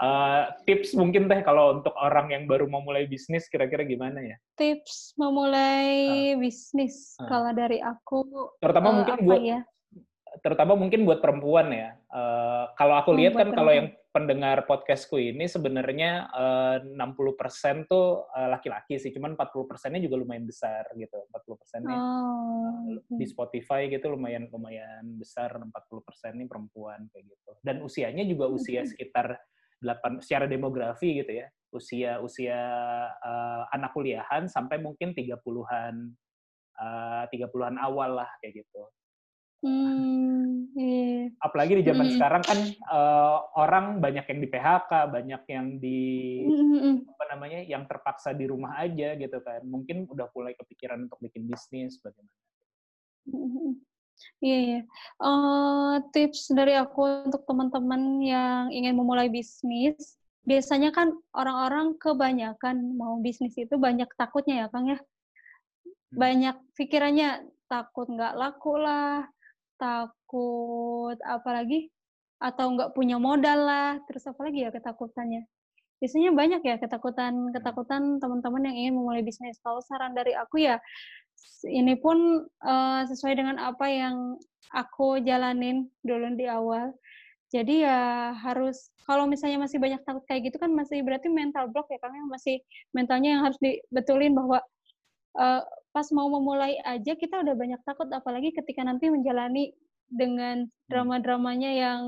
Eh, 0.00 0.42
tips 0.64 0.96
mungkin 0.96 1.28
teh 1.28 1.42
kalau 1.42 1.76
untuk 1.76 1.92
orang 1.92 2.32
yang 2.32 2.44
baru 2.46 2.64
mau 2.64 2.80
mulai 2.80 3.04
bisnis 3.04 3.50
kira-kira 3.50 3.84
gimana 3.84 4.22
ya? 4.22 4.36
Tips 4.56 5.12
memulai 5.18 6.32
bisnis 6.38 7.18
Ah. 7.20 7.28
kalau 7.28 7.50
dari 7.52 7.82
aku 7.82 8.24
Terutama 8.58 8.88
eh, 8.88 8.94
mungkin 8.96 9.16
buat 9.26 9.42
ya? 9.42 9.60
terutama 10.40 10.72
mungkin 10.78 11.02
buat 11.04 11.18
perempuan 11.20 11.68
ya. 11.68 11.90
Eh, 12.06 12.64
kalau 12.78 12.94
aku 12.96 13.12
Oh, 13.12 13.16
lihat 13.18 13.34
kan 13.34 13.50
kalau 13.50 13.74
yang. 13.74 13.90
Pendengar 14.10 14.66
podcastku 14.66 15.22
ini 15.22 15.46
sebenarnya 15.46 16.26
eh, 16.34 16.76
60% 16.82 17.86
tuh 17.86 18.26
eh, 18.34 18.48
laki-laki 18.50 18.98
sih, 18.98 19.14
cuman 19.14 19.38
40 19.38 19.70
persennya 19.70 20.02
juga 20.02 20.18
lumayan 20.18 20.44
besar 20.46 20.90
gitu. 20.98 21.30
40 21.30 21.60
persennya 21.62 21.98
Oh, 21.98 22.98
di 23.14 23.26
Spotify 23.26 23.86
gitu 23.86 24.10
lumayan 24.10 24.50
lumayan 24.50 25.14
besar 25.14 25.54
40 25.54 25.70
persen 26.02 26.34
ini 26.38 26.50
perempuan 26.50 27.06
kayak 27.14 27.24
gitu. 27.30 27.50
Dan 27.62 27.86
usianya 27.86 28.26
juga 28.26 28.50
usia 28.50 28.82
sekitar 28.82 29.38
8 29.78 30.18
secara 30.20 30.50
demografi 30.50 31.22
gitu 31.22 31.30
ya. 31.30 31.46
Usia 31.70 32.18
usia 32.18 32.58
eh, 33.14 33.62
anak 33.70 33.94
kuliahan 33.94 34.50
sampai 34.50 34.82
mungkin 34.82 35.14
30-an 35.14 35.94
eh, 36.82 37.24
30-an 37.30 37.78
awal 37.78 38.18
lah 38.18 38.30
kayak 38.42 38.66
gitu. 38.66 38.82
Hmm, 39.60 40.72
iya. 40.72 41.28
apalagi 41.40 41.72
di 41.80 41.84
zaman 41.84 42.08
Mm-mm. 42.08 42.16
sekarang 42.16 42.42
kan 42.48 42.58
eh, 42.72 43.36
orang 43.60 44.00
banyak 44.00 44.24
yang 44.24 44.40
di 44.40 44.48
PHK, 44.48 44.92
banyak 45.12 45.42
yang 45.52 45.66
di 45.80 46.00
Mm-mm. 46.48 46.96
apa 47.12 47.24
namanya, 47.36 47.60
yang 47.64 47.84
terpaksa 47.84 48.32
di 48.32 48.48
rumah 48.48 48.80
aja 48.80 49.16
gitu 49.20 49.38
kan. 49.44 49.60
Mungkin 49.68 50.08
udah 50.08 50.26
mulai 50.32 50.56
kepikiran 50.56 51.08
untuk 51.08 51.20
bikin 51.20 51.44
bisnis 51.44 52.00
bagaimana. 52.00 52.32
Mm-mm. 53.28 53.76
Iya 54.44 54.58
iya. 54.66 54.80
Eee, 55.20 55.94
tips 56.12 56.52
dari 56.52 56.74
aku 56.76 57.28
untuk 57.28 57.42
teman-teman 57.48 58.20
yang 58.20 58.68
ingin 58.72 58.94
memulai 58.96 59.28
bisnis, 59.32 60.16
biasanya 60.44 60.92
kan 60.92 61.12
orang-orang 61.36 61.96
kebanyakan 61.96 62.96
mau 63.00 63.16
bisnis 63.20 63.56
itu 63.56 63.76
banyak 63.80 64.08
takutnya 64.20 64.64
ya, 64.64 64.68
Kang, 64.72 64.88
ya. 64.92 64.98
Hmm. 66.12 66.18
Banyak 66.20 66.56
pikirannya, 66.76 67.48
takut 67.70 68.06
nggak 68.12 68.34
laku 68.36 68.76
lah, 68.76 69.24
takut 69.80 71.16
apalagi, 71.24 71.88
atau 72.40 72.76
nggak 72.76 72.92
punya 72.96 73.16
modal 73.16 73.58
lah, 73.64 73.90
terus 74.08 74.28
apalagi 74.28 74.68
ya 74.68 74.70
ketakutannya? 74.72 75.48
Biasanya 76.00 76.30
banyak 76.36 76.62
ya 76.64 76.76
ketakutan-ketakutan 76.80 78.20
teman-teman 78.22 78.62
yang 78.72 78.76
ingin 78.76 78.94
memulai 79.00 79.24
bisnis. 79.24 79.60
Kalau 79.64 79.80
saran 79.84 80.12
dari 80.16 80.36
aku 80.36 80.60
ya, 80.64 80.78
ini 81.68 81.96
pun, 82.00 82.44
eee, 82.64 83.00
sesuai 83.10 83.34
dengan 83.40 83.56
apa 83.60 83.86
yang 83.88 84.36
aku 84.76 85.20
jalanin 85.24 85.88
dulu 86.04 86.36
di 86.36 86.46
awal. 86.50 86.92
Jadi 87.52 87.84
ya 87.86 88.32
harus 88.36 88.92
kalau 89.08 89.26
misalnya 89.26 89.58
masih 89.62 89.78
banyak 89.82 90.00
takut 90.06 90.22
kayak 90.30 90.50
gitu 90.52 90.58
kan 90.62 90.70
masih 90.72 91.02
berarti 91.06 91.28
mental 91.32 91.68
block 91.72 91.88
ya, 91.92 91.98
Kang, 92.02 92.14
ya, 92.16 92.24
masih 92.30 92.62
mentalnya 92.96 93.36
yang 93.38 93.42
harus 93.48 93.58
dibetulin 93.62 94.32
bahwa, 94.36 94.60
eee, 95.38 95.60
pas 95.90 96.06
mau 96.14 96.30
memulai 96.30 96.78
aja 96.86 97.14
kita 97.18 97.42
udah 97.42 97.54
banyak 97.58 97.80
takut, 97.86 98.06
apalagi 98.14 98.54
ketika 98.54 98.86
nanti 98.86 99.10
menjalani 99.10 99.74
dengan 100.10 100.66
drama-dramanya 100.90 101.70
yang 101.70 102.02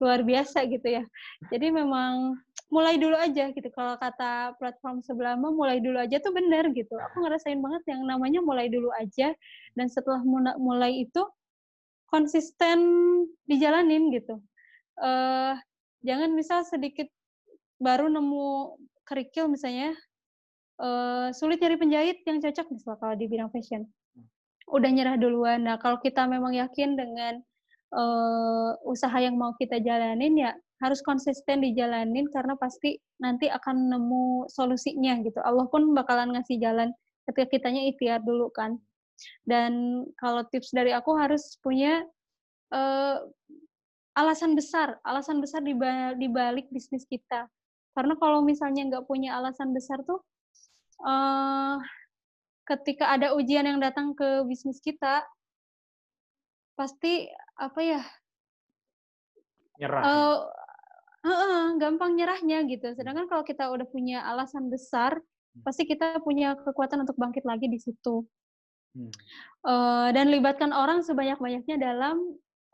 luar 0.00 0.20
biasa 0.24 0.64
gitu 0.68 0.88
ya. 1.00 1.04
Jadi 1.52 1.68
memang 1.72 2.40
mulai 2.72 2.96
dulu 3.00 3.16
aja 3.16 3.48
gitu, 3.52 3.68
kalau 3.72 3.96
kata 4.00 4.56
platform 4.60 5.00
sebelah 5.04 5.36
mah 5.40 5.52
mulai 5.52 5.80
dulu 5.80 5.96
aja 6.00 6.20
tuh 6.20 6.32
bener 6.36 6.68
gitu. 6.76 6.96
Aku 6.96 7.24
ngerasain 7.24 7.60
banget 7.60 7.84
yang 7.88 8.04
namanya 8.04 8.40
mulai 8.44 8.68
dulu 8.72 8.92
aja, 8.96 9.32
dan 9.76 9.86
setelah 9.88 10.20
mulai 10.60 11.04
itu, 11.04 11.24
konsisten 12.08 12.80
dijalanin 13.48 14.08
gitu. 14.12 14.40
Eee, 15.00 15.52
jangan 16.04 16.32
misal 16.32 16.64
sedikit 16.64 17.08
baru 17.80 18.08
nemu 18.08 18.76
kerikil 19.04 19.48
misalnya, 19.52 19.92
eee, 20.80 21.26
sulit 21.36 21.58
nyari 21.62 21.76
penjahit 21.80 22.18
yang 22.28 22.38
cocok 22.42 22.66
misal 22.74 22.94
kalau 23.00 23.14
di 23.18 23.26
bidang 23.30 23.50
fashion, 23.54 23.86
udah 24.70 24.90
nyerah 24.92 25.16
duluan. 25.20 25.64
Nah, 25.66 25.76
kalau 25.80 25.98
kita 26.02 26.26
memang 26.28 26.54
yakin 26.56 26.96
dengan, 26.98 27.40
eee, 27.94 28.70
usaha 28.88 29.16
yang 29.20 29.36
mau 29.38 29.54
kita 29.58 29.80
jalanin, 29.82 30.34
ya 30.38 30.52
harus 30.82 31.02
konsisten 31.02 31.62
dijalanin 31.64 32.26
karena 32.30 32.54
pasti 32.60 32.98
nanti 33.22 33.50
akan 33.50 33.90
nemu 33.92 34.46
solusinya 34.52 35.18
gitu. 35.26 35.40
Allah 35.42 35.66
pun 35.72 35.90
bakalan 35.96 36.30
ngasih 36.38 36.58
jalan 36.62 36.94
ketika 37.30 37.46
kitanya 37.58 37.82
ikhtiar 37.90 38.22
dulu 38.22 38.50
kan. 38.54 38.78
Dan 39.46 40.04
kalau 40.20 40.44
tips 40.50 40.70
dari 40.76 40.92
aku 40.94 41.14
harus 41.18 41.58
punya, 41.64 42.04
eee, 42.74 43.16
alasan 44.18 44.54
besar 44.58 44.98
alasan 45.06 45.38
besar 45.44 45.62
di 45.64 45.74
balik 46.28 46.66
bisnis 46.74 47.06
kita. 47.08 47.46
Karena 47.96 48.14
kalau 48.20 48.42
misalnya 48.44 48.86
nggak 48.90 49.06
punya 49.10 49.38
alasan 49.38 49.72
besar 49.74 50.02
tuh, 50.06 50.20
eee, 51.02 51.74
ketika 52.68 53.04
ada 53.14 53.34
ujian 53.38 53.66
yang 53.68 53.80
datang 53.82 54.14
ke 54.18 54.44
bisnis 54.48 54.80
kita 54.84 55.24
pasti 56.78 57.26
apa 57.58 57.80
ya 57.82 58.00
Nyerah. 59.78 60.08
eee 60.08 60.36
heeh, 61.26 61.64
gampang 61.82 62.12
nyerahnya 62.18 62.58
gitu. 62.72 62.88
Sedangkan 62.98 63.26
kalau 63.30 63.44
kita 63.50 63.64
udah 63.74 63.86
punya 63.94 64.18
alasan 64.30 64.64
besar, 64.74 65.12
pasti 65.66 65.82
kita 65.90 66.22
punya 66.26 66.54
kekuatan 66.58 67.02
untuk 67.04 67.16
bangkit 67.22 67.44
lagi 67.50 67.66
di 67.70 67.78
situ. 67.82 68.26
Hmm. 68.94 69.28
Eee, 69.66 70.08
dan 70.14 70.30
libatkan 70.30 70.70
orang 70.70 71.02
sebanyak-banyaknya 71.02 71.76
dalam, 71.82 72.16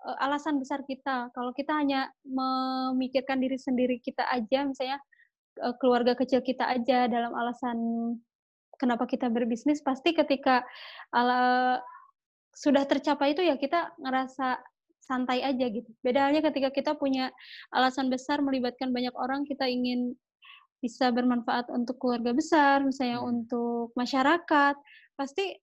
eee, 0.05 0.16
alasan 0.20 0.61
besar 0.61 0.85
kita. 0.85 1.33
Kalau 1.33 1.53
kita 1.57 1.72
hanya 1.81 2.12
memikirkan 2.29 3.41
diri 3.41 3.57
sendiri 3.57 3.97
kita 4.05 4.25
aja, 4.29 4.68
misalnya, 4.68 5.01
keluarga 5.82 6.14
kecil 6.18 6.40
kita 6.44 6.66
aja 6.68 7.07
dalam 7.11 7.32
alasan 7.36 7.78
kenapa 8.80 9.07
kita 9.09 9.30
berbisnis, 9.32 9.80
pasti 9.84 10.12
ketika 10.16 10.66
ala 11.14 11.78
sudah 12.55 12.84
tercapai 12.86 13.34
itu 13.36 13.42
ya 13.46 13.57
kita 13.59 13.94
ngerasa 14.02 14.62
santai 15.02 15.42
aja 15.44 15.66
gitu. 15.70 15.90
Beda 16.05 16.28
halnya 16.30 16.42
ketika 16.46 16.70
kita 16.74 16.92
punya 16.98 17.30
alasan 17.74 18.09
besar 18.12 18.40
melibatkan 18.42 18.90
banyak 18.94 19.12
orang, 19.18 19.44
kita 19.48 19.66
ingin 19.68 20.16
bisa 20.82 21.11
bermanfaat 21.14 21.68
untuk 21.72 21.96
keluarga 22.02 22.32
besar, 22.36 22.84
misalnya 22.84 23.20
untuk 23.24 23.92
masyarakat, 23.98 24.76
pasti, 25.18 25.57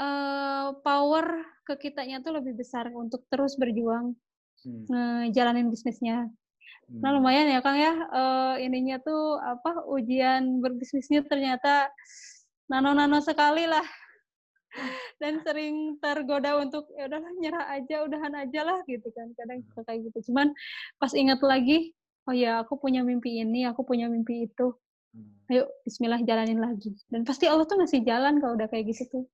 eee, 0.00 0.68
power 0.84 1.26
ke 1.68 1.74
kitanya 1.90 2.20
tuh 2.24 2.38
lebih 2.40 2.56
besar 2.58 2.88
untuk 2.94 3.24
terus 3.32 3.56
berjuang 3.60 4.16
Hmm. 4.64 4.90
ngejalanin 4.90 5.68
bisnisnya. 5.72 6.28
Nah, 6.88 7.12
Hmm. 7.12 7.20
lumayan 7.20 7.52
ya, 7.52 7.60
Kang, 7.60 7.76
ya, 7.76 7.92
eee, 7.92 8.64
ininya 8.64 8.96
tuh 9.04 9.36
apa, 9.36 9.84
ujian 9.86 10.64
berbisnisnya 10.64 11.20
ternyata 11.28 11.92
nano-nano 12.72 13.20
sekali 13.20 13.68
lah. 13.68 13.84
Dan 15.20 15.44
sering 15.44 16.00
tergoda 16.00 16.56
untuk, 16.56 16.88
ya 16.96 17.06
udahlah 17.12 17.32
nyerah 17.36 17.66
aja, 17.76 18.08
udahan 18.08 18.34
aja 18.40 18.60
lah 18.64 18.78
gitu 18.88 19.08
kan, 19.12 19.28
kadang 19.36 19.60
suka 19.68 19.84
kayak 19.84 20.08
gitu. 20.08 20.32
Cuman 20.32 20.56
pas 20.96 21.12
inget 21.12 21.40
lagi, 21.44 21.92
oh 22.24 22.32
ya 22.32 22.64
aku 22.64 22.80
punya 22.80 23.04
mimpi 23.04 23.36
ini, 23.44 23.68
aku 23.68 23.84
punya 23.84 24.08
mimpi 24.08 24.48
itu, 24.48 24.72
Hmm. 25.12 25.32
ayo 25.52 25.64
bismillah 25.84 26.20
jalanin 26.24 26.60
lagi. 26.60 26.92
Dan 27.12 27.24
pasti 27.28 27.48
Allah 27.48 27.64
tuh 27.68 27.80
ngasih 27.80 28.04
jalan 28.04 28.40
kalau 28.40 28.56
udah 28.56 28.68
kayak 28.68 28.92
gitu 28.92 29.04
tuh. 29.12 29.24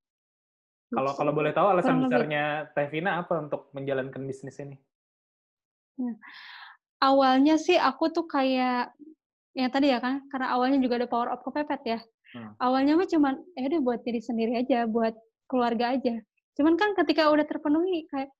Kalau 0.91 1.11
kalau 1.15 1.31
boleh 1.35 1.51
tahu 1.51 1.67
alasan 1.71 1.99
Kurang 1.99 2.07
lebih. 2.07 2.11
besarnya 2.11 2.43
Teh 2.71 2.87
Vina 2.87 3.19
apa 3.19 3.35
untuk 3.43 3.67
menjalankan 3.75 4.23
bisnis 4.23 4.55
ini? 4.63 4.79
Nah, 5.99 6.15
awalnya 7.03 7.55
sih 7.59 7.75
aku 7.79 8.11
tuh 8.15 8.25
kayak 8.29 8.93
yang 9.57 9.71
tadi 9.71 9.91
ya 9.91 9.99
kan, 10.03 10.23
karena 10.31 10.51
awalnya 10.55 10.79
juga 10.83 10.99
ada 11.03 11.09
power 11.11 11.29
of 11.33 11.41
kepepet 11.47 11.81
ya. 11.87 11.99
Hmm. 12.33 12.55
Awalnya 12.63 12.99
mah 12.99 13.07
cuman, 13.09 13.35
ya 13.57 13.67
udah 13.71 13.81
buat 13.83 14.01
diri 14.07 14.21
sendiri 14.23 14.53
aja, 14.61 14.85
buat 14.89 15.15
keluarga 15.51 15.95
aja. 15.97 16.19
Cuman 16.59 16.75
kan 16.79 16.95
ketika 16.99 17.29
udah 17.31 17.45
terpenuhi 17.47 18.07
kayak, 18.11 18.31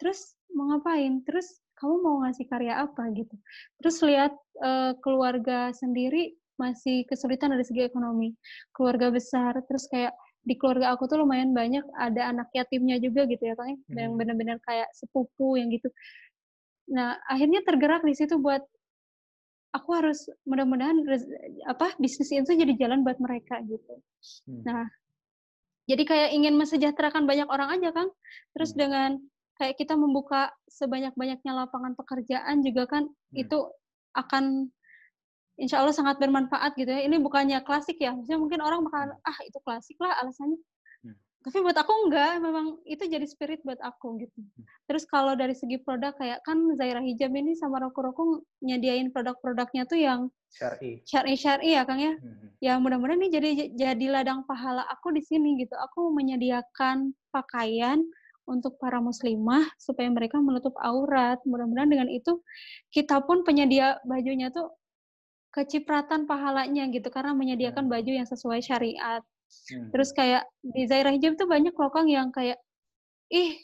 terus 0.00 0.36
mau 0.54 0.70
ngapain? 0.74 1.22
Terus 1.28 1.60
kamu 1.80 1.94
mau 2.04 2.16
ngasih 2.26 2.46
karya 2.50 2.74
apa 2.86 3.02
gitu. 3.16 3.34
Terus 3.82 3.96
lihat, 4.04 4.32
eee, 4.62 4.92
keluarga 5.04 5.70
sendiri 5.76 6.36
masih 6.60 7.06
kesulitan 7.10 7.54
dari 7.54 7.64
segi 7.66 7.86
ekonomi, 7.86 8.34
keluarga 8.76 9.10
besar, 9.14 9.56
terus 9.68 9.86
kayak 9.92 10.14
di 10.46 10.56
keluarga 10.58 10.94
aku 10.96 11.06
tuh 11.10 11.20
lumayan 11.22 11.52
banyak 11.54 11.84
ada 12.00 12.30
anak 12.32 12.48
yatimnya 12.56 12.98
juga 13.02 13.26
gitu 13.30 13.42
ya, 13.46 13.54
Kang, 13.58 13.74
ya, 13.74 13.78
yang 14.08 14.14
Hmm. 14.14 14.18
bener-bener 14.20 14.58
kayak 14.66 14.88
sepupu 14.96 15.56
yang 15.60 15.68
gitu. 15.74 15.88
Nah, 16.88 17.20
akhirnya 17.28 17.60
tergerak 17.64 18.02
di 18.04 18.16
situ 18.16 18.40
buat 18.40 18.64
aku 19.76 19.90
harus 19.92 20.24
mudah-mudahan 20.48 21.04
apa, 21.68 21.92
bisnis 22.00 22.32
itu 22.32 22.48
jadi 22.48 22.72
jalan 22.80 23.04
buat 23.04 23.20
mereka 23.20 23.60
gitu. 23.68 24.00
Hmm. 24.48 24.62
Nah, 24.64 24.84
jadi 25.88 26.02
kayak 26.08 26.30
ingin 26.36 26.54
mensejahterakan 26.56 27.28
banyak 27.28 27.48
orang 27.48 27.76
aja, 27.80 27.92
Kang. 27.92 28.10
Terus 28.56 28.72
Hmm. 28.72 28.80
dengan 28.80 29.10
kayak 29.60 29.76
kita 29.76 29.94
membuka 29.98 30.48
sebanyak-banyaknya 30.72 31.52
lapangan 31.52 31.92
pekerjaan 31.98 32.64
juga 32.64 32.88
kan 32.88 33.04
Hmm. 33.08 33.36
itu 33.36 33.58
akan 34.16 34.72
insya 35.58 35.82
Allah 35.82 35.92
sangat 35.96 36.16
bermanfaat 36.22 36.78
gitu 36.78 36.88
ya. 36.88 37.02
Ini 37.04 37.18
bukannya 37.20 37.60
klasik 37.66 37.98
ya, 38.00 38.14
maksudnya 38.14 38.40
mungkin 38.40 38.60
orang 38.62 38.86
bakalan, 38.86 39.10
"Ah, 39.26 39.38
itu 39.44 39.58
klasik 39.66 39.98
lah 40.00 40.14
alasannya." 40.22 40.58
Hmm. 41.48 41.56
Tapi 41.56 41.64
buat 41.64 41.78
aku 41.80 41.92
enggak, 42.04 42.44
memang 42.44 42.76
itu 42.84 43.00
jadi 43.08 43.24
spirit 43.24 43.64
buat 43.64 43.80
aku 43.80 44.20
gitu. 44.20 44.36
Hmm. 44.36 44.64
Terus 44.84 45.08
kalau 45.08 45.32
dari 45.32 45.56
segi 45.56 45.80
produk 45.80 46.12
kayak 46.12 46.44
kan 46.44 46.60
Zaira 46.76 47.00
Hijab 47.00 47.32
ini 47.32 47.56
sama 47.56 47.80
Roku-Roku 47.80 48.44
nyediain 48.60 49.08
produk-produknya 49.08 49.88
tuh 49.88 49.96
yang 49.96 50.20
Syar'i. 50.52 51.00
syar'i-syar'i 51.08 51.72
ya, 51.72 51.88
Kang, 51.88 52.04
ya. 52.04 52.12
Hmm. 52.20 52.52
Ya 52.60 52.76
mudah-mudahan 52.76 53.24
ini 53.24 53.28
jadi 53.32 53.50
jadi 53.72 54.06
ladang 54.12 54.44
pahala 54.44 54.84
aku 54.92 55.08
di 55.16 55.24
sini 55.24 55.56
gitu. 55.56 55.72
Aku 55.88 56.12
menyediakan 56.12 57.16
pakaian 57.32 58.04
untuk 58.44 58.76
para 58.76 59.00
muslimah 59.00 59.64
supaya 59.80 60.08
mereka 60.12 60.36
menutup 60.40 60.76
aurat. 60.84 61.40
Mudah-mudahan 61.48 61.88
dengan 61.88 62.08
itu 62.12 62.44
kita 62.92 63.24
pun 63.24 63.40
penyedia 63.44 63.96
bajunya 64.04 64.52
tuh 64.52 64.72
kecipratan 65.52 66.28
pahalanya 66.28 66.88
gitu 66.92 67.08
karena 67.08 67.32
menyediakan 67.32 67.88
Hmm. 67.88 67.92
baju 67.92 68.10
yang 68.20 68.28
sesuai 68.28 68.60
syariat. 68.60 69.24
Hmm. 69.68 69.88
Terus 69.92 70.10
kayak 70.16 70.44
di 70.64 70.84
Zaira 70.88 71.10
Hijab 71.12 71.36
tuh 71.40 71.48
banyak 71.48 71.72
loh 71.76 71.90
Kang 71.92 72.08
yang 72.08 72.28
kayak, 72.32 72.56
ih 73.32 73.56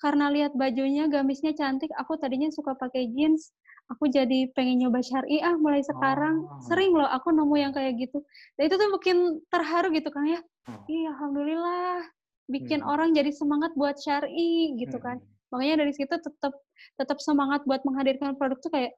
karena 0.00 0.28
lihat 0.32 0.52
bajunya 0.56 1.08
gamisnya 1.08 1.56
cantik, 1.56 1.88
aku 1.96 2.20
tadinya 2.20 2.48
suka 2.52 2.76
pakai 2.76 3.08
jeans, 3.16 3.52
aku 3.88 4.08
jadi 4.12 4.52
pengen 4.52 4.84
nyoba 4.84 5.00
syar'i 5.00 5.40
ah 5.40 5.56
mulai 5.56 5.80
sekarang. 5.84 6.44
Oh. 6.44 6.60
Sering 6.68 6.92
loh 6.96 7.08
aku 7.08 7.32
nemu 7.32 7.54
yang 7.56 7.72
kayak 7.76 7.96
gitu. 8.00 8.20
Dan 8.60 8.68
itu 8.68 8.76
tuh 8.76 8.88
bikin 9.00 9.18
terharu 9.52 9.88
gitu 9.96 10.08
Kang 10.12 10.28
ya. 10.28 10.40
Oh. 10.68 10.84
Ih 10.90 11.08
alhamdulillah 11.12 12.04
bikin 12.52 12.80
Hmm. 12.84 12.92
orang 12.92 13.10
jadi 13.16 13.30
semangat 13.34 13.72
buat 13.78 13.96
syar'i 14.00 14.76
gitu 14.80 14.96
kan. 15.00 15.18
Hmm. 15.20 15.28
Makanya 15.56 15.84
dari 15.86 15.92
situ 15.96 16.12
tetap 16.12 16.54
tetap 17.00 17.18
semangat 17.24 17.64
buat 17.64 17.80
menghadirkan 17.88 18.36
produk 18.36 18.58
tuh 18.60 18.72
kayak 18.74 18.92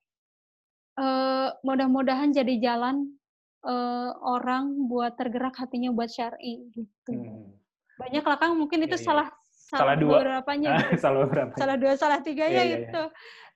eee, 0.99 1.49
mudah-mudahan 1.63 2.35
jadi 2.35 2.55
jalan, 2.63 3.18
eee, 3.67 4.11
orang 4.23 4.87
buat 4.91 5.15
tergerak 5.19 5.55
hatinya 5.59 5.91
buat 5.95 6.11
syar'i 6.11 6.69
gitu. 6.75 7.13
Hmm. 7.15 7.55
Banyak 7.99 8.23
lah 8.23 8.37
Kang, 8.39 8.55
mungkin 8.59 8.87
itu 8.87 8.95
Iya, 8.95 9.03
iya. 9.03 9.07
salah 9.07 9.29
Salah 9.69 9.97
dua. 10.01 10.17
beberapanya 10.23 10.69
gitu. 10.81 10.95
Salah 11.05 11.27
berapa? 11.29 11.55
salah 11.59 11.77
dua 11.77 11.93
salah 11.99 12.21
tiga 12.25 12.47
Iya, 12.49 12.57
ya 12.57 12.63
iya, 12.65 12.77
iya. 12.79 12.89
itu 12.89 13.03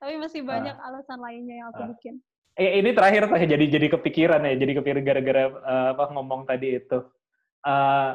tapi 0.02 0.14
masih 0.18 0.40
banyak 0.44 0.76
alasan 0.76 1.18
lainnya 1.22 1.54
yang 1.62 1.68
aku 1.72 1.82
Ah. 1.86 1.90
bikin 1.94 2.14
Eh, 2.52 2.84
ini 2.84 2.92
terakhir 2.92 3.32
Teh, 3.32 3.48
jadi 3.48 3.64
jadi 3.64 3.86
kepikiran 3.96 4.44
ya, 4.44 4.52
jadi 4.60 4.72
kepikiran 4.76 5.02
gara-gara 5.08 5.42
eh, 5.48 5.86
apa 5.96 6.04
ngomong 6.12 6.44
tadi 6.44 6.76
itu. 6.76 6.98
Eh, 7.64 8.10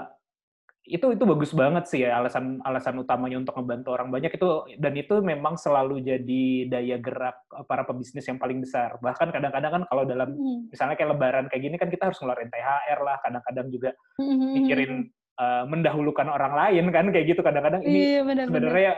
itu 0.87 1.11
itu 1.11 1.23
bagus 1.27 1.51
banget 1.51 1.83
sih 1.91 2.07
ya 2.07 2.15
alasan 2.15 2.63
alasan 2.63 2.95
utamanya 2.95 3.35
untuk 3.43 3.59
membantu 3.59 3.91
orang 3.91 4.07
banyak 4.07 4.31
itu 4.31 4.47
dan 4.79 4.95
itu 4.95 5.19
memang 5.19 5.59
selalu 5.59 5.99
jadi 5.99 6.45
daya 6.71 6.95
gerak 6.95 7.43
eh, 7.51 7.65
para 7.67 7.83
pebisnis 7.83 8.23
yang 8.23 8.39
paling 8.39 8.63
besar. 8.63 8.95
Bahkan 9.03 9.35
kadang-kadang 9.35 9.71
kan 9.71 9.83
kalau 9.91 10.07
dalam 10.07 10.29
Mm. 10.37 10.71
misalnya 10.71 10.95
kayak 10.95 11.11
lebaran 11.11 11.45
kayak 11.51 11.63
gini 11.67 11.75
kan 11.75 11.91
kita 11.91 12.07
harus 12.07 12.19
ngeluarin 12.23 12.47
THR 12.47 12.99
lah, 13.03 13.17
kadang-kadang 13.19 13.67
juga 13.67 13.91
Mhm, 14.15 14.47
mikirin 14.55 14.93
eh, 15.37 15.63
mendahulukan 15.67 16.27
orang 16.31 16.53
lain 16.55 16.85
kan 16.95 17.05
kayak 17.11 17.25
gitu 17.35 17.41
kadang-kadang 17.43 17.83
ini 17.83 17.99
iya 18.17 18.21
sebenarnya 18.47 18.93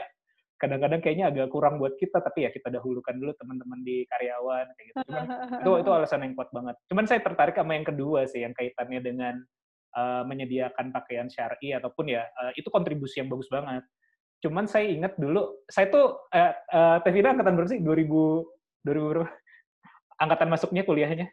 kadang-kadang 0.60 1.00
kayaknya 1.00 1.26
agak 1.32 1.48
kurang 1.48 1.80
buat 1.80 1.96
kita 1.96 2.20
tapi 2.20 2.44
ya 2.44 2.52
kita 2.52 2.68
dahulukan 2.68 3.16
dulu 3.16 3.32
teman-teman 3.40 3.80
di 3.80 4.04
karyawan 4.06 4.66
kayak 4.76 4.86
gitu. 4.92 4.96
Cuman 5.08 5.24
itu 5.64 5.70
itu 5.80 5.90
alasan 5.90 6.20
yang 6.22 6.36
kuat 6.36 6.52
banget. 6.52 6.76
Cuman 6.86 7.04
saya 7.08 7.20
tertarik 7.24 7.56
sama 7.56 7.72
yang 7.74 7.88
kedua 7.88 8.28
sih 8.28 8.44
yang 8.44 8.52
kaitannya 8.52 9.00
dengan 9.00 9.34
uh, 9.94 10.22
menyediakan 10.26 10.94
pakaian 10.94 11.26
syar'i 11.30 11.74
ataupun 11.74 12.12
ya 12.12 12.26
uh, 12.26 12.52
itu 12.54 12.66
kontribusi 12.68 13.22
yang 13.22 13.28
bagus 13.30 13.50
banget. 13.50 13.84
Cuman 14.40 14.64
saya 14.64 14.88
ingat 14.88 15.20
dulu 15.20 15.64
saya 15.68 15.92
tuh 15.92 16.16
uh, 16.32 16.52
uh, 16.72 16.96
Tevina 17.04 17.36
angkatan 17.36 17.54
berapa 17.56 17.70
sih? 17.70 17.80
2000 17.82 18.86
2000 18.86 19.10
berapa? 19.12 19.28
Angkatan 20.20 20.48
masuknya 20.52 20.82
kuliahnya? 20.84 21.28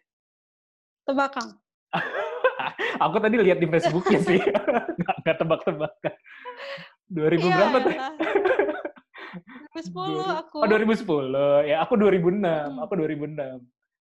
tebakang 1.07 1.55
Aku 3.07 3.17
tadi 3.23 3.39
lihat 3.39 3.63
di 3.63 3.67
Facebooknya 3.69 4.19
sih. 4.25 4.41
nggak, 4.99 5.15
nggak 5.23 5.37
tebak-tebakan. 5.39 6.13
2000 7.07 7.39
Iya, 7.39 7.53
berapa 7.55 7.77
tuh? 7.79 7.93
elah. 7.93 8.13
2010 9.77 10.33
aku 10.41 10.57
Oh 10.63 10.67
2010. 10.67 11.69
Ya 11.69 11.75
aku 11.85 11.93
2006. 11.95 12.43
Hmm. 12.43 12.83
Aku 12.83 12.93
2006. 12.97 13.61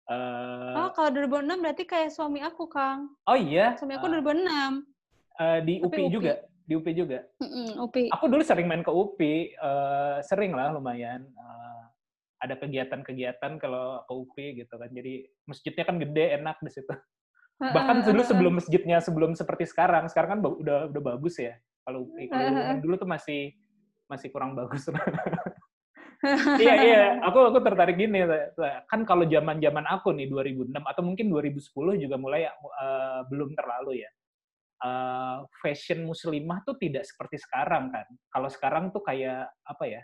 Eh, 0.10 0.74
oh 0.74 0.90
kalau 0.98 1.14
2006 1.14 1.62
berarti 1.62 1.84
kayak 1.86 2.10
suami 2.10 2.42
aku 2.42 2.66
Kang 2.66 3.14
oh 3.30 3.38
iya. 3.38 3.78
suami 3.78 3.94
aku 3.94 4.10
Eh, 4.10 4.26
2006 4.26 4.82
eh, 5.38 5.60
di 5.62 5.74
UPI 5.86 5.86
UPI. 5.86 6.06
juga. 6.10 6.34
Di 6.66 6.74
UPI 6.74 6.94
juga. 6.98 7.20
Mm-mm, 7.42 7.82
Upi 7.86 8.10
Aku 8.14 8.26
dulu 8.26 8.42
sering 8.42 8.66
main 8.66 8.82
ke 8.82 8.90
UPI, 8.90 9.54
eh, 9.54 10.18
sering 10.26 10.58
lah 10.58 10.74
lumayan. 10.74 11.30
Eh, 11.30 11.82
ada 12.42 12.58
kegiatan-kegiatan 12.58 13.62
kalau 13.62 14.02
ke 14.10 14.14
UPI 14.18 14.48
gitu 14.66 14.82
kan. 14.82 14.90
Jadi 14.90 15.30
masjidnya 15.46 15.86
kan 15.86 16.02
gede, 16.02 16.26
enak 16.42 16.58
di 16.66 16.72
situ. 16.74 16.94
Bahkan 17.60 18.08
dulu 18.10 18.22
sebelum 18.26 18.54
masjidnya 18.58 18.98
sebelum 19.04 19.38
seperti 19.38 19.68
sekarang, 19.70 20.10
sekarang 20.10 20.40
kan 20.40 20.42
udah 20.42 20.90
udah 20.90 21.02
bagus 21.04 21.38
ya 21.38 21.54
kalau 21.86 22.10
UPI. 22.10 22.26
Kalau 22.34 22.50
dulu 22.82 22.96
tuh 22.98 23.10
masih 23.10 23.54
masih 24.10 24.34
kurang 24.34 24.58
bagus. 24.58 24.90
iya 26.60 26.74
iya, 26.84 27.02
aku 27.28 27.40
aku 27.52 27.60
tertarik 27.64 27.96
gini 27.96 28.24
kan 28.92 29.08
kalau 29.08 29.24
zaman 29.24 29.64
zaman 29.64 29.86
aku 29.88 30.12
nih 30.12 30.28
2006 30.28 30.76
atau 30.76 31.02
mungkin 31.04 31.32
2010 31.32 32.04
juga 32.04 32.16
mulai 32.20 32.48
eh, 32.48 33.22
belum 33.32 33.56
terlalu 33.56 34.04
ya. 34.04 34.12
Eh, 34.80 35.38
fashion 35.60 36.08
muslimah 36.08 36.64
tuh 36.64 36.80
tidak 36.80 37.04
seperti 37.04 37.40
sekarang 37.40 37.92
kan. 37.92 38.08
Kalau 38.32 38.48
sekarang 38.52 38.92
tuh 38.96 39.04
kayak 39.04 39.52
apa 39.64 39.84
ya? 39.88 40.02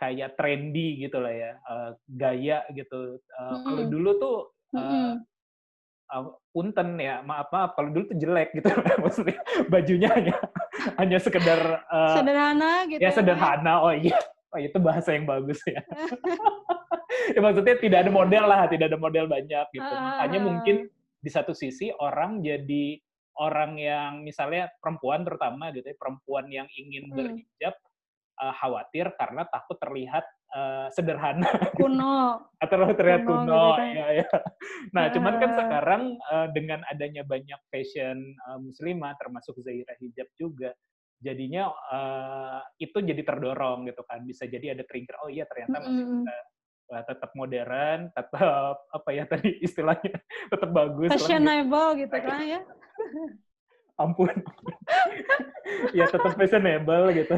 Kayak 0.00 0.40
trendy 0.40 1.04
gitu 1.04 1.20
lah 1.20 1.32
ya, 1.32 1.52
eh, 1.56 1.90
gaya 2.08 2.58
gitu. 2.72 3.20
Eh, 3.20 3.56
Kalau 3.64 3.82
Mm-mm. 3.84 3.92
dulu 3.92 4.10
tuh 4.16 4.36
eh, 4.76 4.80
Mm-mm. 4.80 5.12
uh, 6.10 6.24
punten 6.50 6.98
ya 6.98 7.22
maaf 7.22 7.48
maaf 7.54 7.78
kalau 7.78 7.94
dulu 7.94 8.10
tuh 8.10 8.18
jelek 8.18 8.50
gitu 8.58 8.66
maksudnya 9.02 9.38
bajunya 9.70 10.08
hanya 10.10 10.36
hanya 10.98 11.18
sekedar 11.22 11.86
uh, 11.86 12.18
sederhana 12.18 12.88
gitu 12.90 12.98
ya 12.98 13.10
sederhana 13.14 13.78
oh 13.78 13.94
iya 13.94 14.18
oh 14.50 14.60
itu 14.60 14.78
bahasa 14.78 15.14
yang 15.14 15.26
bagus 15.26 15.60
ya 15.66 15.80
ya 17.34 17.40
maksudnya 17.40 17.76
tidak 17.78 17.98
ada 18.06 18.12
model 18.12 18.44
lah 18.46 18.66
tidak 18.70 18.90
ada 18.90 18.98
model 18.98 19.26
banyak 19.26 19.66
gitu 19.74 19.92
Ah, 19.94 20.18
makanya 20.18 20.38
ah, 20.38 20.42
ah. 20.42 20.48
mungkin 20.50 20.76
di 21.20 21.30
satu 21.30 21.52
sisi 21.52 21.92
orang 22.00 22.40
jadi 22.40 22.96
orang 23.38 23.78
yang 23.78 24.20
misalnya 24.26 24.68
perempuan 24.82 25.22
terutama 25.24 25.70
gitu 25.72 25.86
ya 25.86 25.96
perempuan 25.96 26.48
yang 26.50 26.66
ingin 26.76 27.08
Hmm. 27.10 27.16
berhijab 27.16 27.74
uh, 28.40 28.54
khawatir 28.56 29.06
karena 29.16 29.44
takut 29.48 29.76
terlihat 29.78 30.24
uh, 30.52 30.88
sederhana 30.92 31.46
kuno 31.78 32.50
atau 32.60 32.76
terlihat 32.92 33.24
Kuno 33.24 33.40
kuno, 33.46 33.56
gitu 33.56 33.80
kan. 33.80 33.88
ya, 33.96 34.06
ya. 34.20 34.28
Nah, 34.92 35.04
cuman 35.14 35.34
kan 35.40 35.50
Ah. 35.50 35.56
sekarang 35.64 36.02
eh, 36.20 36.48
dengan 36.52 36.80
adanya 36.92 37.24
banyak 37.24 37.56
fashion 37.72 38.16
eh, 38.20 38.58
muslimah, 38.60 39.16
termasuk 39.16 39.56
Zaira 39.64 39.96
hijab 39.96 40.28
juga, 40.36 40.76
jadinya 41.20 41.68
eh, 41.92 42.60
itu 42.80 42.98
jadi 42.98 43.22
terdorong 43.22 43.86
gitu 43.86 44.02
kan. 44.08 44.24
Bisa 44.24 44.48
jadi 44.48 44.72
ada 44.74 44.82
trigger, 44.88 45.16
oh 45.22 45.30
iya 45.30 45.44
ternyata 45.44 45.76
masih 45.84 46.04
bisa 46.24 46.34
eh, 46.90 47.04
tetap 47.06 47.30
modern, 47.36 47.98
tetap 48.10 48.76
apa 48.96 49.08
ya 49.14 49.24
tadi 49.28 49.50
istilahnya 49.60 50.16
tetap 50.52 50.70
bagus. 50.72 51.08
gitu. 51.12 51.16
fashionable 51.20 51.88
gitu 52.00 52.16
kan 52.16 52.40
ya 52.42 52.60
Ampun. 54.02 54.32
ya 55.92 56.08
tetap 56.08 56.32
fashionable 56.34 57.12
gitu. 57.14 57.36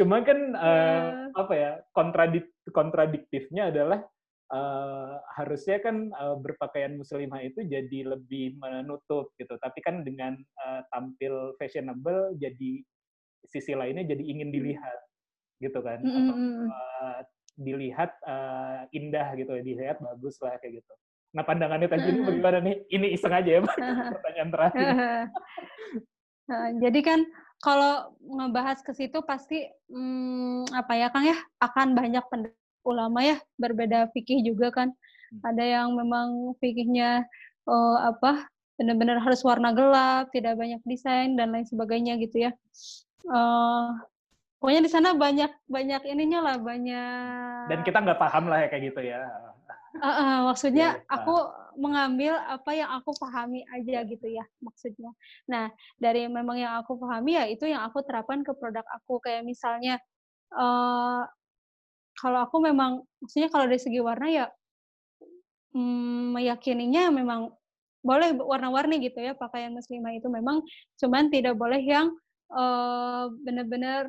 Cuma 0.00 0.24
kan 0.24 0.38
eh, 0.56 0.98
Iya. 1.30 1.36
apa 1.36 1.54
ya 1.54 1.70
kontradik 1.94 2.48
kontradiktifnya 2.74 3.70
adalah 3.70 4.02
eh, 4.50 5.14
harusnya 5.38 5.78
kan 5.80 6.10
eh, 6.10 6.36
berpakaian 6.38 6.98
muslimah 6.98 7.40
itu 7.46 7.62
jadi 7.64 8.16
lebih 8.18 8.58
menutup 8.58 9.32
gitu. 9.38 9.54
Tapi 9.56 9.78
kan 9.80 10.02
dengan 10.02 10.36
eh, 10.38 10.82
tampil 10.90 11.54
fashionable 11.56 12.34
jadi 12.36 12.82
sisi 13.46 13.72
lainnya 13.72 14.04
jadi 14.04 14.22
ingin 14.22 14.50
dilihat 14.50 14.98
gitu 15.62 15.78
kan. 15.80 16.02
Mm, 16.02 16.12
Atau, 16.12 16.34
mm, 16.34 16.50
mm. 16.50 16.68
eh, 16.68 17.20
dilihat 17.60 18.10
eh, 18.24 18.80
indah 18.96 19.28
gitu 19.38 19.52
dilihat 19.62 20.02
bagus 20.02 20.38
lah 20.42 20.58
kayak 20.58 20.82
gitu. 20.82 20.94
Nah 21.30 21.46
pandangannya 21.46 21.86
tadi 21.86 22.10
ini 22.10 22.20
bagaimana 22.26 22.58
nih? 22.58 22.76
Ini 22.90 23.06
iseng 23.14 23.34
aja 23.34 23.50
ya, 23.58 23.60
Pak. 23.62 23.76
pertanyaan 24.18 24.50
terakhir. 24.50 24.86
Jadi 26.82 27.00
kan 27.06 27.22
kalau 27.62 28.18
ngebahas 28.18 28.82
ke 28.82 28.90
situ 28.90 29.22
pasti 29.22 29.62
hmm, 29.86 30.74
apa 30.74 30.92
ya 30.98 31.06
Kang 31.14 31.22
ya 31.22 31.38
akan 31.62 31.94
banyak 31.94 32.24
pendapat 32.26 32.59
ulama 32.84 33.20
ya 33.24 33.36
berbeda 33.60 34.08
fikih 34.12 34.44
juga 34.44 34.72
kan. 34.72 34.88
Hmm. 35.30 35.54
Ada 35.54 35.64
yang 35.80 35.88
memang 35.94 36.56
fikihnya 36.58 37.24
eh, 37.68 37.98
apa 38.02 38.48
benar-benar 38.80 39.20
harus 39.20 39.44
warna 39.44 39.76
gelap, 39.76 40.32
tidak 40.32 40.56
banyak 40.56 40.80
desain 40.88 41.36
dan 41.36 41.52
lain 41.52 41.68
sebagainya 41.68 42.16
gitu 42.16 42.48
ya. 42.48 42.50
Eh, 43.28 43.88
pokoknya 44.56 44.80
di 44.80 44.90
sana 44.90 45.12
banyak 45.12 45.52
banyak 45.68 46.02
ininya 46.08 46.40
lah 46.40 46.56
banyak. 46.56 47.68
Dan 47.68 47.80
kita 47.84 48.00
nggak 48.00 48.20
paham 48.20 48.48
lah 48.48 48.64
ya 48.64 48.68
kayak 48.72 48.84
gitu 48.92 49.00
ya. 49.04 49.20
Eh, 50.00 50.06
eh, 50.06 50.38
maksudnya 50.46 50.88
Iya, 51.02 51.12
aku 51.12 51.36
mengambil 51.78 52.34
apa 52.36 52.70
yang 52.74 52.90
aku 52.98 53.14
pahami 53.18 53.62
aja 53.70 54.02
gitu 54.06 54.26
ya 54.26 54.44
maksudnya. 54.62 55.12
Nah 55.50 55.70
dari 55.98 56.26
memang 56.26 56.56
yang 56.58 56.78
aku 56.82 56.98
pahami 56.98 57.36
ya 57.36 57.44
itu 57.46 57.66
yang 57.66 57.84
aku 57.86 58.02
terapkan 58.02 58.42
ke 58.42 58.52
produk 58.54 58.86
aku 58.90 59.22
kayak 59.22 59.46
misalnya 59.46 59.98
eh 60.50 61.22
kalau 62.20 62.44
aku 62.44 62.60
memang 62.60 63.00
maksudnya 63.24 63.48
kalau 63.48 63.64
dari 63.64 63.80
segi 63.80 64.00
warna 64.04 64.28
ya 64.28 64.46
mm, 65.72 66.36
meyakininya 66.36 67.08
memang 67.08 67.48
boleh 68.00 68.32
warna-warni 68.36 69.00
gitu 69.00 69.20
ya 69.20 69.36
pakaian 69.36 69.72
muslimah 69.72 70.12
itu 70.16 70.28
memang 70.28 70.64
cuman 71.00 71.28
tidak 71.28 71.56
boleh 71.56 71.80
yang 71.80 72.12
eh, 72.52 73.24
benar-benar 73.44 74.08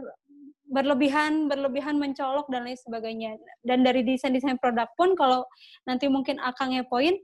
berlebihan 0.71 1.51
berlebihan 1.51 1.99
mencolok 1.99 2.47
dan 2.47 2.63
lain 2.63 2.79
sebagainya. 2.79 3.35
Dan 3.59 3.83
dari 3.83 4.07
desain 4.07 4.31
desain 4.31 4.55
produk 4.55 4.87
pun 4.95 5.19
kalau 5.19 5.43
nanti 5.83 6.07
mungkin 6.07 6.39
akangnya 6.39 6.87
poin 6.87 7.19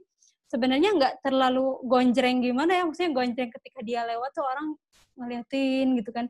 sebenarnya 0.52 0.92
nggak 0.96 1.14
terlalu 1.24 1.80
gonjreng 1.88 2.44
gimana 2.44 2.76
ya 2.76 2.82
maksudnya 2.84 3.12
gonjreng 3.16 3.48
ketika 3.52 3.80
dia 3.84 4.04
lewat 4.04 4.30
tuh 4.36 4.44
orang 4.44 4.76
ngeliatin 5.16 5.96
gitu 5.96 6.10
kan. 6.12 6.28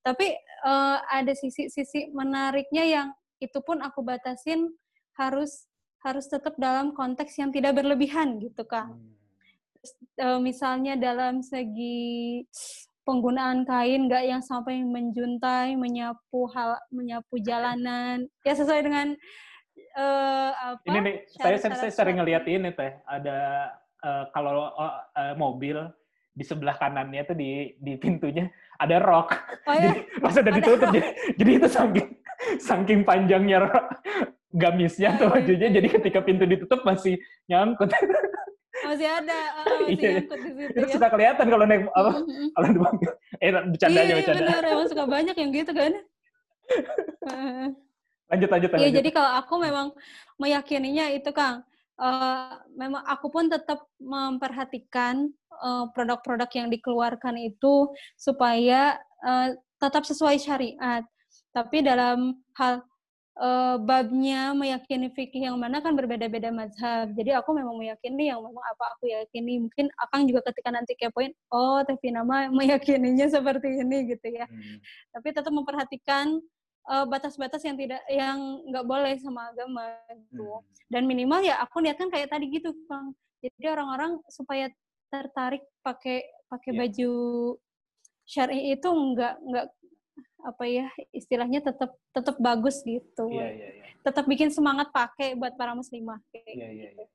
Tapi 0.00 0.32
eh, 0.40 0.98
ada 1.12 1.32
sisi-sisi 1.36 2.08
menariknya 2.16 2.84
yang 2.88 3.08
itu 3.44 3.58
pun 3.60 3.84
aku 3.84 4.00
batasin 4.00 4.72
harus 5.20 5.68
harus 6.00 6.28
tetap 6.28 6.56
dalam 6.56 6.92
konteks 6.96 7.36
yang 7.36 7.52
tidak 7.52 7.76
berlebihan 7.76 8.40
gitu 8.40 8.64
kang 8.64 8.96
eh, 10.16 10.40
misalnya 10.40 10.96
dalam 10.96 11.44
segi 11.44 12.42
penggunaan 13.04 13.68
kain 13.68 14.08
nggak 14.08 14.24
yang 14.24 14.42
sampai 14.42 14.80
menjuntai, 14.82 15.76
menyapu 15.76 16.48
hal, 16.50 16.80
menyapu 16.88 17.36
jalanan, 17.38 18.26
ya 18.42 18.56
sesuai 18.56 18.80
dengan 18.80 19.12
eh, 19.76 20.50
apa? 20.50 20.88
Ini 20.88 20.98
nih, 21.04 21.16
saya, 21.36 21.56
saya, 21.60 21.76
saya 21.76 21.92
sering 21.92 22.16
ngeliat 22.18 22.48
ini 22.48 22.72
teh, 22.72 22.96
ada 23.04 23.70
eh, 24.00 24.24
kalau 24.32 24.72
eh, 25.14 25.36
mobil 25.36 25.84
di 26.34 26.42
sebelah 26.42 26.74
kanannya 26.74 27.22
tuh 27.30 27.36
di 27.38 27.78
di 27.78 27.94
pintunya 27.94 28.50
ada 28.80 28.98
rok. 28.98 29.30
Oh 29.68 29.74
ya, 29.76 29.80
Jadi 29.94 30.00
pas 30.18 30.34
udah 30.34 30.52
ditutup, 30.58 30.88
jadi, 30.90 31.08
jadi 31.38 31.50
itu 31.62 31.68
saking 31.70 32.08
saking 32.60 33.02
panjangnya 33.04 33.68
gamisnya 34.54 35.18
tuh 35.18 35.26
Aduh. 35.28 35.34
bajunya, 35.42 35.68
jadi 35.74 35.88
ketika 35.98 36.18
pintu 36.22 36.46
ditutup 36.46 36.86
masih 36.86 37.18
nyangkut. 37.50 37.90
masih 38.84 39.08
ada, 39.08 39.38
eh, 39.64 39.78
masih 39.82 39.96
Iya. 39.98 40.10
nyangkut 40.20 40.40
di 40.44 40.50
situ 40.54 40.76
itu 40.78 40.86
ya. 40.86 40.94
suka 40.94 41.08
kelihatan 41.10 41.46
kalau 41.50 41.64
naik 41.66 41.82
apa 41.90 42.12
kalau 42.54 42.66
di. 42.70 42.78
Eh 43.42 43.50
bercanda 43.50 43.98
aja 43.98 44.06
Iya, 44.06 44.14
bercanda. 44.20 44.38
benar, 44.44 44.62
emang 44.62 44.88
suka 44.90 45.04
banyak 45.08 45.36
yang 45.40 45.50
gitu 45.50 45.72
kan. 45.72 45.92
Lanjut, 48.32 48.48
lanjut, 48.50 48.70
Iya, 48.72 48.88
jadi 48.98 49.10
kalau 49.12 49.30
aku 49.36 49.54
memang 49.60 49.92
meyakininya 50.40 51.12
itu, 51.12 51.28
Kang, 51.30 51.62
eee, 52.00 52.50
memang 52.74 53.04
aku 53.04 53.28
pun 53.30 53.46
tetap 53.52 53.84
memperhatikan, 54.00 55.28
eee, 55.60 55.84
produk-produk 55.92 56.48
yang 56.56 56.68
dikeluarkan 56.72 57.36
itu 57.38 57.92
supaya, 58.16 58.96
eee, 59.22 59.60
tetap 59.76 60.08
sesuai 60.08 60.40
syariat. 60.40 61.04
Tapi 61.54 61.86
dalam 61.86 62.34
hal, 62.58 62.82
eee, 63.38 63.74
babnya 63.86 64.50
meyakini 64.58 65.08
fikih 65.14 65.46
yang 65.50 65.56
mana 65.62 65.78
kan 65.78 65.94
berbeda-beda 65.94 66.50
mazhab. 66.50 67.14
Jadi 67.14 67.30
aku 67.30 67.54
memang 67.54 67.78
meyakini 67.78 68.30
yang 68.34 68.42
memang 68.42 68.62
apa 68.74 68.84
aku 68.98 69.06
yakini. 69.10 69.62
Mungkin 69.62 69.86
Akang 70.02 70.26
juga 70.26 70.42
ketika 70.50 70.74
nanti 70.74 70.98
kepoin, 70.98 71.30
"Oh, 71.54 71.78
Teh 71.86 71.94
Vina 72.02 72.26
mah 72.26 72.50
meyakininya 72.58 73.26
seperti 73.30 73.80
ini," 73.82 74.10
gitu 74.18 74.26
ya. 74.34 74.46
Hmm. 74.50 74.78
Tapi 75.14 75.28
tetap 75.30 75.52
memperhatikan, 75.54 76.42
eee, 76.90 77.04
batas-batas 77.06 77.62
yang 77.62 77.78
tidak 77.78 78.02
yang 78.10 78.38
nggak 78.70 78.84
boleh 78.86 79.14
sama 79.22 79.54
agama 79.54 79.94
gitu. 80.10 80.58
Hmm. 80.58 80.66
Dan 80.90 81.06
minimal 81.06 81.40
ya 81.46 81.62
aku 81.62 81.78
niatkan 81.82 82.10
kayak 82.10 82.30
tadi 82.34 82.50
gitu, 82.50 82.74
Kang. 82.90 83.14
Jadi 83.42 83.66
orang-orang 83.70 84.18
supaya 84.26 84.66
tertarik 85.12 85.62
pakai 85.86 86.26
pakai 86.50 86.70
Iya. 86.74 86.78
baju 86.82 87.12
syar'i 88.24 88.72
itu 88.74 88.88
nggak 88.88 89.34
nggak 89.48 89.66
apa 90.44 90.64
ya, 90.68 90.86
istilahnya 91.16 91.64
tetap 91.64 91.96
tetap 92.12 92.36
bagus 92.38 92.84
gitu. 92.84 93.26
Iya, 93.32 93.48
iya, 93.56 93.68
iya. 93.80 93.86
Tetap 94.04 94.24
bikin 94.28 94.52
semangat 94.52 94.92
pakai 94.92 95.32
buat 95.34 95.56
para 95.56 95.72
muslimah 95.72 96.20
kayak 96.30 96.44
Iya, 96.46 96.68
iya, 96.70 96.84
gitu. 96.92 97.02
iya. 97.02 97.06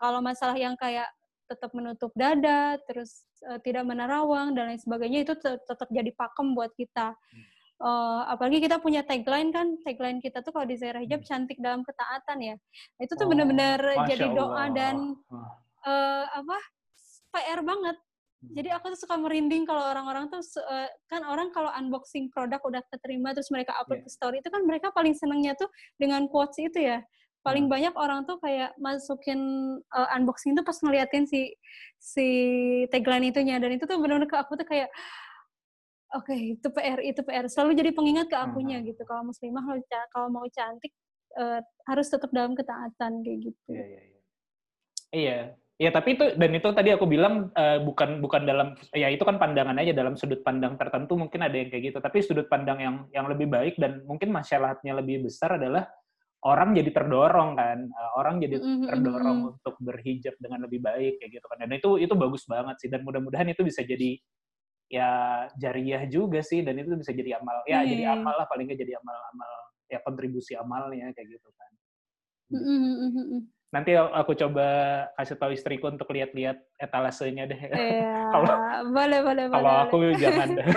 Kalau 0.00 0.20
masalah 0.24 0.56
yang 0.58 0.74
kayak 0.74 1.06
tetap 1.50 1.70
menutup 1.74 2.10
dada, 2.14 2.78
terus, 2.86 3.26
eee, 3.42 3.58
tidak 3.66 3.84
menerawang 3.86 4.54
dan 4.54 4.70
lain 4.74 4.78
sebagainya 4.82 5.26
itu 5.26 5.34
te 5.38 5.58
tetap 5.66 5.88
jadi 5.90 6.10
pakem 6.14 6.54
buat 6.54 6.70
kita. 6.78 7.14
Hmm. 7.14 7.44
Eee, 7.80 8.20
apalagi 8.34 8.58
kita 8.64 8.78
punya 8.82 9.02
tagline 9.06 9.50
kan, 9.54 9.78
tagline 9.86 10.18
kita 10.22 10.42
tuh 10.46 10.50
kalau 10.54 10.66
di 10.66 10.76
Zairah 10.78 11.02
Hijab 11.02 11.22
Hmm. 11.22 11.28
cantik 11.28 11.58
dalam 11.62 11.82
ketaatan 11.86 12.38
ya. 12.42 12.56
Nah, 12.98 13.02
Itu 13.06 13.14
tuh 13.18 13.26
Oh, 13.26 13.30
bener-bener 13.34 13.78
jadi 14.10 14.26
doa 14.34 14.64
dan, 14.74 14.96
Allah. 14.98 15.16
Wah. 15.30 15.52
eee, 15.86 16.24
apa, 16.42 16.58
PR 17.34 17.60
banget. 17.66 17.96
Jadi 18.48 18.68
aku 18.72 18.96
tuh 18.96 19.00
suka 19.04 19.14
merinding 19.20 19.68
kalau 19.68 19.84
orang-orang 19.84 20.32
tuh 20.32 20.40
eee, 20.40 20.88
kan 21.12 21.22
orang 21.28 21.52
kalau 21.52 21.68
unboxing 21.76 22.32
produk 22.32 22.58
udah 22.64 22.80
keterima 22.88 23.36
terus 23.36 23.52
mereka 23.52 23.76
upload 23.76 24.00
Iya. 24.00 24.06
ke 24.06 24.10
story 24.10 24.40
itu 24.40 24.48
kan 24.48 24.64
mereka 24.64 24.88
paling 24.96 25.12
senengnya 25.12 25.52
tuh 25.60 25.68
dengan 26.00 26.24
quotes 26.32 26.56
itu 26.58 26.80
ya. 26.80 27.04
Paling 27.44 27.68
Hmm. 27.68 27.72
banyak 27.72 27.92
orang 27.96 28.24
tuh 28.28 28.40
kayak 28.40 28.72
masukin, 28.80 29.40
eee, 29.84 30.08
unboxing 30.16 30.56
tuh 30.56 30.64
pas 30.64 30.76
ngeliatin 30.80 31.24
si 31.28 31.52
si 32.00 32.26
tagline 32.92 33.28
itunya 33.32 33.60
dan 33.60 33.76
itu 33.76 33.84
tuh 33.84 34.00
bener-bener 34.00 34.28
ke 34.28 34.36
aku 34.40 34.56
tuh 34.60 34.64
kayak, 34.68 34.88
oke 36.16 36.34
itu 36.36 36.68
PR 36.74 37.00
itu 37.04 37.20
PR. 37.26 37.46
Selalu 37.50 37.72
jadi 37.80 37.90
pengingat 37.96 38.26
ke 38.32 38.36
akunya 38.38 38.78
Hmm. 38.78 38.86
gitu. 38.86 39.02
Kalau 39.08 39.24
muslimah 39.30 39.64
kalau 40.14 40.28
mau 40.32 40.46
cantik, 40.52 40.92
eee, 41.38 41.60
harus 41.90 42.08
tetap 42.12 42.30
dalam 42.34 42.54
ketaatan 42.58 43.22
kayak 43.26 43.40
gitu. 43.52 43.74
Iya, 43.74 43.82
iya, 43.86 44.00
iya. 44.02 44.20
Iya. 45.12 45.59
Iya, 45.80 45.96
tapi 45.96 46.12
itu 46.12 46.36
dan 46.36 46.52
itu 46.52 46.68
tadi 46.76 46.92
aku 46.92 47.08
bilang 47.08 47.48
eh, 47.56 47.80
bukan 47.80 48.20
bukan 48.20 48.44
dalam 48.44 48.76
ya 48.92 49.08
itu 49.08 49.24
kan 49.24 49.40
pandangan 49.40 49.80
aja 49.80 49.96
dalam 49.96 50.12
sudut 50.12 50.44
pandang 50.44 50.76
tertentu 50.76 51.16
mungkin 51.16 51.40
ada 51.40 51.56
yang 51.56 51.72
kayak 51.72 51.88
gitu. 51.88 51.98
Tapi 52.04 52.20
sudut 52.20 52.44
pandang 52.52 52.84
yang 52.84 52.96
yang 53.16 53.24
lebih 53.32 53.48
baik 53.48 53.80
dan 53.80 54.04
mungkin 54.04 54.28
masalahnya 54.28 54.92
lebih 55.00 55.24
besar 55.24 55.56
adalah 55.56 55.88
orang 56.44 56.76
jadi 56.76 56.92
terdorong 56.92 57.56
kan. 57.56 57.88
Eh, 57.88 58.10
orang 58.20 58.44
jadi 58.44 58.60
terdorong 58.60 59.38
mhm. 59.40 59.50
untuk 59.56 59.74
berhijab 59.80 60.36
dengan 60.36 60.68
lebih 60.68 60.84
baik 60.84 61.16
kayak 61.16 61.40
gitu 61.40 61.46
kan. 61.48 61.64
Dan 61.64 61.72
itu 61.72 61.96
itu 61.96 62.12
bagus 62.12 62.44
banget 62.44 62.76
sih 62.76 62.92
dan 62.92 63.00
mudah-mudahan 63.00 63.48
itu 63.48 63.64
bisa 63.64 63.80
jadi 63.80 64.20
ya 64.92 65.10
jariah 65.56 66.04
juga 66.12 66.44
sih 66.44 66.60
dan 66.60 66.76
itu 66.76 66.92
bisa 66.98 67.14
jadi 67.16 67.38
amal 67.38 67.62
ya 67.64 67.86
jadi 67.86 68.10
Iya. 68.10 68.18
amal 68.18 68.34
lah 68.34 68.50
paling 68.50 68.66
nggak 68.66 68.80
jadi 68.82 68.98
amal-amal 68.98 69.52
ya 69.86 70.02
kontribusi 70.02 70.58
amalnya 70.60 71.08
kayak 71.16 71.40
gitu 71.40 71.48
kan. 71.56 71.72
Mhm 72.52 72.92
mhm. 73.16 73.59
Nanti 73.70 73.94
aku 73.94 74.34
coba 74.34 74.66
kasih 75.14 75.38
tahu 75.38 75.54
istriku 75.54 75.86
untuk 75.86 76.10
lihat-lihat 76.10 76.58
etalasenya 76.74 77.46
deh. 77.46 77.60
Iya, 77.70 78.18
Kalau 78.34 78.50
boleh 78.90 79.20
boleh 79.22 79.44
boleh. 79.46 79.46
kalau 79.46 79.70
boleh. 79.70 79.82
aku 79.86 79.96
jangan 80.18 80.48
deh. 80.58 80.66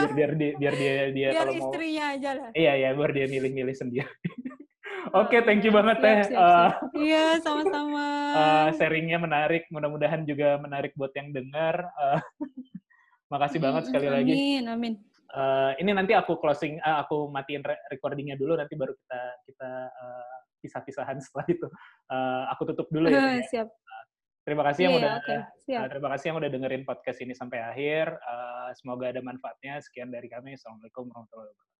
biar 0.00 0.10
biar 0.12 0.30
dia 0.34 0.50
biar 0.54 0.74
dia 0.74 0.94
dia 1.10 1.28
Biar 1.30 1.42
kalau 1.42 1.52
mau 1.52 1.58
istrinya 1.62 2.04
aja 2.10 2.30
lah. 2.38 2.50
iya 2.54 2.72
ya 2.76 2.88
biar 2.94 3.10
dia 3.10 3.26
milih-milih 3.26 3.74
sendiri. 3.74 4.06
Oke, 5.16 5.40
thank 5.42 5.64
you 5.64 5.72
banget 5.72 5.96
teh. 5.98 6.12
Eh, 6.12 6.24
siap. 6.28 6.72
Iya, 6.92 7.26
sama-sama. 7.40 8.04
eh, 8.30 8.68
sharingnya 8.76 9.18
menarik. 9.18 9.66
Mudah-mudahan 9.72 10.22
juga 10.22 10.54
menarik 10.56 10.94
buat 10.94 11.10
yang 11.16 11.34
dengar. 11.34 11.82
Eh, 11.82 12.20
makasih 13.26 13.58
banget 13.58 13.82
Mm, 13.82 13.88
sekali 13.90 14.06
lagi. 14.06 14.32
Amin, 14.36 14.64
amin. 14.68 14.94
Eh, 15.30 15.70
ini 15.80 15.90
nanti 15.90 16.12
aku 16.12 16.36
closing, 16.36 16.78
eh, 16.78 16.96
aku 17.00 17.26
matiin 17.26 17.62
re- 17.62 17.80
recordingnya 17.88 18.36
dulu. 18.36 18.54
Nanti 18.54 18.74
baru 18.76 18.94
kita 18.94 19.20
kita 19.48 19.70
eh, 19.88 20.36
pisah-pisahan 20.60 21.16
setelah 21.24 21.46
itu. 21.48 21.66
Eh, 22.12 22.44
aku 22.52 22.62
tutup 22.70 22.86
dulu 22.92 23.08
ya. 23.08 23.18
Teh, 23.18 23.24
ya. 23.40 23.44
Siap. 23.50 23.68
Terima 24.40 24.64
kasih 24.64 24.80
yang 24.88 24.94
Iya, 24.96 25.00
udah 25.04 25.12
oke, 25.20 25.36
siap. 25.68 25.80
eh, 25.84 25.88
terima 25.92 26.08
kasih 26.16 26.26
yang 26.32 26.38
udah 26.40 26.50
dengerin 26.50 26.82
podcast 26.88 27.18
ini 27.20 27.32
sampai 27.36 27.58
akhir. 27.60 28.06
Eh, 28.08 28.68
semoga 28.76 29.12
ada 29.12 29.20
manfaatnya. 29.20 29.80
Sekian 29.84 30.08
dari 30.08 30.28
kami. 30.32 30.56
Assalamualaikum 30.56 31.08
warahmatullahi 31.12 31.48
wabarakatuh. 31.52 31.79